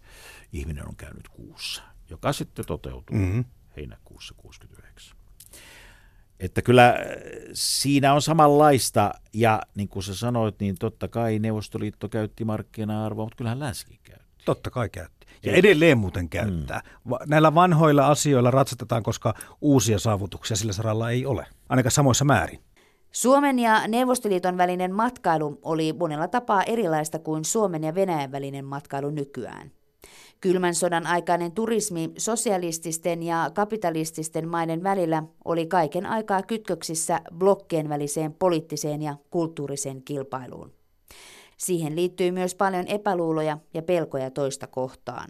ihminen 0.52 0.88
on 0.88 0.96
käynyt 0.96 1.28
kuussa, 1.28 1.82
joka 2.10 2.32
sitten 2.32 2.66
toteutui 2.66 3.18
mm-hmm. 3.18 3.44
Heinäkuussa 3.76 4.34
69. 4.36 5.16
Että 6.40 6.62
kyllä 6.62 6.88
äh, 6.88 6.96
siinä 7.52 8.14
on 8.14 8.22
samanlaista, 8.22 9.10
ja 9.32 9.62
niin 9.74 9.88
kuin 9.88 10.02
sä 10.02 10.14
sanoit, 10.14 10.60
niin 10.60 10.76
totta 10.80 11.08
kai 11.08 11.38
Neuvostoliitto 11.38 12.08
käytti 12.08 12.44
markkina-arvoa, 12.44 13.24
mutta 13.24 13.36
kyllähän 13.36 13.58
länsikin 13.60 13.98
käytti. 14.04 14.44
Totta 14.44 14.70
kai 14.70 14.88
käytti. 14.88 15.26
Ja 15.44 15.52
edelleen 15.52 15.98
muuten 15.98 16.28
käyttää. 16.28 16.82
Va- 17.10 17.18
Näillä 17.26 17.54
vanhoilla 17.54 18.06
asioilla 18.06 18.50
ratsatetaan, 18.50 19.02
koska 19.02 19.34
uusia 19.60 19.98
saavutuksia 19.98 20.56
sillä 20.56 20.72
saralla 20.72 21.10
ei 21.10 21.26
ole, 21.26 21.46
ainakaan 21.68 21.90
samoissa 21.90 22.24
määrin. 22.24 22.60
Suomen 23.12 23.58
ja 23.58 23.88
Neuvostoliiton 23.88 24.56
välinen 24.56 24.94
matkailu 24.94 25.58
oli 25.62 25.92
monella 25.92 26.28
tapaa 26.28 26.62
erilaista 26.62 27.18
kuin 27.18 27.44
Suomen 27.44 27.84
ja 27.84 27.94
Venäjän 27.94 28.32
välinen 28.32 28.64
matkailu 28.64 29.10
nykyään. 29.10 29.72
Kylmän 30.40 30.74
sodan 30.74 31.06
aikainen 31.06 31.52
turismi 31.52 32.10
sosialististen 32.18 33.22
ja 33.22 33.50
kapitalististen 33.54 34.48
maiden 34.48 34.82
välillä 34.82 35.22
oli 35.44 35.66
kaiken 35.66 36.06
aikaa 36.06 36.42
kytköksissä 36.42 37.20
blokkien 37.38 37.88
väliseen 37.88 38.32
poliittiseen 38.32 39.02
ja 39.02 39.16
kulttuuriseen 39.30 40.02
kilpailuun. 40.02 40.72
Siihen 41.56 41.96
liittyy 41.96 42.30
myös 42.30 42.54
paljon 42.54 42.86
epäluuloja 42.86 43.58
ja 43.74 43.82
pelkoja 43.82 44.30
toista 44.30 44.66
kohtaan. 44.66 45.28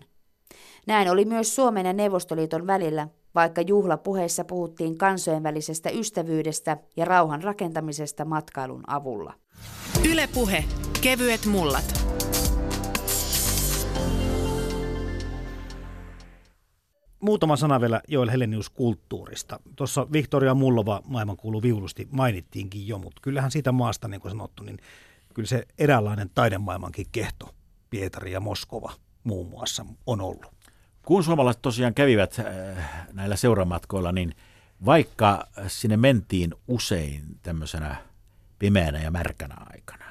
Näin 0.86 1.10
oli 1.10 1.24
myös 1.24 1.54
Suomen 1.54 1.86
ja 1.86 1.92
Neuvostoliiton 1.92 2.66
välillä, 2.66 3.08
vaikka 3.34 3.60
juhlapuheissa 3.60 4.44
puhuttiin 4.44 4.98
kansojen 4.98 5.42
välisestä 5.42 5.90
ystävyydestä 5.90 6.76
ja 6.96 7.04
rauhan 7.04 7.42
rakentamisesta 7.42 8.24
matkailun 8.24 8.82
avulla. 8.86 9.34
Ylepuhe 10.10 10.64
kevyet 11.00 11.46
mullat. 11.46 12.00
Muutama 17.20 17.56
sana 17.56 17.80
vielä 17.80 18.00
Joel 18.08 18.30
Helenius 18.30 18.70
kulttuurista. 18.70 19.60
Tuossa 19.76 20.06
Victoria 20.12 20.54
Mullova 20.54 21.02
maailmankuulu 21.06 21.62
viulusti 21.62 22.08
mainittiinkin 22.10 22.88
jo, 22.88 22.98
mutta 22.98 23.20
kyllähän 23.22 23.50
siitä 23.50 23.72
maasta, 23.72 24.08
niin 24.08 24.20
kuin 24.20 24.32
sanottu, 24.32 24.62
niin 24.62 24.78
kyllä 25.34 25.46
se 25.46 25.66
eräänlainen 25.78 26.30
taidemaailmankin 26.34 27.06
kehto, 27.12 27.54
Pietari 27.90 28.32
ja 28.32 28.40
Moskova 28.40 28.92
muun 29.24 29.48
muassa, 29.50 29.86
on 30.06 30.20
ollut. 30.20 30.46
Kun 31.02 31.24
suomalaiset 31.24 31.62
tosiaan 31.62 31.94
kävivät 31.94 32.36
äh, 32.38 33.06
näillä 33.12 33.36
seuramatkoilla, 33.36 34.12
niin 34.12 34.34
vaikka 34.84 35.46
sinne 35.66 35.96
mentiin 35.96 36.54
usein 36.68 37.22
tämmöisenä 37.42 37.96
pimeänä 38.58 39.02
ja 39.02 39.10
märkänä 39.10 39.56
aikana, 39.72 40.04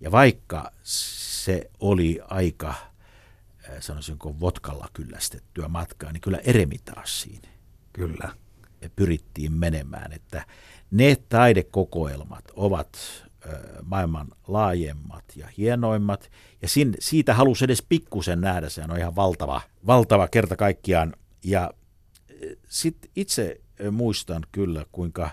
ja 0.00 0.12
vaikka 0.12 0.72
se 0.82 1.70
oli 1.80 2.20
aika, 2.28 2.74
sanoisinko, 3.80 4.40
votkalla 4.40 4.88
kyllästettyä 4.92 5.68
matkaa, 5.68 6.12
niin 6.12 6.20
kyllä 6.20 6.38
Eremitaasiin 6.38 7.42
Kyllä. 7.92 8.32
pyrittiin 8.96 9.52
menemään, 9.52 10.12
että 10.12 10.46
ne 10.90 11.16
taidekokoelmat 11.28 12.44
ovat 12.56 12.98
ö, 13.46 13.82
maailman 13.84 14.28
laajemmat 14.46 15.24
ja 15.36 15.48
hienoimmat, 15.56 16.30
ja 16.62 16.68
sin, 16.68 16.94
siitä 16.98 17.34
halusi 17.34 17.64
edes 17.64 17.82
pikkusen 17.88 18.40
nähdä, 18.40 18.68
sehän 18.68 18.90
on 18.90 18.98
ihan 18.98 19.16
valtava, 19.16 19.60
valtava 19.86 20.28
kerta 20.28 20.56
kaikkiaan, 20.56 21.14
ja 21.44 21.70
sitten 22.68 23.10
itse 23.16 23.60
muistan 23.90 24.42
kyllä, 24.52 24.86
kuinka 24.92 25.30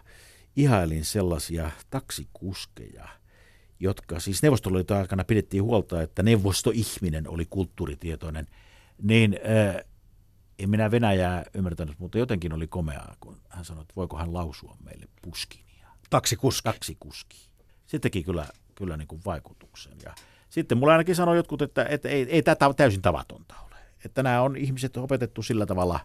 ihailin 0.55 1.05
sellaisia 1.05 1.71
taksikuskeja, 1.89 3.07
jotka 3.80 4.19
siis 4.19 4.43
Neuvostoliiton 4.43 4.97
aikana 4.97 5.23
pidettiin 5.23 5.63
huolta, 5.63 6.01
että 6.01 6.23
neuvostoihminen 6.23 7.30
oli 7.30 7.45
kulttuuritietoinen, 7.49 8.47
niin 9.01 9.39
äh, 9.49 9.86
en 10.59 10.69
minä 10.69 10.91
Venäjää 10.91 11.45
ymmärtänyt, 11.53 11.99
mutta 11.99 12.17
jotenkin 12.17 12.53
oli 12.53 12.67
komeaa, 12.67 13.15
kun 13.19 13.38
hän 13.49 13.65
sanoi, 13.65 13.82
että 13.82 13.93
voiko 13.95 14.17
hän 14.17 14.34
lausua 14.34 14.78
meille 14.84 15.05
puskinia. 15.21 15.88
Taksikuski. 16.09 16.63
Taksikuski. 16.63 17.38
Se 17.86 17.99
teki 17.99 18.23
kyllä, 18.23 18.47
kyllä 18.76 18.97
niin 18.97 19.07
kuin 19.07 19.21
vaikutuksen. 19.26 19.93
Ja 20.03 20.15
sitten 20.49 20.78
mulle 20.78 20.93
ainakin 20.93 21.15
sanoi 21.15 21.38
jotkut, 21.38 21.61
että, 21.61 21.86
että 21.89 22.09
ei, 22.09 22.28
ei 22.30 22.43
tätä 22.43 22.73
täysin 22.78 23.01
tavatonta 23.01 23.55
ole. 23.65 23.76
Että 24.05 24.23
nämä 24.23 24.41
on 24.41 24.57
ihmiset 24.57 24.97
opetettu 24.97 25.41
sillä 25.41 25.65
tavalla, 25.65 25.99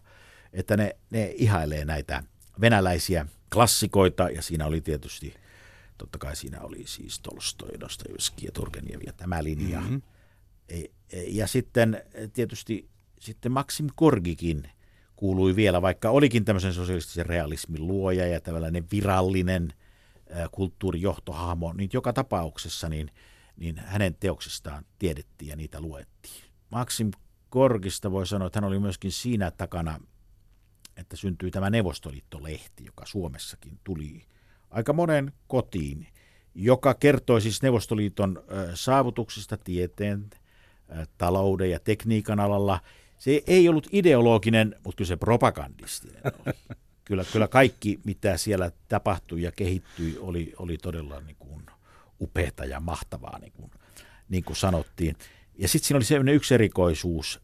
että 0.53 0.77
ne, 0.77 0.97
ne 1.11 1.35
ihailee 1.37 1.85
näitä 1.85 2.23
venäläisiä 2.61 3.27
klassikoita, 3.53 4.31
ja 4.31 4.43
siinä 4.43 4.67
oli 4.67 4.81
tietysti, 4.81 5.35
totta 6.01 6.19
kai 6.19 6.37
siinä 6.37 6.61
oli 6.61 6.87
siis 6.87 7.21
Tolstoi, 7.21 7.81
Dostojevski 7.81 8.47
ja 8.47 8.53
Turgenev 8.53 9.01
ja 9.07 9.13
tämä 9.13 9.45
linja. 9.45 9.81
Mm-hmm. 9.81 10.03
Ja 11.27 11.47
sitten 11.47 12.03
tietysti 12.33 12.89
sitten 13.21 13.53
Maxim 13.53 13.87
Korgikin 13.95 14.71
kuului 15.17 15.57
vielä, 15.57 15.83
vaikka 15.83 16.11
olikin 16.11 16.45
tämmöisen 16.45 16.73
sosialistisen 16.73 17.27
realismin 17.27 17.87
luoja 17.87 18.27
ja 18.27 18.41
tällainen 18.41 18.87
virallinen 18.93 19.73
kulttuurijohtohahmo, 20.53 21.73
niin 21.73 21.91
joka 21.93 22.13
tapauksessa 22.13 22.89
niin, 22.89 23.11
niin 23.57 23.77
hänen 23.79 24.15
teoksistaan 24.21 24.85
tiedettiin 24.99 25.49
ja 25.49 25.57
niitä 25.57 25.81
luettiin. 25.81 26.45
Maxim 26.71 27.11
Korgista 27.51 28.11
voi 28.11 28.27
sanoa, 28.27 28.47
että 28.47 28.57
hän 28.57 28.69
oli 28.69 28.79
myöskin 28.79 29.13
siinä 29.13 29.51
takana, 29.51 30.01
että 30.97 31.17
syntyi 31.17 31.51
tämä 31.51 31.71
Neuvostoliitto-lehti, 31.71 32.85
joka 32.85 33.07
Suomessakin 33.07 33.79
tuli 33.85 34.23
aika 34.71 34.93
monen 34.93 35.33
kotiin, 35.47 36.07
joka 36.55 36.95
kertoi 36.95 37.41
siis 37.41 37.63
Neuvostoliiton 37.63 38.43
saavutuksista 38.75 39.57
tieteen, 39.57 40.31
talouden 41.19 41.71
ja 41.71 41.81
tekniikan 41.81 42.41
alalla. 42.41 42.81
Se 43.19 43.43
ei 43.47 43.69
ollut 43.69 43.89
ideologinen, 43.93 44.77
mutta 44.85 44.97
kyllä 44.97 45.09
se 45.09 45.17
propagandistinen 45.17 46.23
oli. 46.25 46.55
Kyllä, 47.05 47.25
kyllä 47.33 47.49
kaikki, 47.49 48.01
mitä 48.05 48.37
siellä 48.37 48.73
tapahtui 48.89 49.43
ja 49.43 49.53
kehittyi, 49.53 50.19
oli, 50.19 50.53
oli 50.59 50.79
todella 50.79 51.21
niin 51.21 51.37
kuin 51.39 51.67
upeata 52.21 52.65
ja 52.65 52.81
mahtavaa, 52.81 53.39
niin 53.39 53.53
kuin, 53.53 53.71
niin 54.29 54.45
kuin 54.45 54.57
sanottiin. 54.57 55.17
Ja 55.59 55.69
sitten 55.69 55.87
siinä 55.87 55.97
oli 55.97 56.05
sellainen 56.05 56.35
yksi 56.35 56.55
erikoisuus, 56.55 57.41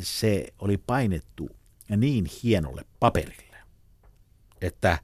se 0.00 0.46
oli 0.58 0.76
painettu 0.76 1.50
niin 1.96 2.26
hienolle 2.42 2.84
paperille, 3.00 3.56
että 4.60 4.98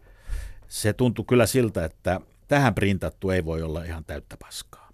se 0.75 0.93
tuntui 0.93 1.25
kyllä 1.29 1.47
siltä, 1.47 1.85
että 1.85 2.21
tähän 2.49 2.75
printattu 2.75 3.31
ei 3.31 3.45
voi 3.45 3.63
olla 3.63 3.85
ihan 3.85 4.05
täyttä 4.05 4.37
paskaa. 4.37 4.91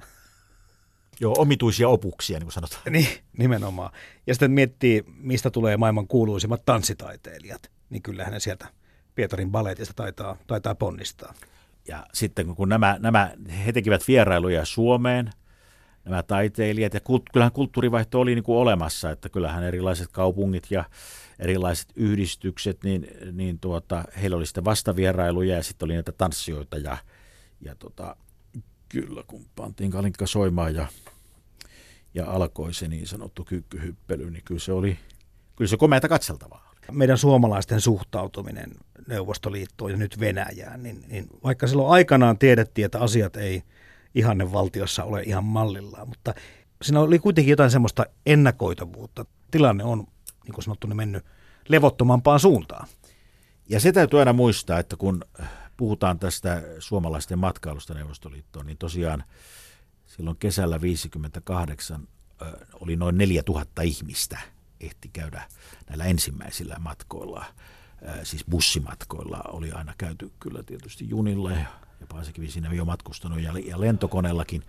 Joo, 1.21 1.35
omituisia 1.39 1.89
opuksia, 1.89 2.39
niin 2.39 2.47
kuin 2.47 2.53
sanotaan. 2.53 2.83
Niin, 2.91 3.09
nimenomaan. 3.39 3.93
Ja 4.27 4.35
sitten 4.35 4.51
miettii, 4.51 5.05
mistä 5.07 5.51
tulee 5.51 5.77
maailman 5.77 6.07
kuuluisimmat 6.07 6.65
tanssitaiteilijat, 6.65 7.71
niin 7.91 8.03
kyllähän 8.03 8.33
ne 8.33 8.41
sieltä 8.41 8.67
Pietarin 9.15 9.51
baletista 9.51 9.95
taitaa, 9.95 10.37
taitaa 10.47 10.75
ponnistaa. 10.75 11.35
Ja 11.89 12.07
sitten 12.13 12.55
kun 12.55 12.69
nämä, 12.69 12.97
nämä, 12.99 13.33
he 13.67 13.73
tekivät 13.73 14.09
vierailuja 14.09 14.65
Suomeen, 14.65 15.31
nämä 16.05 16.23
taiteilijat, 16.23 16.95
ja 16.95 17.01
kult, 17.01 17.23
kyllähän 17.33 17.53
kulttuurivaihto 17.53 18.21
oli 18.21 18.35
niin 18.35 18.45
kuin 18.45 18.59
olemassa, 18.59 19.11
että 19.11 19.29
kyllähän 19.29 19.65
erilaiset 19.65 20.09
kaupungit 20.13 20.67
ja 20.71 20.85
erilaiset 21.41 21.89
yhdistykset, 21.97 22.85
niin, 22.85 23.09
niin 23.33 23.59
tuota, 23.59 24.05
heillä 24.21 24.37
oli 24.37 24.47
sitten 24.47 24.65
vastavierailuja 24.65 25.57
ja 25.57 25.63
sitten 25.63 25.87
oli 25.87 25.95
näitä 25.95 26.13
tanssijoita 26.13 26.79
ja, 26.79 26.97
ja 27.61 27.75
tota, 27.75 28.17
kyllä 28.89 29.23
kun 29.27 29.47
pantiin 29.57 29.91
kalinkka 29.91 30.27
soimaan 30.27 30.75
ja, 30.75 30.87
ja 32.15 32.31
alkoi 32.31 32.75
se 32.75 32.89
niin 32.89 33.07
sanottu 33.07 33.45
kyykkyhyppely, 33.45 34.31
niin 34.31 34.45
kyllä 34.45 34.61
se 34.61 34.73
oli 34.73 34.99
kyllä 35.57 35.69
se 35.69 35.77
komeata 35.77 36.09
katseltavaa. 36.09 36.75
Meidän 36.93 37.19
suomalaisten 37.19 37.81
suhtautuminen 37.81 38.71
Neuvostoliittoon 39.09 39.91
ja 39.91 39.97
nyt 39.97 40.21
Venäjään, 40.21 40.83
niin, 40.83 41.05
niin 41.09 41.27
vaikka 41.45 41.67
silloin 41.67 41.93
aikanaan 41.93 42.39
tiedettiin, 42.39 42.85
että 42.85 43.01
asiat 43.01 43.37
ei 43.37 43.63
ihanne 44.15 44.53
valtiossa 44.53 45.05
ole 45.05 45.23
ihan 45.23 45.45
mallillaan, 45.45 46.09
mutta 46.09 46.35
siinä 46.83 47.01
oli 47.01 47.19
kuitenkin 47.19 47.51
jotain 47.51 47.71
semmoista 47.71 48.07
ennakoitavuutta. 48.27 49.25
Tilanne 49.51 49.85
on, 49.85 50.07
niin 50.51 50.55
kuin 50.55 50.65
sanottu, 50.65 50.87
mennyt 50.87 51.25
levottomampaan 51.69 52.41
suuntaan. 52.41 52.89
Ja 53.69 53.81
se 53.81 53.93
täytyy 53.93 54.19
aina 54.19 54.33
muistaa, 54.33 54.79
että 54.79 54.97
kun 54.97 55.25
puhutaan 55.77 56.19
tästä 56.19 56.63
suomalaisten 56.79 57.39
matkailusta 57.39 57.95
Neuvostoliittoon, 57.95 58.67
niin 58.67 58.79
tosiaan 58.79 59.25
silloin 60.07 60.37
kesällä 60.37 60.81
58 60.81 62.09
oli 62.81 62.97
noin 62.97 63.19
4000 63.19 63.83
ihmistä 63.83 64.39
ehti 64.81 65.11
käydä 65.13 65.43
näillä 65.89 66.05
ensimmäisillä 66.05 66.77
matkoilla, 66.79 67.45
siis 68.23 68.45
bussimatkoilla 68.51 69.41
oli 69.49 69.73
aina 69.73 69.95
käyty 69.99 70.33
kyllä 70.41 70.63
tietysti 70.63 71.09
junilla 71.09 71.51
ja 71.51 71.67
sekin 72.23 72.51
siinä 72.51 72.75
jo 72.75 72.85
matkustanut 72.85 73.41
ja 73.41 73.81
lentokoneellakin. 73.81 74.63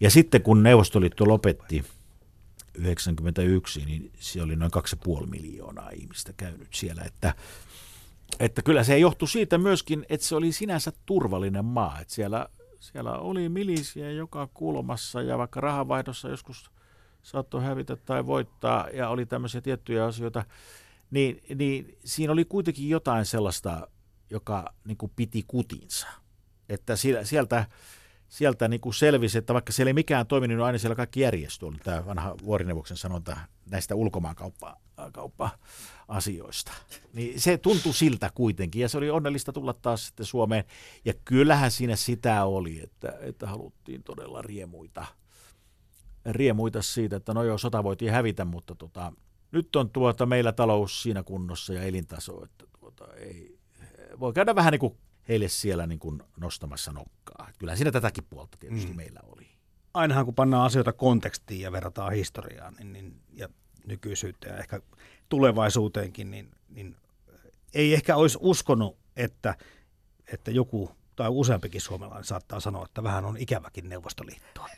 Ja 0.00 0.10
sitten 0.10 0.42
kun 0.42 0.62
Neuvostoliitto 0.62 1.28
lopetti 1.28 1.84
91, 2.74 3.84
niin 3.84 4.12
se 4.20 4.42
oli 4.42 4.56
noin 4.56 4.72
2,5 5.08 5.26
miljoonaa 5.26 5.90
ihmistä 5.90 6.32
käynyt 6.36 6.74
siellä, 6.74 7.02
että 7.02 7.34
että 8.40 8.62
kyllä 8.62 8.84
se 8.84 8.98
johtui 8.98 9.28
siitä 9.28 9.58
myöskin, 9.58 10.06
että 10.08 10.26
se 10.26 10.36
oli 10.36 10.52
sinänsä 10.52 10.92
turvallinen 11.06 11.64
maa. 11.64 12.00
Että 12.00 12.14
siellä, 12.14 12.48
siellä 12.80 13.12
oli 13.12 13.48
milisiä 13.48 14.10
joka 14.10 14.48
kulmassa 14.54 15.22
ja 15.22 15.38
vaikka 15.38 15.60
rahavaihdossa 15.60 16.28
joskus 16.28 16.70
saattoi 17.22 17.62
hävitä 17.62 17.96
tai 17.96 18.26
voittaa 18.26 18.88
ja 18.88 19.08
oli 19.08 19.26
tämmöisiä 19.26 19.60
tiettyjä 19.60 20.04
asioita, 20.04 20.44
niin, 21.10 21.42
niin 21.54 21.98
siinä 22.04 22.32
oli 22.32 22.44
kuitenkin 22.44 22.88
jotain 22.88 23.24
sellaista, 23.24 23.88
joka 24.30 24.74
niin 24.84 24.96
kuin 24.96 25.12
piti 25.16 25.44
kutinsa. 25.46 26.06
Että 26.68 26.96
sieltä, 27.24 27.66
sieltä 28.32 28.68
niin 28.68 28.80
kuin 28.80 28.94
selvisi, 28.94 29.38
että 29.38 29.54
vaikka 29.54 29.72
siellä 29.72 29.88
ei 29.88 29.94
mikään 29.94 30.26
toiminut, 30.26 30.56
niin 30.56 30.64
aina 30.64 30.78
siellä 30.78 30.94
kaikki 30.94 31.20
järjestö 31.20 31.66
oli 31.66 31.76
tämä 31.84 32.06
vanha 32.06 32.34
vuorineuvoksen 32.44 32.96
sanonta 32.96 33.36
näistä 33.70 33.94
ulkomaankauppa-asioista. 33.94 36.72
Niin 37.12 37.40
se 37.40 37.58
tuntui 37.58 37.94
siltä 37.94 38.30
kuitenkin, 38.34 38.82
ja 38.82 38.88
se 38.88 38.98
oli 38.98 39.10
onnellista 39.10 39.52
tulla 39.52 39.72
taas 39.72 40.06
sitten 40.06 40.26
Suomeen. 40.26 40.64
Ja 41.04 41.14
kyllähän 41.24 41.70
siinä 41.70 41.96
sitä 41.96 42.44
oli, 42.44 42.80
että, 42.80 43.14
että 43.20 43.46
haluttiin 43.46 44.02
todella 44.02 44.42
riemuita, 44.42 45.06
riemuita 46.26 46.82
siitä, 46.82 47.16
että 47.16 47.34
no 47.34 47.42
joo, 47.42 47.58
sota 47.58 47.84
voitiin 47.84 48.12
hävitä, 48.12 48.44
mutta 48.44 48.74
tota, 48.74 49.12
nyt 49.50 49.76
on 49.76 49.90
tuota 49.90 50.26
meillä 50.26 50.52
talous 50.52 51.02
siinä 51.02 51.22
kunnossa 51.22 51.72
ja 51.72 51.82
elintaso, 51.82 52.44
että 52.44 52.64
tuota, 52.80 53.14
ei, 53.14 53.58
voi 54.20 54.32
käydä 54.32 54.54
vähän 54.54 54.72
niin 54.72 54.80
kuin 54.80 54.96
heille 55.28 55.48
siellä 55.48 55.86
niin 55.86 55.98
kuin 55.98 56.22
nostamassa 56.36 56.92
nokkaa. 56.92 57.48
Kyllä 57.58 57.76
siinä 57.76 57.90
tätäkin 57.90 58.24
puolta 58.24 58.56
tietysti 58.60 58.90
mm. 58.90 58.96
meillä 58.96 59.20
oli. 59.22 59.48
Ainahan 59.94 60.24
kun 60.24 60.34
pannaan 60.34 60.66
asioita 60.66 60.92
kontekstiin 60.92 61.60
ja 61.60 61.72
verrataan 61.72 62.12
historiaan 62.12 62.74
niin, 62.78 62.92
niin, 62.92 63.20
ja 63.32 63.48
nykyisyyteen 63.86 64.54
ja 64.54 64.58
ehkä 64.58 64.80
tulevaisuuteenkin, 65.28 66.30
niin, 66.30 66.50
niin 66.68 66.96
ei 67.74 67.94
ehkä 67.94 68.16
olisi 68.16 68.38
uskonut, 68.40 68.96
että, 69.16 69.56
että 70.32 70.50
joku 70.50 70.90
tai 71.16 71.28
useampikin 71.30 71.80
suomalainen 71.80 72.24
saattaa 72.24 72.60
sanoa, 72.60 72.84
että 72.84 73.02
vähän 73.02 73.24
on 73.24 73.36
ikäväkin 73.36 73.88
Neuvostoliittoa. 73.88 74.68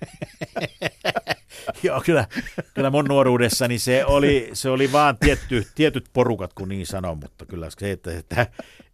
Joo, 1.82 2.02
kyllä, 2.06 2.26
kyllä 2.74 2.90
mun 2.90 3.04
nuoruudessani 3.04 3.78
se 3.78 4.04
oli, 4.04 4.50
se 4.52 4.70
oli 4.70 4.92
vaan 4.92 5.18
tietty, 5.18 5.66
tietyt 5.74 6.04
porukat, 6.12 6.52
kun 6.52 6.68
niin 6.68 6.86
sanon, 6.86 7.18
mutta 7.18 7.46
kyllä 7.46 7.68
se, 7.78 7.90
että, 7.90 8.18
että, 8.18 8.46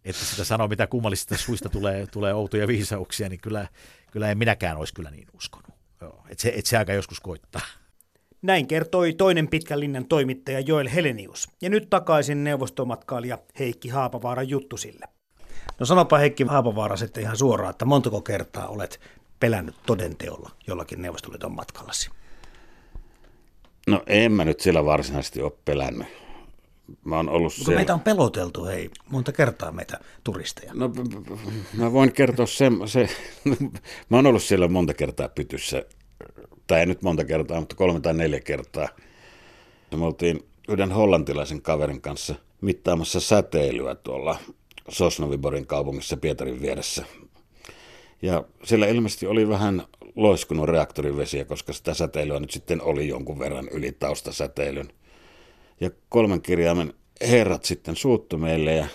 että 0.05 0.25
sitä 0.25 0.43
sanoo, 0.43 0.67
mitä 0.67 0.87
kummallisista 0.87 1.37
suista 1.37 1.69
tulee, 1.69 2.07
tulee 2.07 2.33
outoja 2.33 2.67
viisauksia, 2.67 3.29
niin 3.29 3.39
kyllä, 3.39 3.67
kyllä 4.11 4.31
en 4.31 4.37
minäkään 4.37 4.77
olisi 4.77 4.93
kyllä 4.93 5.11
niin 5.11 5.27
uskonut. 5.33 5.71
Joo, 6.01 6.23
että 6.29 6.41
se, 6.41 6.49
että 6.55 6.69
se 6.69 6.77
aika 6.77 6.93
joskus 6.93 7.19
koittaa. 7.19 7.61
Näin 8.41 8.67
kertoi 8.67 9.13
toinen 9.13 9.47
pitkän 9.47 9.79
linjan 9.79 10.05
toimittaja 10.05 10.59
Joel 10.59 10.89
Helenius. 10.89 11.49
Ja 11.61 11.69
nyt 11.69 11.89
takaisin 11.89 12.43
neuvostomatkailija 12.43 13.37
Heikki 13.59 13.89
Haapavaara 13.89 14.43
juttusille. 14.43 15.05
No 15.79 15.85
sanopa 15.85 16.17
Heikki 16.17 16.43
Haapavaara 16.43 16.95
sitten 16.95 17.23
ihan 17.23 17.37
suoraan, 17.37 17.71
että 17.71 17.85
montako 17.85 18.21
kertaa 18.21 18.67
olet 18.67 18.99
pelännyt 19.39 19.75
todenteolla 19.85 20.49
jollakin 20.67 21.01
Neuvostoliiton 21.01 21.55
matkallasi? 21.55 22.09
No 23.87 24.03
en 24.07 24.31
mä 24.31 24.45
nyt 24.45 24.59
sillä 24.59 24.85
varsinaisesti 24.85 25.41
ole 25.41 25.51
pelännyt. 25.65 26.07
Mä 27.03 27.15
oon 27.15 27.29
ollut 27.29 27.53
Mutta 27.57 27.71
meitä 27.71 27.93
on 27.93 27.99
peloteltu, 27.99 28.65
hei, 28.65 28.89
monta 29.09 29.31
kertaa 29.31 29.71
meitä 29.71 29.99
turisteja. 30.23 30.73
No 30.73 30.91
mä 31.73 31.93
voin 31.93 32.13
kertoa 32.13 32.45
sen, 32.45 32.73
se, 32.85 33.09
mä 34.09 34.17
oon 34.17 34.25
ollut 34.25 34.43
siellä 34.43 34.67
monta 34.67 34.93
kertaa 34.93 35.29
pytyssä, 35.29 35.85
tai 36.67 36.79
ei 36.79 36.85
nyt 36.85 37.01
monta 37.01 37.25
kertaa, 37.25 37.59
mutta 37.59 37.75
kolme 37.75 37.99
tai 37.99 38.13
neljä 38.13 38.39
kertaa. 38.39 38.87
Me 39.95 40.05
oltiin 40.05 40.39
yhden 40.69 40.91
hollantilaisen 40.91 41.61
kaverin 41.61 42.01
kanssa 42.01 42.35
mittaamassa 42.61 43.19
säteilyä 43.19 43.95
tuolla 43.95 44.37
Sosnoviborin 44.89 45.67
kaupungissa 45.67 46.17
Pietarin 46.17 46.61
vieressä. 46.61 47.05
Ja 48.21 48.43
siellä 48.63 48.87
ilmeisesti 48.87 49.27
oli 49.27 49.49
vähän 49.49 49.83
loiskunut 50.15 50.69
reaktorivesiä, 50.69 51.45
koska 51.45 51.73
sitä 51.73 51.93
säteilyä 51.93 52.39
nyt 52.39 52.51
sitten 52.51 52.81
oli 52.81 53.07
jonkun 53.07 53.39
verran 53.39 53.69
yli 53.69 53.91
taustasäteilyn. 53.91 54.93
Ja 55.81 55.91
kolmen 56.09 56.41
kirjaimen 56.41 56.93
herrat 57.21 57.65
sitten 57.65 57.95
suuttu 57.95 58.37
meille 58.37 58.73
ja 58.73 58.87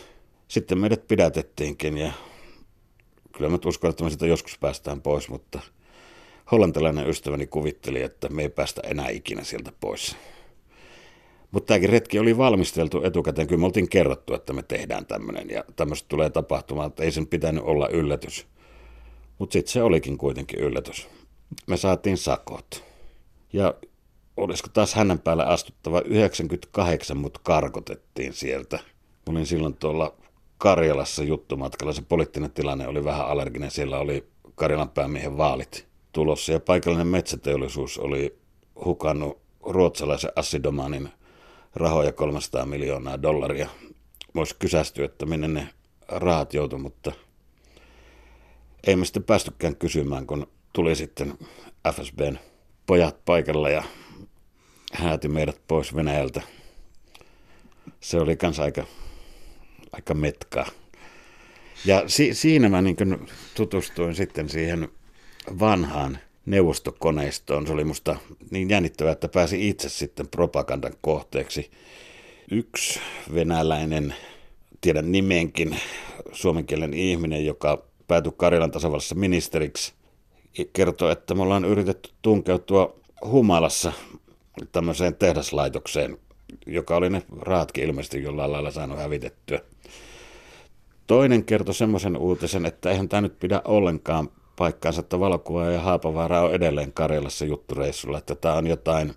sitten 0.49 0.79
meidät 0.79 1.09
pidätettiinkin 1.09 1.99
ja 1.99 2.13
kyllä 3.33 3.51
mä 3.51 3.59
uskon, 3.67 3.91
että 3.91 4.05
me 4.05 4.11
sitä 4.11 4.27
joskus 4.27 4.59
päästään 4.59 5.03
pois, 5.03 5.29
mutta 5.29 5.61
hollantilainen 6.53 7.09
ystäväni 7.09 7.47
kuvitteli, 7.47 8.03
että 8.03 8.29
me 8.29 8.43
ei 8.43 8.49
päästä 8.49 8.81
enää 8.85 9.09
ikinä 9.09 9.45
sieltä 9.45 9.73
pois. 9.81 10.17
Mutta 11.51 11.67
tämäkin 11.67 11.91
retki 11.91 12.19
oli 12.19 12.39
valmisteltu 12.39 13.05
etukäteen. 13.05 13.47
Kyllä 13.47 13.61
me 13.61 13.67
oltiin 13.67 13.89
kerrottu, 13.89 14.35
että 14.35 14.53
me 14.53 14.63
tehdään 14.63 15.07
tämmöinen 15.07 15.51
ja 15.51 15.65
tämmöistä 15.77 16.09
tulee 16.09 16.31
tapahtumaan, 16.31 16.87
että 16.89 17.03
ei 17.03 17.11
sen 17.11 17.27
pitänyt 17.27 17.65
olla 17.65 17.89
yllätys. 17.89 18.47
Mutta 19.39 19.53
sitten 19.53 19.73
se 19.73 19.83
olikin 19.83 20.19
kuitenkin 20.19 20.61
yllätys. 20.61 21.09
Me 21.67 21.77
saatiin 21.77 22.19
sakot. 22.19 22.85
Ja 23.53 23.75
olisiko 24.37 24.69
taas 24.73 24.95
hänen 24.95 25.19
päälle 25.19 25.45
astuttava 25.45 26.01
98, 26.01 27.17
mutta 27.17 27.41
karkotettiin 27.43 28.33
sieltä. 28.33 28.77
Mä 29.27 29.31
olin 29.31 29.47
silloin 29.47 29.75
tuolla 29.75 30.15
Karjalassa 30.59 31.25
juttumatkalla. 31.25 31.93
Se 31.93 32.03
poliittinen 32.03 32.51
tilanne 32.51 32.89
oli 32.89 33.05
vähän 33.05 33.27
allerginen. 33.27 33.71
Siellä 33.71 33.99
oli 33.99 34.27
Karjalan 34.55 34.89
päämiehen 34.89 35.37
vaalit 35.37 35.87
tulossa 36.13 36.53
ja 36.53 36.61
paikallinen 36.61 37.07
metsäteollisuus 37.07 37.99
oli 37.99 38.39
hukannut 38.85 39.39
ruotsalaisen 39.63 40.33
assidomaanin 40.37 41.09
rahoja 41.75 42.13
300 42.13 42.67
miljoonaa 42.67 43.23
dollaria. 43.23 43.69
Voisi 44.35 44.57
kysästyä, 44.59 45.05
että 45.05 45.27
minne 45.27 45.49
ne 45.49 45.69
rahat 46.09 46.55
joutu, 46.55 46.79
mutta 46.79 47.13
ei 48.87 48.97
me 48.97 49.05
sitten 49.05 49.25
päästykään 49.25 49.77
kysymään, 49.77 50.27
kun 50.27 50.47
tuli 50.73 50.97
sitten 50.97 51.39
FSBn 51.93 52.39
pojat 52.87 53.25
paikalla 53.25 53.71
ja 53.71 53.83
hääti 54.97 55.29
meidät 55.29 55.61
pois 55.69 55.95
Venäjältä. 55.95 56.43
Se 58.01 58.21
oli 58.21 58.37
kans 58.37 58.61
aika, 58.61 58.85
aika 59.93 60.15
metkaa. 60.15 60.67
Ja 61.85 62.03
si- 62.07 62.35
siinä 62.35 62.69
mä 62.69 62.83
niin 62.83 62.97
tutustuin 63.55 64.15
sitten 64.15 64.49
siihen 64.49 64.89
vanhaan 65.61 66.19
neuvostokoneistoon. 66.47 67.67
Se 67.67 67.73
oli 67.73 67.85
musta 67.85 68.17
niin 68.51 68.71
jännittävää, 68.71 69.13
että 69.13 69.29
pääsi 69.29 69.69
itse 69.69 69.89
sitten 69.89 70.29
propagandan 70.29 70.95
kohteeksi. 71.01 71.71
Yksi 72.51 73.01
venäläinen, 73.35 74.15
tiedän 74.81 75.13
nimenkin, 75.13 75.77
suomenkielen 76.33 76.95
ihminen, 76.95 77.47
joka 77.47 77.83
päätyi 78.09 78.33
Karjalan 78.37 78.71
tasavallassa 78.71 79.15
ministeriksi, 79.15 79.93
kertoi, 80.73 81.13
että 81.13 81.35
me 81.35 81.43
ollaan 81.43 81.65
yritetty 81.65 82.11
tunkeutua 82.23 82.97
humalassa 83.25 83.93
tämmöiseen 84.73 85.15
tehdaslaitokseen, 85.15 86.19
joka 86.67 86.97
oli 86.97 87.11
ne 87.11 87.23
rahatkin 87.41 87.85
ilmeisesti 87.85 88.23
jollain 88.23 88.53
lailla 88.53 88.71
saanut 88.71 88.99
hävitettyä. 88.99 89.61
Toinen 91.07 91.45
kertoi 91.45 91.75
semmoisen 91.75 92.17
uutisen, 92.17 92.67
että 92.67 92.91
eihän 92.91 93.09
tämä 93.09 93.21
nyt 93.21 93.39
pidä 93.39 93.63
ollenkaan 93.65 94.29
paikkaansa, 94.57 95.01
että 95.01 95.21
valokuva 95.21 95.65
ja 95.65 95.81
Haapavaara 95.81 96.43
on 96.43 96.55
edelleen 96.55 96.93
Karjalassa 96.93 97.45
juttureissulla, 97.45 98.19
että 98.19 98.35
tämä 98.35 98.55
on 98.55 98.67
jotain 98.67 99.15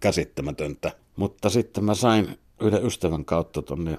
käsittämätöntä. 0.00 0.92
Mutta 1.16 1.50
sitten 1.50 1.84
mä 1.84 1.94
sain 1.94 2.38
yhden 2.60 2.86
ystävän 2.86 3.24
kautta 3.24 3.62
tuonne 3.62 3.98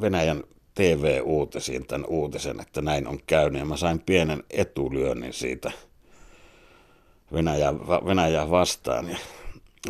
Venäjän 0.00 0.44
TV-uutisiin 0.74 1.86
tämän 1.86 2.06
uutisen, 2.06 2.60
että 2.60 2.82
näin 2.82 3.06
on 3.08 3.18
käynyt. 3.26 3.58
Ja 3.58 3.64
mä 3.64 3.76
sain 3.76 4.00
pienen 4.00 4.42
etulyönnin 4.50 5.32
siitä 5.32 5.72
Venäjää, 7.32 7.74
Venäjää 7.78 8.50
vastaan. 8.50 9.08
Ja 9.08 9.16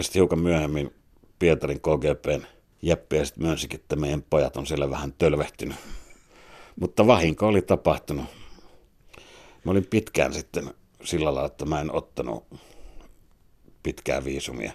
sitten 0.03 0.20
hiukan 0.20 0.38
myöhemmin 0.38 0.94
Pietarin 1.38 1.80
KGPn 1.80 2.46
Jeppi 2.82 3.24
sitten 3.24 3.44
myönsikin, 3.44 3.80
että 3.80 3.96
meidän 3.96 4.24
pojat 4.30 4.57
on 4.57 4.66
siellä 4.66 4.90
vähän 4.90 5.12
tölvehtynyt. 5.12 5.76
Mutta 6.80 7.07
vahinko 7.07 7.46
oli 7.46 7.62
tapahtunut. 7.62 8.24
Mä 9.64 9.70
olin 9.70 9.86
pitkään 9.90 10.34
sitten 10.34 10.74
sillä 11.05 11.24
lailla, 11.24 11.46
että 11.46 11.64
mä 11.64 11.80
en 11.80 11.94
ottanut 11.94 12.44
pitkää 13.82 14.24
viisumia. 14.24 14.72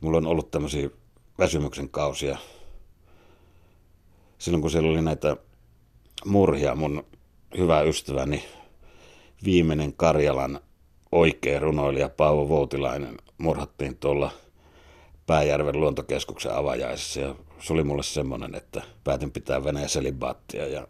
Mulla 0.00 0.16
on 0.16 0.26
ollut 0.26 0.50
tämmöisiä 0.50 0.90
väsymyksen 1.38 1.88
kausia. 1.88 2.38
Silloin 4.38 4.62
kun 4.62 4.70
siellä 4.70 4.90
oli 4.90 5.02
näitä 5.02 5.36
murhia, 6.24 6.74
mun 6.74 7.04
hyvä 7.58 7.82
ystäväni 7.82 8.44
viimeinen 9.44 9.92
Karjalan 9.92 10.60
oikea 11.12 11.60
runoilija 11.60 12.08
Paavo 12.08 12.48
Voutilainen 12.48 13.16
murhattiin 13.38 13.96
tuolla 13.96 14.30
Pääjärven 15.26 15.80
luontokeskuksen 15.80 16.54
avajaisissa 16.54 17.20
ja 17.20 17.34
se 17.60 17.72
oli 17.72 17.84
mulle 17.84 18.02
semmoinen, 18.02 18.54
että 18.54 18.82
päätin 19.04 19.30
pitää 19.30 19.64
Venäjä 19.64 19.88
selibaattia 19.88 20.68
ja 20.68 20.88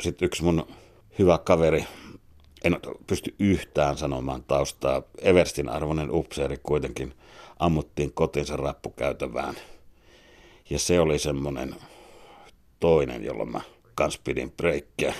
sitten 0.00 0.26
yksi 0.26 0.44
mun 0.44 0.66
hyvä 1.18 1.38
kaveri, 1.38 1.84
en 2.64 2.80
pysty 3.06 3.34
yhtään 3.38 3.98
sanomaan 3.98 4.44
taustaa, 4.44 5.02
Everstin 5.18 5.68
arvoinen 5.68 6.10
upseeri 6.10 6.56
kuitenkin 6.62 7.14
ammuttiin 7.58 8.12
kotinsa 8.12 8.56
rappukäytävään. 8.56 9.54
Ja 10.70 10.78
se 10.78 11.00
oli 11.00 11.18
semmoinen 11.18 11.76
toinen, 12.80 13.24
jolloin 13.24 13.52
mä 13.52 13.60
kans 13.94 14.18
pidin 14.18 14.52
breikkiä. 14.52 15.14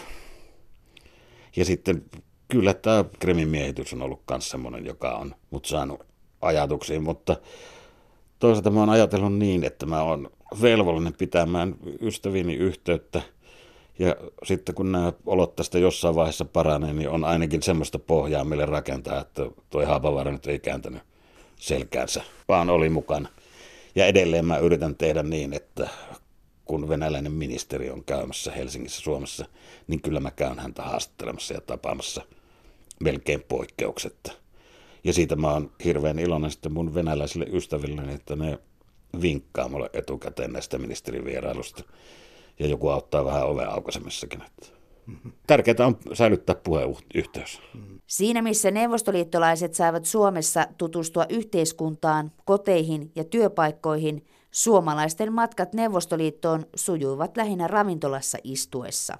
Ja 1.57 1.65
sitten 1.65 2.05
kyllä 2.49 2.75
tämä 2.75 3.05
Krimin 3.19 3.49
miehitys 3.49 3.93
on 3.93 4.03
ollut 4.03 4.23
myös 4.31 4.51
semmoinen, 4.51 4.87
joka 4.87 5.11
on 5.15 5.35
mut 5.51 5.65
saanut 5.65 6.07
ajatuksiin, 6.47 7.03
mutta 7.03 7.37
toisaalta 8.39 8.71
mä 8.71 8.81
oon 8.81 8.91
ajatellut 8.91 9.35
niin, 9.35 9.65
että 9.65 9.87
mä 9.87 10.03
oon 10.03 10.31
velvollinen 10.63 11.15
pitämään 11.15 11.75
ystäviini 12.01 12.55
yhteyttä. 12.55 13.23
Ja 13.99 14.17
sitten 14.45 14.75
kun 14.75 14.93
nämä 14.93 15.13
olot 15.27 15.57
tästä 15.57 15.79
jossain 15.79 16.15
vaiheessa 16.15 16.45
paranee, 16.45 16.93
niin 16.93 17.09
on 17.09 17.25
ainakin 17.25 17.63
semmoista 17.63 17.99
pohjaa 17.99 18.45
mille 18.45 18.67
rakentaa, 18.67 19.21
että 19.21 19.43
toi 19.71 19.85
Haapavaara 19.85 20.33
nyt 20.33 20.47
ei 20.47 20.59
kääntänyt 20.59 21.03
selkäänsä, 21.57 22.23
vaan 22.49 22.71
oli 22.71 22.89
mukana. 22.89 23.29
Ja 23.95 24.07
edelleen 24.07 24.45
mä 24.45 24.59
yritän 24.59 24.97
tehdä 24.97 25.23
niin, 25.23 25.53
että 25.53 25.89
kun 26.65 26.89
venäläinen 26.89 27.33
ministeri 27.33 27.91
on 27.91 28.05
käymässä 28.05 28.53
Helsingissä 28.53 29.03
Suomessa, 29.03 29.47
niin 29.87 30.03
kyllä 30.03 30.21
mä 30.21 30.31
käyn 30.31 30.59
häntä 30.59 30.83
haastattelemassa 30.83 31.55
ja 31.55 31.61
tapaamassa 31.61 32.23
melkein 33.01 33.45
poikkeuksetta. 33.49 34.33
Ja 35.07 35.13
siitä 35.13 35.37
mä 35.37 35.53
oon 35.53 35.71
hirveän 35.85 36.19
iloinen 36.19 36.51
sitten 36.51 36.73
mun 36.73 36.95
venäläisille 36.95 37.47
ystäville, 37.53 38.03
että 38.03 38.37
ne 38.37 38.59
vinkkaa 39.23 39.69
mulle 39.69 39.91
etukäteen 39.93 40.53
näistä 40.53 40.79
ministerivierailusta. 40.79 41.83
Ja 42.59 42.67
joku 42.67 42.89
auttaa 42.89 43.25
vähän 43.25 43.47
oven 43.47 43.71
aukaisemissakin. 43.71 44.43
Tärkeää 45.47 45.87
on 45.87 45.99
säilyttää 46.13 46.55
puheyhteys. 46.55 47.61
Siinä 48.07 48.43
missä 48.43 48.71
neuvostoliittolaiset 48.71 49.75
saivat 49.75 50.05
Suomessa 50.05 50.67
tutustua 50.79 51.27
yhteiskuntaan, 51.29 52.33
koteihin 52.45 53.13
ja 53.15 53.25
työpaikkoihin, 53.25 54.27
suomalaisten 54.51 55.33
matkat 55.33 55.75
Neuvostoliittoon 55.75 56.67
sujuivat 56.77 57.37
lähinnä 57.37 57.67
ravintolassa 57.67 58.39
istuessa. 58.45 59.19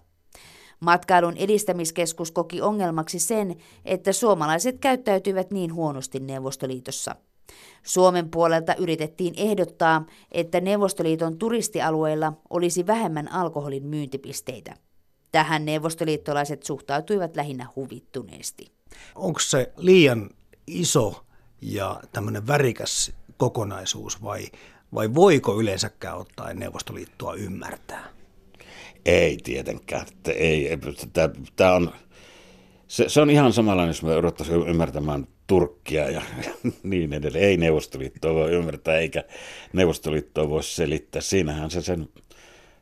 Matkailun 0.81 1.37
edistämiskeskus 1.37 2.31
koki 2.31 2.61
ongelmaksi 2.61 3.18
sen, 3.18 3.57
että 3.85 4.12
suomalaiset 4.12 4.79
käyttäytyivät 4.79 5.51
niin 5.51 5.74
huonosti 5.74 6.20
Neuvostoliitossa. 6.20 7.16
Suomen 7.83 8.31
puolelta 8.31 8.74
yritettiin 8.74 9.35
ehdottaa, 9.37 10.07
että 10.33 10.61
Neuvostoliiton 10.61 11.39
turistialueilla 11.39 12.33
olisi 12.51 12.87
vähemmän 12.87 13.33
alkoholin 13.33 13.87
myyntipisteitä. 13.87 14.74
Tähän 15.33 15.64
neuvostoliittolaiset 15.64 16.62
suhtautuivat 16.62 17.37
lähinnä 17.37 17.68
huvittuneesti. 17.77 18.72
Onko 19.14 19.41
se 19.41 19.72
liian 19.77 20.31
iso 20.66 21.24
ja 21.61 22.01
tämmöinen 22.12 22.47
värikäs 22.47 23.12
kokonaisuus 23.37 24.22
vai, 24.22 24.47
vai 24.95 25.14
voiko 25.14 25.61
yleensäkään 25.61 26.18
ottaen 26.18 26.59
Neuvostoliittoa 26.59 27.35
ymmärtää? 27.35 28.15
Ei 29.07 29.38
tietenkään. 29.44 30.07
Että 30.09 30.32
ei, 30.32 30.78
tämä 31.57 31.72
on, 31.72 31.92
se, 32.88 33.09
se 33.09 33.20
on 33.20 33.30
ihan 33.30 33.52
samanlainen, 33.52 33.90
jos 33.90 34.02
me 34.02 34.14
yrittäisiin 34.14 34.68
ymmärtämään 34.68 35.26
Turkkia 35.46 36.11
ja 36.11 36.22
niin 36.82 37.12
edelleen. 37.12 37.44
Ei 37.44 37.57
Neuvostoliittoa 37.57 38.34
voi 38.34 38.50
ymmärtää, 38.50 38.98
eikä 38.98 39.24
Neuvostoliittoa 39.72 40.48
voi 40.48 40.62
selittää. 40.62 41.22
Siinähän 41.22 41.70
se 41.70 41.82
sen 41.82 42.09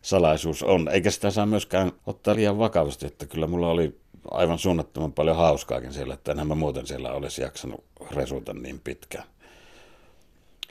salaisuus 0.03 0.63
on. 0.63 0.89
Eikä 0.89 1.11
sitä 1.11 1.31
saa 1.31 1.47
myöskään 1.47 1.93
ottaa 2.07 2.35
liian 2.35 2.59
vakavasti, 2.59 3.07
että 3.07 3.27
kyllä 3.27 3.47
mulla 3.47 3.71
oli 3.71 3.99
aivan 4.31 4.59
suunnattoman 4.59 5.13
paljon 5.13 5.37
hauskaakin 5.37 5.93
siellä, 5.93 6.15
että 6.15 6.33
enhän 6.33 6.49
mä 6.49 6.55
muuten 6.55 6.87
siellä 6.87 7.13
olisi 7.13 7.43
jaksanut 7.43 7.85
resuta 8.11 8.55
niin 8.55 8.81
pitkään. 8.85 9.25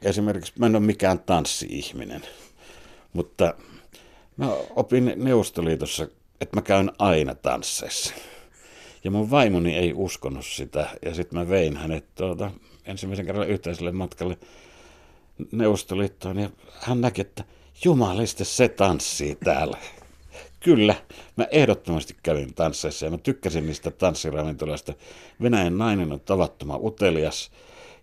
Esimerkiksi 0.02 0.54
mä 0.60 0.66
en 0.66 0.76
ole 0.76 0.86
mikään 0.86 1.20
tanssi-ihminen, 1.20 2.22
mutta 3.14 3.54
mä 4.38 4.54
opin 4.76 5.14
Neuvostoliitossa, 5.16 6.08
että 6.42 6.58
mä 6.58 6.62
käyn 6.62 6.92
aina 7.00 7.36
tansseissa. 7.36 8.14
Ja 9.04 9.12
mun 9.12 9.32
vaimoni 9.32 9.76
ei 9.76 9.94
uskonut 9.96 10.46
sitä, 10.46 10.88
ja 11.06 11.14
sitten 11.14 11.40
mä 11.40 11.50
vein 11.50 11.78
hänet 11.78 12.16
tuota, 12.16 12.52
ensimmäisen 12.86 13.26
kerran 13.26 13.50
yhteiselle 13.50 13.92
matkalle 13.92 14.38
Neuvostoliittoon, 15.52 16.40
ja 16.40 16.50
hän 16.80 17.02
näki, 17.02 17.22
että 17.22 17.44
jumaliste 17.86 18.44
se 18.44 18.70
tanssii 18.70 19.36
täällä. 19.36 19.78
Kyllä, 20.60 20.96
mä 21.36 21.48
ehdottomasti 21.52 22.16
kävin 22.24 22.54
tansseissa 22.54 23.06
ja 23.06 23.12
mä 23.12 23.18
tykkäsin 23.18 23.66
niistä 23.66 23.92
tanssiravintolasta. 23.92 24.94
Venäjän 25.42 25.78
nainen 25.78 26.12
on 26.12 26.20
tavattoman 26.20 26.80
utelias 26.84 27.52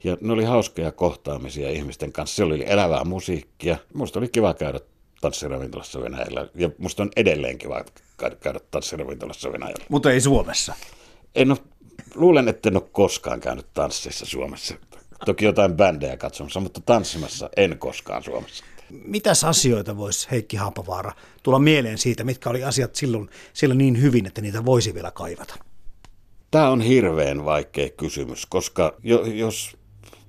ja 0.05 0.16
ne 0.20 0.33
oli 0.33 0.45
hauskoja 0.45 0.93
kohtaamisia 0.93 1.70
ihmisten 1.70 2.12
kanssa. 2.12 2.37
Se 2.37 2.45
oli 2.45 2.64
elävää 2.66 3.05
musiikkia. 3.05 3.76
Musta 3.95 4.18
oli 4.18 4.28
kiva 4.28 4.55
käydä 4.55 4.81
tanssiravintolassa 5.21 6.01
Venäjällä 6.01 6.49
ja 6.55 6.71
musta 6.79 7.03
on 7.03 7.11
edelleen 7.16 7.59
kiva 7.59 7.85
käydä 8.43 8.61
tanssiravintolassa 8.71 9.53
Venäjällä. 9.53 9.85
Mutta 9.89 10.12
ei 10.12 10.21
Suomessa. 10.21 10.75
En 11.35 11.51
ole, 11.51 11.59
luulen, 12.14 12.49
että 12.49 12.68
en 12.68 12.77
ole 12.77 12.89
koskaan 12.93 13.41
käynyt 13.41 13.66
tansseissa 13.75 14.27
Suomessa. 14.27 14.75
Toki 15.27 15.45
jotain 15.45 15.75
bändejä 15.75 16.16
katsomassa, 16.16 16.61
mutta 16.61 16.81
tanssimassa 16.81 17.51
en 17.57 17.79
koskaan 17.79 18.23
Suomessa. 18.23 18.64
Mitäs 18.91 19.45
asioita 19.45 19.97
voisi 19.97 20.29
Heikki 20.31 20.57
Haapavaara 20.57 21.12
tulla 21.43 21.59
mieleen 21.59 21.99
siitä, 21.99 22.25
mitkä 22.25 22.51
oli 22.51 22.64
asiat 22.64 22.95
silloin 22.95 23.31
siellä 23.53 23.75
niin 23.75 24.03
hyvin, 24.03 24.27
että 24.27 24.41
niitä 24.41 24.64
voisi 24.64 24.95
vielä 24.95 25.11
kaivata? 25.11 25.55
Tämä 26.51 26.68
on 26.68 26.81
hirveän 26.81 27.45
vaikea 27.45 27.91
kysymys, 27.91 28.47
koska 28.47 28.97
jo, 29.03 29.25
jos 29.25 29.77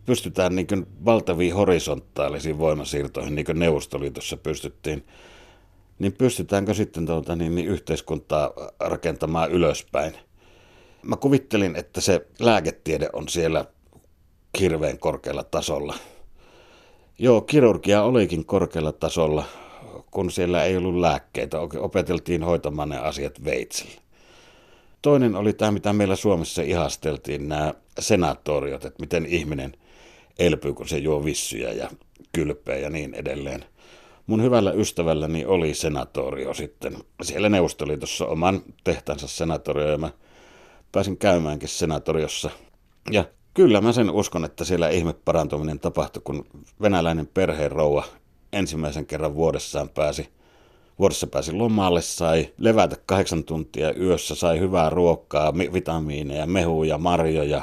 pystytään 0.06 0.56
niin 0.56 0.68
valtaviin 1.06 1.56
horisontaalisiin 1.56 2.58
voimasiirtoihin, 2.58 3.36
niin 3.36 3.45
kuin 3.45 3.60
Neuvostoliitossa 3.60 4.38
pystyttiin, 4.38 5.06
niin 5.99 6.14
pystytäänkö 6.14 6.74
sitten 6.74 7.06
tuota, 7.06 7.36
niin, 7.36 7.56
niin 7.56 7.68
yhteiskuntaa 7.68 8.52
rakentamaan 8.80 9.52
ylöspäin? 9.52 10.14
Mä 11.04 11.16
kuvittelin, 11.16 11.76
että 11.76 12.02
se 12.02 12.28
lääketiede 12.39 13.10
on 13.14 13.30
siellä 13.30 13.66
hirveän 14.60 14.99
korkealla 14.99 15.43
tasolla– 15.43 15.95
Joo, 17.22 17.41
kirurgia 17.41 18.04
olikin 18.04 18.45
korkealla 18.45 18.91
tasolla, 18.91 19.45
kun 20.12 20.32
siellä 20.32 20.64
ei 20.64 20.78
ollut 20.78 20.95
lääkkeitä. 20.95 21.58
Opeteltiin 21.60 22.43
hoitamaan 22.43 22.89
ne 22.89 22.97
asiat 22.97 23.43
veitsillä. 23.43 24.02
Toinen 25.02 25.36
oli 25.36 25.54
tämä, 25.54 25.72
mitä 25.72 25.93
meillä 25.93 26.16
Suomessa 26.16 26.62
ihasteltiin, 26.62 27.49
nämä 27.49 27.74
senatoriot, 27.99 28.86
että 28.86 29.02
miten 29.02 29.26
ihminen 29.26 29.74
elpyy, 30.46 30.74
kun 30.74 30.88
se 30.88 30.98
juo 30.98 31.26
vissyjä 31.26 31.72
ja 31.72 31.89
kylpeä 32.32 32.78
ja 32.78 32.89
niin 32.89 33.14
edelleen. 33.14 33.66
Mun 34.28 34.44
hyvällä 34.44 34.72
ystävälläni 34.72 35.46
oli 35.46 35.74
senatorio 35.74 36.54
sitten 36.54 36.98
siellä 37.22 37.50
Neuvostoliitossa 37.50 38.26
oman 38.26 38.62
tehtänsä 38.84 39.28
senatorio 39.28 39.88
ja 39.88 39.98
mä 39.98 40.10
pääsin 40.92 41.18
käymäänkin 41.18 41.70
senatoriossa. 41.70 42.50
Ja 43.12 43.26
Kyllä 43.54 43.82
mä 43.82 43.92
sen 43.92 44.10
uskon, 44.12 44.46
että 44.46 44.64
siellä 44.66 44.89
ihme 44.89 45.14
parantuminen 45.14 45.80
tapahtui, 45.80 46.22
kun 46.24 46.46
venäläinen 46.82 47.28
perheen 47.28 47.72
rouva 47.72 48.04
ensimmäisen 48.54 49.06
kerran 49.06 49.36
vuodessaan 49.36 49.89
pääsi 49.89 50.28
Vuodessa 51.00 51.28
pääsi 51.28 51.52
lomalle, 51.52 52.02
sai 52.02 52.54
levätä 52.58 52.96
kahdeksan 53.06 53.44
tuntia 53.44 53.94
yössä, 53.94 54.36
sai 54.36 54.60
hyvää 54.60 54.89
ruokaa, 54.89 55.54
vitamiineja, 55.54 56.46
mehuja, 56.46 56.98
marjoja, 56.98 57.62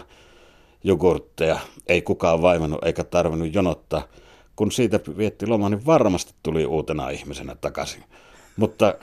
jogurtteja. 0.84 1.58
Ei 1.88 2.02
kukaan 2.02 2.42
vaivannut 2.42 2.84
eikä 2.84 3.04
tarvinnut 3.04 3.54
jonottaa. 3.54 4.02
Kun 4.56 4.72
siitä 4.72 5.00
vietti 5.16 5.46
loma, 5.46 5.68
niin 5.68 5.86
varmasti 5.86 6.34
tuli 6.42 6.66
uutena 6.66 7.10
ihmisenä 7.10 7.54
takaisin. 7.54 8.04
Mutta 8.56 8.94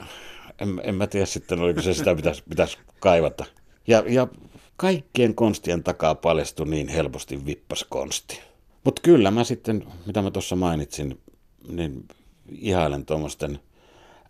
en, 0.58 0.80
en 0.84 0.94
mä 0.94 1.06
tiedä 1.06 1.26
sitten, 1.26 1.60
oliko 1.60 1.82
se 1.82 1.94
sitä 1.94 2.14
pitäisi, 2.14 2.42
pitäisi 2.48 2.78
kaivata. 3.00 3.44
Ja, 3.86 4.04
ja 4.06 4.28
kaikkien 4.76 5.34
konstien 5.34 5.82
takaa 5.82 6.14
paljastui 6.14 6.66
niin 6.66 6.88
helposti 6.88 7.46
vippaskonsti. 7.46 8.40
Mutta 8.84 9.02
kyllä 9.02 9.30
mä 9.30 9.44
sitten, 9.44 9.86
mitä 10.06 10.22
mä 10.22 10.30
tuossa 10.30 10.56
mainitsin, 10.56 11.20
niin 11.68 12.08
ihailen 12.52 13.06
tuommoisten 13.06 13.60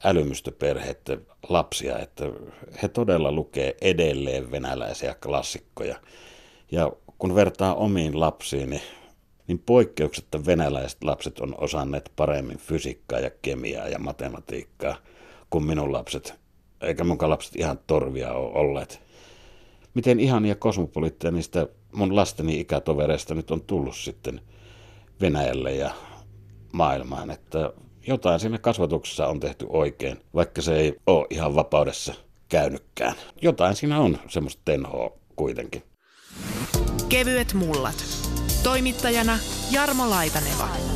älymystöperheiden 0.05 1.27
lapsia, 1.49 1.99
että 1.99 2.25
he 2.83 2.89
todella 2.89 3.33
lukee 3.33 3.77
edelleen 3.81 4.51
venäläisiä 4.51 5.15
klassikkoja. 5.15 6.01
Ja 6.73 6.93
kun 7.19 7.35
vertaa 7.35 7.75
omiin 7.75 8.21
lapsiin, 8.21 8.71
niin, 9.47 9.59
poikkeuksetta 9.59 10.47
venäläiset 10.47 11.05
lapset 11.05 11.39
on 11.39 11.55
osanneet 11.59 12.13
paremmin 12.17 12.59
fysiikkaa 12.59 13.21
ja 13.21 13.31
kemiaa 13.43 13.89
ja 13.89 13.99
matematiikkaa 13.99 14.97
kuin 15.51 15.65
minun 15.65 15.93
lapset. 15.93 16.35
Eikä 16.81 17.05
mun 17.05 17.19
lapset 17.21 17.57
ihan 17.57 17.79
torvia 17.87 18.33
ole 18.33 18.59
olleet 18.59 19.07
miten 19.97 20.21
ihania 20.21 20.55
kosmopoliitteja 20.55 21.31
niistä 21.33 21.67
mun 21.93 22.17
lasteni 22.17 22.61
ikätovereista 22.61 23.35
nyt 23.35 23.51
on 23.51 23.61
tullut 23.61 23.97
sitten 23.97 24.41
Venäjälle 25.21 25.75
ja 25.75 25.91
maailmaan, 26.73 27.31
että 27.31 27.73
jotain 28.07 28.41
siinä 28.41 28.59
kasvatuksessa 28.59 29.27
on 29.27 29.41
tehty 29.41 29.67
oikein, 29.69 30.21
vaikka 30.35 30.63
se 30.63 30.77
ei 30.77 30.97
ole 31.07 31.27
ihan 31.31 31.55
vapaudessa 31.55 32.15
käynytkään. 32.49 33.15
Jotain 33.43 33.77
siinä 33.77 34.01
on 34.01 34.19
semmoista 34.29 34.63
tenhoa 34.65 35.11
kuitenkin. 35.37 35.83
Kevyet 37.09 37.55
mullat. 37.55 38.05
Toimittajana 38.63 39.39
Jarmo 39.71 40.11
Laitaneva. 40.11 40.96